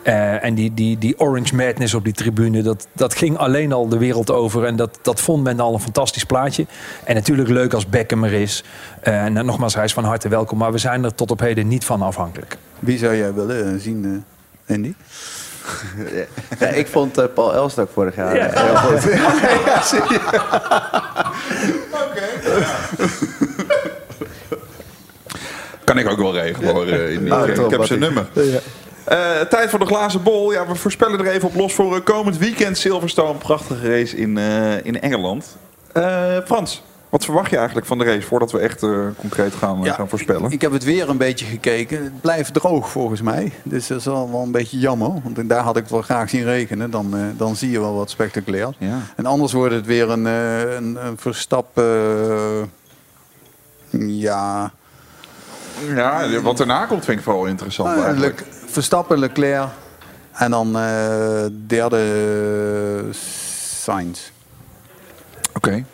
Eh, 0.02 0.44
en 0.44 0.54
die, 0.54 0.74
die, 0.74 0.98
die 0.98 1.20
Orange 1.20 1.54
Madness 1.54 1.94
op 1.94 2.04
die 2.04 2.12
tribune, 2.12 2.62
dat, 2.62 2.86
dat 2.92 3.14
ging 3.14 3.36
alleen 3.38 3.72
al 3.72 3.88
de 3.88 3.98
wereld 3.98 4.30
over. 4.30 4.64
En 4.64 4.76
dat, 4.76 4.98
dat 5.02 5.20
vond 5.20 5.42
men 5.42 5.60
al 5.60 5.74
een 5.74 5.80
fantastisch 5.80 6.24
plaatje. 6.24 6.66
En 7.04 7.14
natuurlijk 7.14 7.48
leuk 7.48 7.72
als 7.72 7.88
Beckham 7.88 8.24
er 8.24 8.32
is. 8.32 8.64
Eh, 9.00 9.24
en 9.24 9.34
dan 9.34 9.46
nogmaals, 9.46 9.74
hij 9.74 9.84
is 9.84 9.92
van 9.92 10.04
harte 10.04 10.28
welkom. 10.28 10.58
Maar 10.58 10.72
we 10.72 10.78
zijn 10.78 11.04
er 11.04 11.14
tot 11.14 11.30
op 11.30 11.40
heden 11.40 11.68
niet 11.68 11.84
van 11.84 12.02
afhankelijk. 12.02 12.56
Wie 12.78 12.98
zou 12.98 13.16
jij 13.16 13.34
willen 13.34 13.74
eh, 13.74 13.80
zien, 13.80 14.24
eh, 14.66 14.74
Andy? 14.74 14.94
Ja, 16.58 16.66
ik 16.66 16.86
vond 16.86 17.18
eh, 17.18 17.24
Paul 17.34 17.54
Elstak 17.54 17.88
vorig 17.92 18.16
jaar 18.16 18.36
Ja. 18.36 18.48
heel 18.52 18.76
goed. 18.76 19.04
Kan 25.84 25.98
ik 25.98 26.08
ook 26.08 26.18
wel 26.18 26.32
regelen 26.34 26.74
hoor. 26.74 26.86
eh, 26.86 27.12
in 27.12 27.24
die- 27.24 27.32
Ah, 27.32 27.48
ik 27.48 27.54
top, 27.54 27.70
heb 27.70 27.84
zijn 27.84 27.98
nummer. 28.00 28.26
Eh, 29.04 29.40
tijd 29.40 29.70
voor 29.70 29.78
de 29.78 29.86
glazen 29.86 30.22
bol. 30.22 30.52
Ja, 30.52 30.66
we 30.66 30.74
voorspellen 30.74 31.18
er 31.18 31.26
even 31.26 31.48
op 31.48 31.54
los 31.54 31.72
voor 31.74 31.94
eh, 31.96 32.02
komend 32.04 32.38
weekend 32.38 32.78
Silverstone. 32.78 33.38
Prachtige 33.38 33.88
race 33.98 34.16
in, 34.16 34.38
eh, 34.38 34.84
in 34.84 35.00
Engeland. 35.00 35.56
Eh, 35.92 36.36
Frans, 36.44 36.82
wat 37.08 37.24
verwacht 37.24 37.50
je 37.50 37.56
eigenlijk 37.56 37.86
van 37.86 37.98
de 37.98 38.04
race 38.04 38.26
voordat 38.26 38.52
we 38.52 38.58
echt 38.58 38.82
eh, 38.82 38.90
concreet 39.18 39.54
gaan, 39.54 39.80
Ja, 39.82 39.92
gaan 39.92 40.08
voorspellen? 40.08 40.50
Ik 40.50 40.60
heb 40.60 40.72
het 40.72 40.84
weer 40.84 41.08
een 41.08 41.16
beetje 41.16 41.44
gekeken. 41.44 42.02
Het 42.04 42.20
blijft 42.20 42.54
droog 42.54 42.90
volgens 42.90 43.20
mij. 43.22 43.52
Dus 43.62 43.86
dat 43.86 43.98
is 43.98 44.04
wel, 44.04 44.30
wel 44.30 44.42
een 44.42 44.50
beetje 44.50 44.78
jammer. 44.78 45.10
Want 45.24 45.48
daar 45.48 45.62
had 45.62 45.76
ik 45.76 45.82
het 45.82 45.90
wel 45.92 46.02
graag 46.02 46.28
zien 46.30 46.44
rekenen. 46.44 46.90
Dan, 46.90 47.16
eh, 47.16 47.20
dan 47.36 47.56
zie 47.56 47.70
je 47.70 47.80
wel 47.80 47.94
wat 47.94 48.10
spectaculairs. 48.10 48.76
Ja. 48.78 48.98
En 49.16 49.26
anders 49.26 49.52
wordt 49.52 49.74
het 49.74 49.86
weer 49.86 50.10
een, 50.10 50.26
eh, 50.26 50.60
een, 50.74 51.06
een 51.06 51.16
verstap. 51.18 51.80
ja, 53.98 54.72
Ja, 55.94 56.40
wat 56.40 56.60
erna 56.60 56.84
komt 56.86 57.04
vind 57.04 57.18
ik 57.18 57.24
vooral 57.24 57.44
interessant 57.46 57.96
eh, 57.96 58.02
eigenlijk. 58.04 58.40
Le- 58.40 58.46
Verstappen, 58.70 59.18
Leclerc. 59.18 59.68
En 60.32 60.50
dan 60.50 60.78
eh, 60.78 61.44
derde 61.66 63.04
Sainz. 63.82 64.20
Oké. 65.54 65.84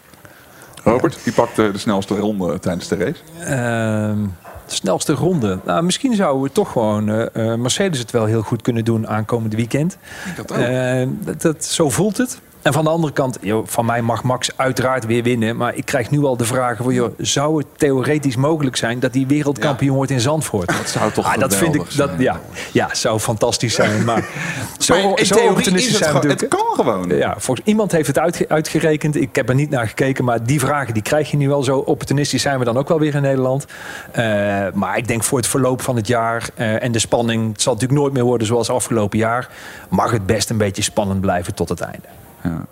Robert, 0.85 1.19
die 1.25 1.33
pakt 1.33 1.59
eh, 1.59 1.73
de 1.73 1.79
snelste 1.79 2.15
ronde 2.17 2.59
tijdens 2.59 2.89
de 2.89 2.97
race. 2.97 3.21
Ehm, 3.45 4.23
de 4.67 4.75
snelste 4.75 5.13
ronde. 5.13 5.59
Nou, 5.65 5.83
misschien 5.83 6.15
zouden 6.15 6.43
we 6.43 6.53
toch 6.53 6.73
gewoon 6.73 7.09
eh, 7.09 7.53
eh, 7.53 7.59
Mercedes 7.59 7.99
het 7.99 8.11
wel 8.11 8.25
heel 8.25 8.43
goed 8.43 8.63
kunnen 8.63 8.85
doen 8.85 9.09
aankomend 9.09 9.55
weekend. 9.55 9.97
Dat 10.37 10.51
Eh, 10.51 11.07
dat, 11.21 11.43
dat, 11.43 11.65
zo 11.65 11.91
voelt 11.91 12.17
het. 12.17 12.41
En 12.63 12.73
van 12.73 12.85
de 12.85 12.91
andere 12.91 13.13
kant, 13.13 13.39
joh, 13.41 13.67
van 13.67 13.85
mij 13.87 14.03
mag 14.03 14.23
Max 14.23 14.51
uiteraard 14.57 15.07
weer 15.07 15.23
winnen. 15.23 15.57
Maar 15.57 15.75
ik 15.75 15.85
krijg 15.85 16.11
nu 16.11 16.25
al 16.25 16.37
de 16.37 16.45
vragen 16.45 16.85
van, 16.85 16.95
joh, 16.95 17.13
zou 17.19 17.59
het 17.59 17.67
theoretisch 17.77 18.37
mogelijk 18.37 18.77
zijn 18.77 18.99
dat 19.01 19.15
hij 19.15 19.25
wereldkampioen 19.27 19.97
wordt 19.97 20.11
in 20.11 20.21
Zandvoort? 20.21 20.67
Dat 20.67 20.89
zou 20.89 21.13
toch 21.13 21.25
ah, 21.35 21.39
dat 21.41 21.55
vind 21.57 21.75
ik, 21.75 21.81
dat, 21.97 22.09
zijn. 22.09 22.21
ja, 22.21 22.41
ja, 22.73 22.89
zou 22.95 23.19
fantastisch 23.19 23.75
zijn. 23.75 24.05
Maar 24.11 24.25
zo, 24.79 24.95
Maar 24.95 25.19
in 25.19 25.27
zo 25.27 25.35
theorie 25.35 25.49
opportunistisch 25.51 25.93
is 25.93 25.99
het 25.99 26.09
gewoon- 26.09 26.29
het 26.29 26.49
kan 26.49 26.67
gewoon. 26.75 27.09
Ja, 27.09 27.35
volgens 27.39 27.67
iemand 27.67 27.93
heeft 27.93 28.07
het 28.07 28.19
uitge- 28.19 28.49
uitgerekend. 28.49 29.17
Ik 29.17 29.35
heb 29.37 29.49
er 29.49 29.55
niet 29.55 29.71
naar 29.71 29.89
gekeken, 29.89 30.25
maar 30.25 30.45
die 30.45 30.61
vragen 30.61 30.95
die 30.95 31.03
krijg 31.03 31.31
je 31.31 31.37
nu 31.37 31.49
wel. 31.49 31.63
Zo 31.63 31.79
opportunistisch 31.79 32.43
zijn 32.43 32.59
we 32.59 32.65
dan 32.65 32.77
ook 32.79 32.89
wel 32.89 32.99
weer 32.99 33.15
in 33.15 33.23
Nederland. 33.23 33.67
Eh, 34.13 34.25
maar 34.75 34.97
ik 34.97 35.09
denk 35.09 35.25
voor 35.25 35.39
het 35.39 35.47
verloop 35.47 35.83
van 35.83 35.97
het 35.97 36.07
jaar 36.07 36.49
eh, 36.55 36.83
en 36.83 36.93
de 36.93 36.99
spanning, 36.99 37.53
het 37.53 37.63
zal 37.63 37.73
natuurlijk 37.73 38.01
nooit 38.01 38.13
meer 38.13 38.25
worden 38.25 38.47
zoals 38.47 38.71
afgelopen 38.71 39.19
jaar, 39.19 39.49
mag 39.89 40.11
het 40.11 40.27
best 40.27 40.51
een 40.51 40.57
beetje 40.59 40.83
spannend 40.83 41.21
blijven 41.21 41.55
tot 41.55 41.69
het 41.69 41.81
einde. 41.81 42.07
Ja. 42.45 42.67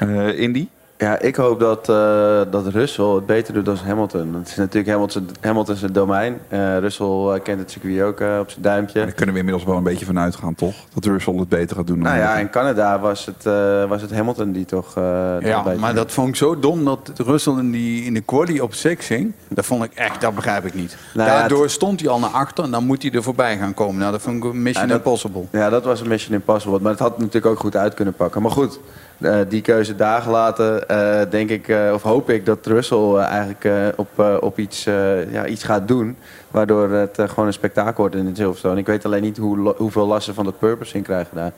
Eh, 0.00 0.44
Indy? 0.44 0.68
Ja, 0.98 1.18
ik 1.18 1.36
hoop 1.36 1.60
dat, 1.60 1.88
eh, 1.88 2.40
dat 2.50 2.66
Russell 2.66 3.04
het 3.04 3.26
beter 3.26 3.54
doet 3.54 3.64
dan 3.64 3.76
Hamilton. 3.76 4.34
Het 4.34 4.48
is 4.48 4.56
natuurlijk 4.56 4.88
Hamilton, 4.88 5.28
Hamilton 5.40 5.76
zijn 5.76 5.92
domein. 5.92 6.38
Eh 6.48 6.78
Russell 6.78 7.06
eh, 7.06 7.42
kent 7.42 7.58
het 7.58 7.70
circuit 7.70 8.00
ook 8.02 8.20
op 8.40 8.50
zijn 8.50 8.62
duimpje. 8.62 8.98
Daar 9.00 9.12
kunnen 9.12 9.34
we 9.34 9.40
inmiddels 9.40 9.66
wel 9.66 9.76
een 9.76 9.82
beetje 9.82 10.04
van 10.04 10.18
uitgaan, 10.18 10.54
toch? 10.54 10.74
Dat 10.94 11.04
Russell 11.04 11.34
het 11.34 11.48
beter 11.48 11.76
gaat 11.76 11.86
doen. 11.86 11.96
dan 11.98 12.04
Nou 12.06 12.18
ja, 12.18 12.36
in 12.36 12.50
Canada 12.50 12.98
was 13.00 13.26
het, 13.26 13.46
eh, 13.46 13.84
was 13.88 14.02
het 14.02 14.10
Hamilton 14.14 14.52
die 14.52 14.64
toch... 14.64 14.96
eh, 14.96 15.34
Ja, 15.40 15.62
maar 15.78 15.94
dat 15.94 16.12
vond 16.12 16.28
ik 16.28 16.36
zo 16.36 16.58
dom 16.58 16.84
dat 16.84 17.12
Russell 17.16 17.52
in, 17.58 17.70
die, 17.70 18.04
in 18.04 18.14
de 18.14 18.20
quali 18.20 18.60
op 18.60 18.74
6 18.74 19.06
ging. 19.06 19.32
Dat 19.48 19.66
vond 19.66 19.84
ik 19.84 19.94
echt, 19.94 20.20
dat 20.20 20.34
begrijp 20.34 20.64
ik 20.64 20.74
niet. 20.74 20.96
Nou 21.14 21.28
ja, 21.30 21.38
Daardoor 21.38 21.70
stond 21.70 22.00
hij 22.00 22.08
al 22.08 22.18
naar 22.18 22.30
achter 22.30 22.64
en 22.64 22.70
dan 22.70 22.84
moet 22.84 23.02
hij 23.02 23.10
er 23.10 23.22
voorbij 23.22 23.56
gaan 23.58 23.74
komen. 23.74 23.96
Nou, 23.98 24.12
dat 24.12 24.22
vond 24.22 24.36
ik 24.36 24.50
een 24.50 24.62
mission 24.62 24.84
Ja, 24.86 24.90
dat- 24.92 25.04
impossible. 25.04 25.44
Ja, 25.50 25.70
dat 25.70 25.84
was 25.84 26.00
een 26.00 26.08
Mission 26.08 26.34
Impossible. 26.34 26.78
Maar 26.80 26.90
het 26.90 27.00
had 27.00 27.18
natuurlijk 27.18 27.46
ook 27.46 27.58
goed 27.60 27.76
uit 27.76 27.94
kunnen 27.94 28.14
pakken. 28.14 28.42
Maar 28.42 28.50
goed, 28.50 28.80
eh, 29.20 29.38
die 29.48 29.60
keuze 29.62 29.96
daar 29.96 30.22
gelaten, 30.22 30.88
eh, 30.88 31.30
denk 31.30 31.50
ik, 31.50 31.68
eh, 31.68 31.90
of 31.94 32.02
hoop 32.02 32.30
ik 32.30 32.46
dat 32.46 32.66
Russell 32.66 33.14
eigenlijk 33.16 33.64
eh, 33.64 33.86
op, 33.96 34.08
eh, 34.16 34.36
op 34.40 34.58
iets, 34.58 34.86
eh, 34.86 35.32
ja, 35.32 35.46
iets 35.46 35.64
gaat 35.64 35.88
doen. 35.88 36.16
Waardoor 36.50 36.90
het 36.90 37.18
gewoon 37.26 37.46
een 37.46 37.52
spektakel 37.52 37.94
wordt 37.96 38.14
in 38.14 38.26
het 38.26 38.36
Silverstone. 38.36 38.78
Ik 38.80 38.86
weet 38.86 39.04
alleen 39.04 39.22
niet 39.22 39.36
hoe, 39.36 39.58
lo- 39.58 39.74
hoeveel 39.76 40.06
last 40.06 40.24
ze 40.24 40.34
van 40.34 40.44
dat 40.44 40.58
purpose 40.58 40.94
in 40.96 41.02
krijgen 41.02 41.36
daar. 41.36 41.52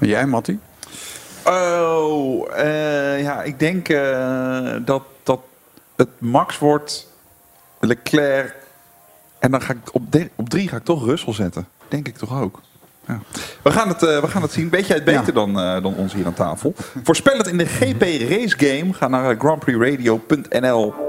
En 0.00 0.06
jij, 0.08 0.26
Mattie? 0.26 0.58
Oh, 1.46 2.46
eh, 2.58 3.22
ja, 3.22 3.42
ik 3.42 3.58
denk 3.58 3.88
eh, 3.88 4.74
dat, 4.84 5.02
dat 5.22 5.40
het 5.96 6.08
Max 6.18 6.58
wordt, 6.58 7.08
Leclerc. 7.80 8.54
En 9.38 9.50
dan 9.50 9.62
ga 9.62 9.72
ik 9.72 9.78
op, 9.94 10.12
de- 10.12 10.30
op 10.34 10.48
drie 10.48 10.68
ga 10.68 10.76
ik 10.76 10.84
toch 10.84 11.04
Russell 11.04 11.32
zetten. 11.34 11.68
Denk 11.88 12.08
ik 12.08 12.16
toch 12.16 12.40
ook. 12.40 12.60
Ja. 13.08 13.20
We, 13.62 13.70
gaan 13.70 13.88
het, 13.88 14.02
eh, 14.02 14.20
we 14.20 14.28
gaan 14.28 14.42
het 14.42 14.52
zien. 14.52 14.70
Weet 14.70 14.86
jij 14.86 14.96
het 14.96 15.04
beter 15.04 15.26
Ja. 15.26 15.32
dan, 15.32 15.60
eh, 15.60 15.82
dan 15.82 15.94
ons 15.94 16.14
hier 16.14 16.26
aan 16.26 16.34
tafel? 16.34 16.74
Voorspel 17.02 17.38
het 17.38 17.46
in 17.46 17.58
de 17.58 17.66
GP 17.66 18.02
Race 18.02 18.56
Game. 18.58 18.92
Ga 18.92 19.08
naar 19.08 19.30
eh, 19.30 19.38
grandprixradio.nl. 19.38 21.05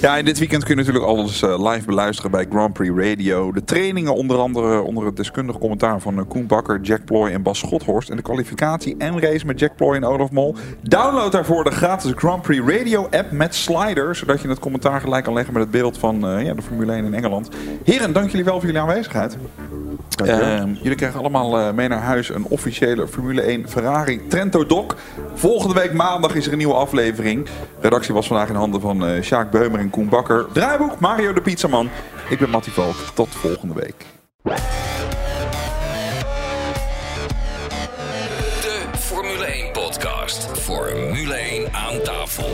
Ja, 0.00 0.18
en 0.18 0.24
dit 0.24 0.38
weekend 0.38 0.64
kun 0.64 0.76
je 0.76 0.80
natuurlijk 0.80 1.06
alles 1.06 1.42
eh, 1.42 1.70
live 1.70 1.86
beluisteren 1.86 2.30
bij 2.30 2.46
Grand 2.50 2.72
Prix 2.72 2.94
Radio. 2.96 3.52
De 3.52 3.64
trainingen 3.64 4.14
onder 4.14 4.38
andere 4.38 4.80
onder 4.80 5.06
het 5.06 5.16
deskundig 5.16 5.58
commentaar 5.58 6.00
van 6.00 6.18
eh, 6.18 6.24
Koen 6.28 6.46
Bakker, 6.46 6.80
Jack 6.80 7.04
Ploy 7.04 7.30
en 7.30 7.42
Bas 7.42 7.58
Schothorst. 7.58 8.10
En 8.10 8.16
de 8.16 8.22
kwalificatie 8.22 8.94
en 8.98 9.20
race 9.20 9.46
met 9.46 9.58
Jack 9.58 9.76
Ploy 9.76 9.94
en 9.94 10.04
Olaf 10.04 10.30
Mol. 10.30 10.54
Download 10.82 11.32
daarvoor 11.32 11.64
de 11.64 11.70
gratis 11.70 12.12
Grand 12.16 12.42
Prix 12.42 12.66
Radio 12.66 13.08
app 13.10 13.30
met 13.30 13.54
slider. 13.54 14.16
Zodat 14.16 14.40
je 14.40 14.48
het 14.48 14.58
commentaar 14.58 15.00
gelijk 15.00 15.24
kan 15.24 15.34
leggen 15.34 15.52
met 15.52 15.62
het 15.62 15.70
beeld 15.70 15.98
van 15.98 16.28
eh, 16.28 16.44
ja, 16.44 16.54
de 16.54 16.62
Formule 16.62 16.92
1 16.92 17.04
in 17.04 17.14
Engeland. 17.14 17.48
Heren, 17.84 18.12
dank 18.12 18.30
jullie 18.30 18.44
wel 18.44 18.54
voor 18.54 18.66
jullie 18.66 18.80
aanwezigheid. 18.80 19.36
Uh, 20.24 20.62
jullie 20.82 20.96
krijgen 20.96 21.20
allemaal 21.20 21.72
mee 21.72 21.88
naar 21.88 22.02
huis 22.02 22.28
een 22.28 22.46
officiële 22.48 23.08
Formule 23.08 23.40
1 23.40 23.68
Ferrari 23.68 24.26
Trento 24.28 24.66
Doc. 24.66 24.94
Volgende 25.34 25.74
week 25.74 25.92
maandag 25.92 26.34
is 26.34 26.46
er 26.46 26.52
een 26.52 26.58
nieuwe 26.58 26.74
aflevering. 26.74 27.44
De 27.44 27.50
redactie 27.80 28.14
was 28.14 28.26
vandaag 28.26 28.48
in 28.48 28.54
handen 28.54 28.80
van 28.80 29.08
uh, 29.08 29.22
Sjaak 29.22 29.50
Beumer 29.50 29.80
en 29.80 29.89
Koen 29.90 30.08
Bakker. 30.08 30.46
Draaiboek 30.52 31.00
Mario 31.00 31.32
de 31.32 31.40
Pizzaman. 31.40 31.88
Ik 32.28 32.38
ben 32.38 32.50
Mattie 32.50 32.72
Valk. 32.72 32.94
Tot 33.14 33.28
volgende 33.28 33.74
week. 33.74 34.06
De 38.60 38.84
Formule 38.98 39.44
1 39.44 39.72
podcast. 39.72 40.58
Formule 40.58 41.34
1 41.34 41.72
aan 41.72 42.02
tafel. 42.02 42.48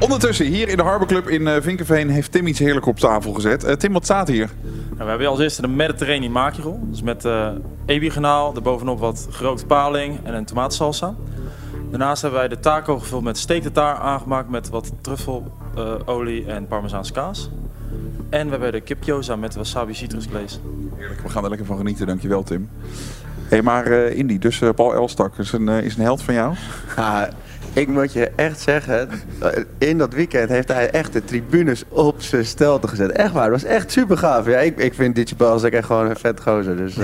Ondertussen, 0.00 0.46
hier 0.46 0.68
in 0.68 0.76
de 0.76 0.82
Harbor 0.82 1.06
Club 1.06 1.28
in 1.28 1.42
uh, 1.42 1.54
Vinkenveen 1.60 2.10
heeft 2.10 2.32
Tim 2.32 2.46
iets 2.46 2.58
heerlijk 2.58 2.86
op 2.86 2.98
tafel 2.98 3.32
gezet. 3.32 3.64
Uh, 3.64 3.72
Tim, 3.72 3.92
wat 3.92 4.04
staat 4.04 4.28
hier? 4.28 4.50
Nou, 4.62 4.96
we 4.98 5.04
hebben 5.04 5.26
als 5.26 5.40
eerste 5.40 5.62
de 5.62 5.68
Mediterranean 5.68 6.32
makirol. 6.32 6.80
Dus 6.82 7.02
met 7.02 7.24
uh, 7.24 7.48
ebigenaal, 7.86 8.52
daarbovenop 8.52 8.98
wat 8.98 9.26
gerookte 9.30 9.66
paling 9.66 10.18
en 10.24 10.34
een 10.34 10.44
tomaatsalsa. 10.44 11.14
Daarnaast 11.90 12.22
hebben 12.22 12.40
wij 12.40 12.48
de 12.48 12.58
taco 12.60 12.98
gevuld 12.98 13.22
met 13.22 13.38
steektartaar 13.38 13.94
aangemaakt 13.94 14.48
met 14.48 14.68
wat 14.68 14.92
truffelolie 15.78 16.46
en 16.46 16.66
parmezaanse 16.66 17.12
kaas. 17.12 17.50
En 18.28 18.44
we 18.44 18.50
hebben 18.50 18.72
de 18.72 18.80
kipgyoza 18.80 19.36
met 19.36 19.54
wasabi 19.54 19.94
citrusvlees. 19.94 20.60
Heerlijk, 20.96 21.20
we 21.20 21.28
gaan 21.28 21.42
er 21.42 21.48
lekker 21.48 21.66
van 21.66 21.76
genieten, 21.76 22.06
dankjewel 22.06 22.42
Tim. 22.42 22.70
Hé, 23.48 23.56
hey, 23.56 23.62
maar 23.62 23.86
uh, 23.86 24.18
Indy, 24.18 24.38
dus 24.38 24.60
uh, 24.60 24.70
Paul 24.74 24.94
Elstak 24.94 25.38
is 25.38 25.52
een, 25.52 25.68
uh, 25.68 25.82
is 25.82 25.96
een 25.96 26.02
held 26.02 26.22
van 26.22 26.34
jou? 26.34 26.54
Ja, 26.96 27.28
ik 27.72 27.88
moet 27.88 28.12
je 28.12 28.30
echt 28.36 28.60
zeggen, 28.60 29.10
in 29.78 29.98
dat 29.98 30.12
weekend 30.12 30.48
heeft 30.48 30.68
hij 30.68 30.90
echt 30.90 31.12
de 31.12 31.24
tribunes 31.24 31.82
op 31.88 32.22
zijn 32.22 32.44
stelte 32.44 32.88
gezet. 32.88 33.10
Echt 33.10 33.32
waar, 33.32 33.50
dat 33.50 33.60
was 33.60 33.70
echt 33.70 33.92
super 33.92 34.18
gaaf. 34.18 34.46
Ja, 34.46 34.58
ik, 34.58 34.78
ik 34.78 34.94
vind 34.94 35.14
DJ 35.14 35.34
Paul 35.36 35.64
echt 35.64 35.86
gewoon 35.86 36.10
een 36.10 36.16
vet 36.16 36.40
gozer. 36.40 36.76
Dus 36.76 36.94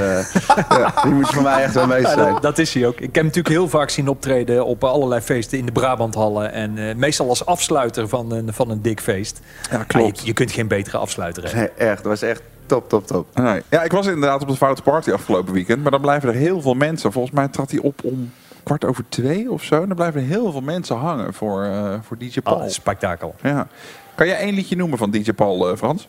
ja, 0.68 0.94
die 1.02 1.12
moet 1.12 1.28
voor 1.28 1.42
mij 1.42 1.62
echt 1.62 1.74
wel 1.74 1.86
mee 1.86 2.00
zijn. 2.00 2.18
Ja, 2.18 2.32
dat, 2.32 2.42
dat, 2.42 2.58
is 2.58 2.74
hij 2.74 2.86
ook. 2.86 2.94
Ik 2.94 3.00
heb 3.00 3.14
hem 3.14 3.24
natuurlijk 3.24 3.54
heel 3.54 3.68
vaak 3.68 3.90
zien 3.90 4.08
optreden 4.08 4.66
op 4.66 4.84
allerlei 4.84 5.20
feesten 5.20 5.58
in 5.58 5.66
de 5.66 5.72
Brabanthallen. 5.72 6.52
En 6.52 6.76
uh, 6.76 6.94
meestal 6.94 7.28
als 7.28 7.46
afsluiter 7.46 8.08
van 8.08 8.32
een, 8.32 8.52
van 8.52 8.70
een 8.70 8.82
dik 8.82 9.00
feest. 9.00 9.40
Ja, 9.70 9.84
klopt. 9.84 10.20
Je, 10.20 10.26
je, 10.26 10.32
kunt 10.32 10.52
geen 10.52 10.68
betere 10.68 10.96
afsluiter 10.96 11.42
hebben. 11.42 11.60
Nee, 11.60 11.88
echt. 11.88 11.96
Dat 11.96 12.06
was 12.06 12.22
echt 12.22 12.42
top, 12.66 12.88
top, 12.88 13.06
top. 13.06 13.26
Nee. 13.34 13.62
Ja, 13.70 13.82
ik 13.82 13.92
was 13.92 14.06
inderdaad 14.06 14.42
op 14.42 14.48
de 14.48 14.56
Foute 14.56 14.82
Party 14.82 15.10
afgelopen 15.10 15.52
weekend. 15.52 15.82
Maar 15.82 15.90
dan 15.90 16.00
blijven 16.00 16.28
er 16.28 16.34
heel 16.34 16.60
veel 16.60 16.74
mensen. 16.74 17.12
Volgens 17.12 17.34
mij 17.34 17.48
trad 17.48 17.70
hij 17.70 17.80
op 17.80 18.04
om 18.04 18.32
kwart 18.62 18.84
over 18.84 19.04
twee 19.08 19.50
of 19.50 19.62
zo. 19.62 19.82
En 19.82 19.86
dan 19.86 19.96
blijven 19.96 20.20
er 20.20 20.26
heel 20.26 20.52
veel 20.52 20.60
mensen 20.60 20.96
hangen 20.96 21.34
voor, 21.34 21.64
uh, 21.64 21.94
voor 22.02 22.18
DJ 22.18 22.40
Paul. 22.40 22.56
Oh, 22.56 22.68
spektakel. 22.68 23.34
Ja. 23.42 23.66
Kan 24.14 24.26
jij 24.26 24.36
één 24.36 24.54
liedje 24.54 24.76
noemen 24.76 24.98
van 24.98 25.10
DJ 25.10 25.32
Paul, 25.32 25.70
uh, 25.70 25.76
Frans? 25.76 26.08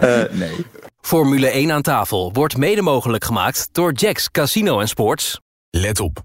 uh, 0.00 0.22
nee. 0.42 0.66
Formule 1.00 1.48
1 1.48 1.72
aan 1.72 1.82
tafel 1.82 2.32
wordt 2.32 2.56
mede 2.56 2.82
mogelijk 2.82 3.24
gemaakt 3.24 3.68
door 3.72 3.92
Jacks 3.92 4.30
Casino 4.30 4.80
en 4.80 4.88
Sports. 4.88 5.40
Let 5.70 6.00
op. 6.00 6.24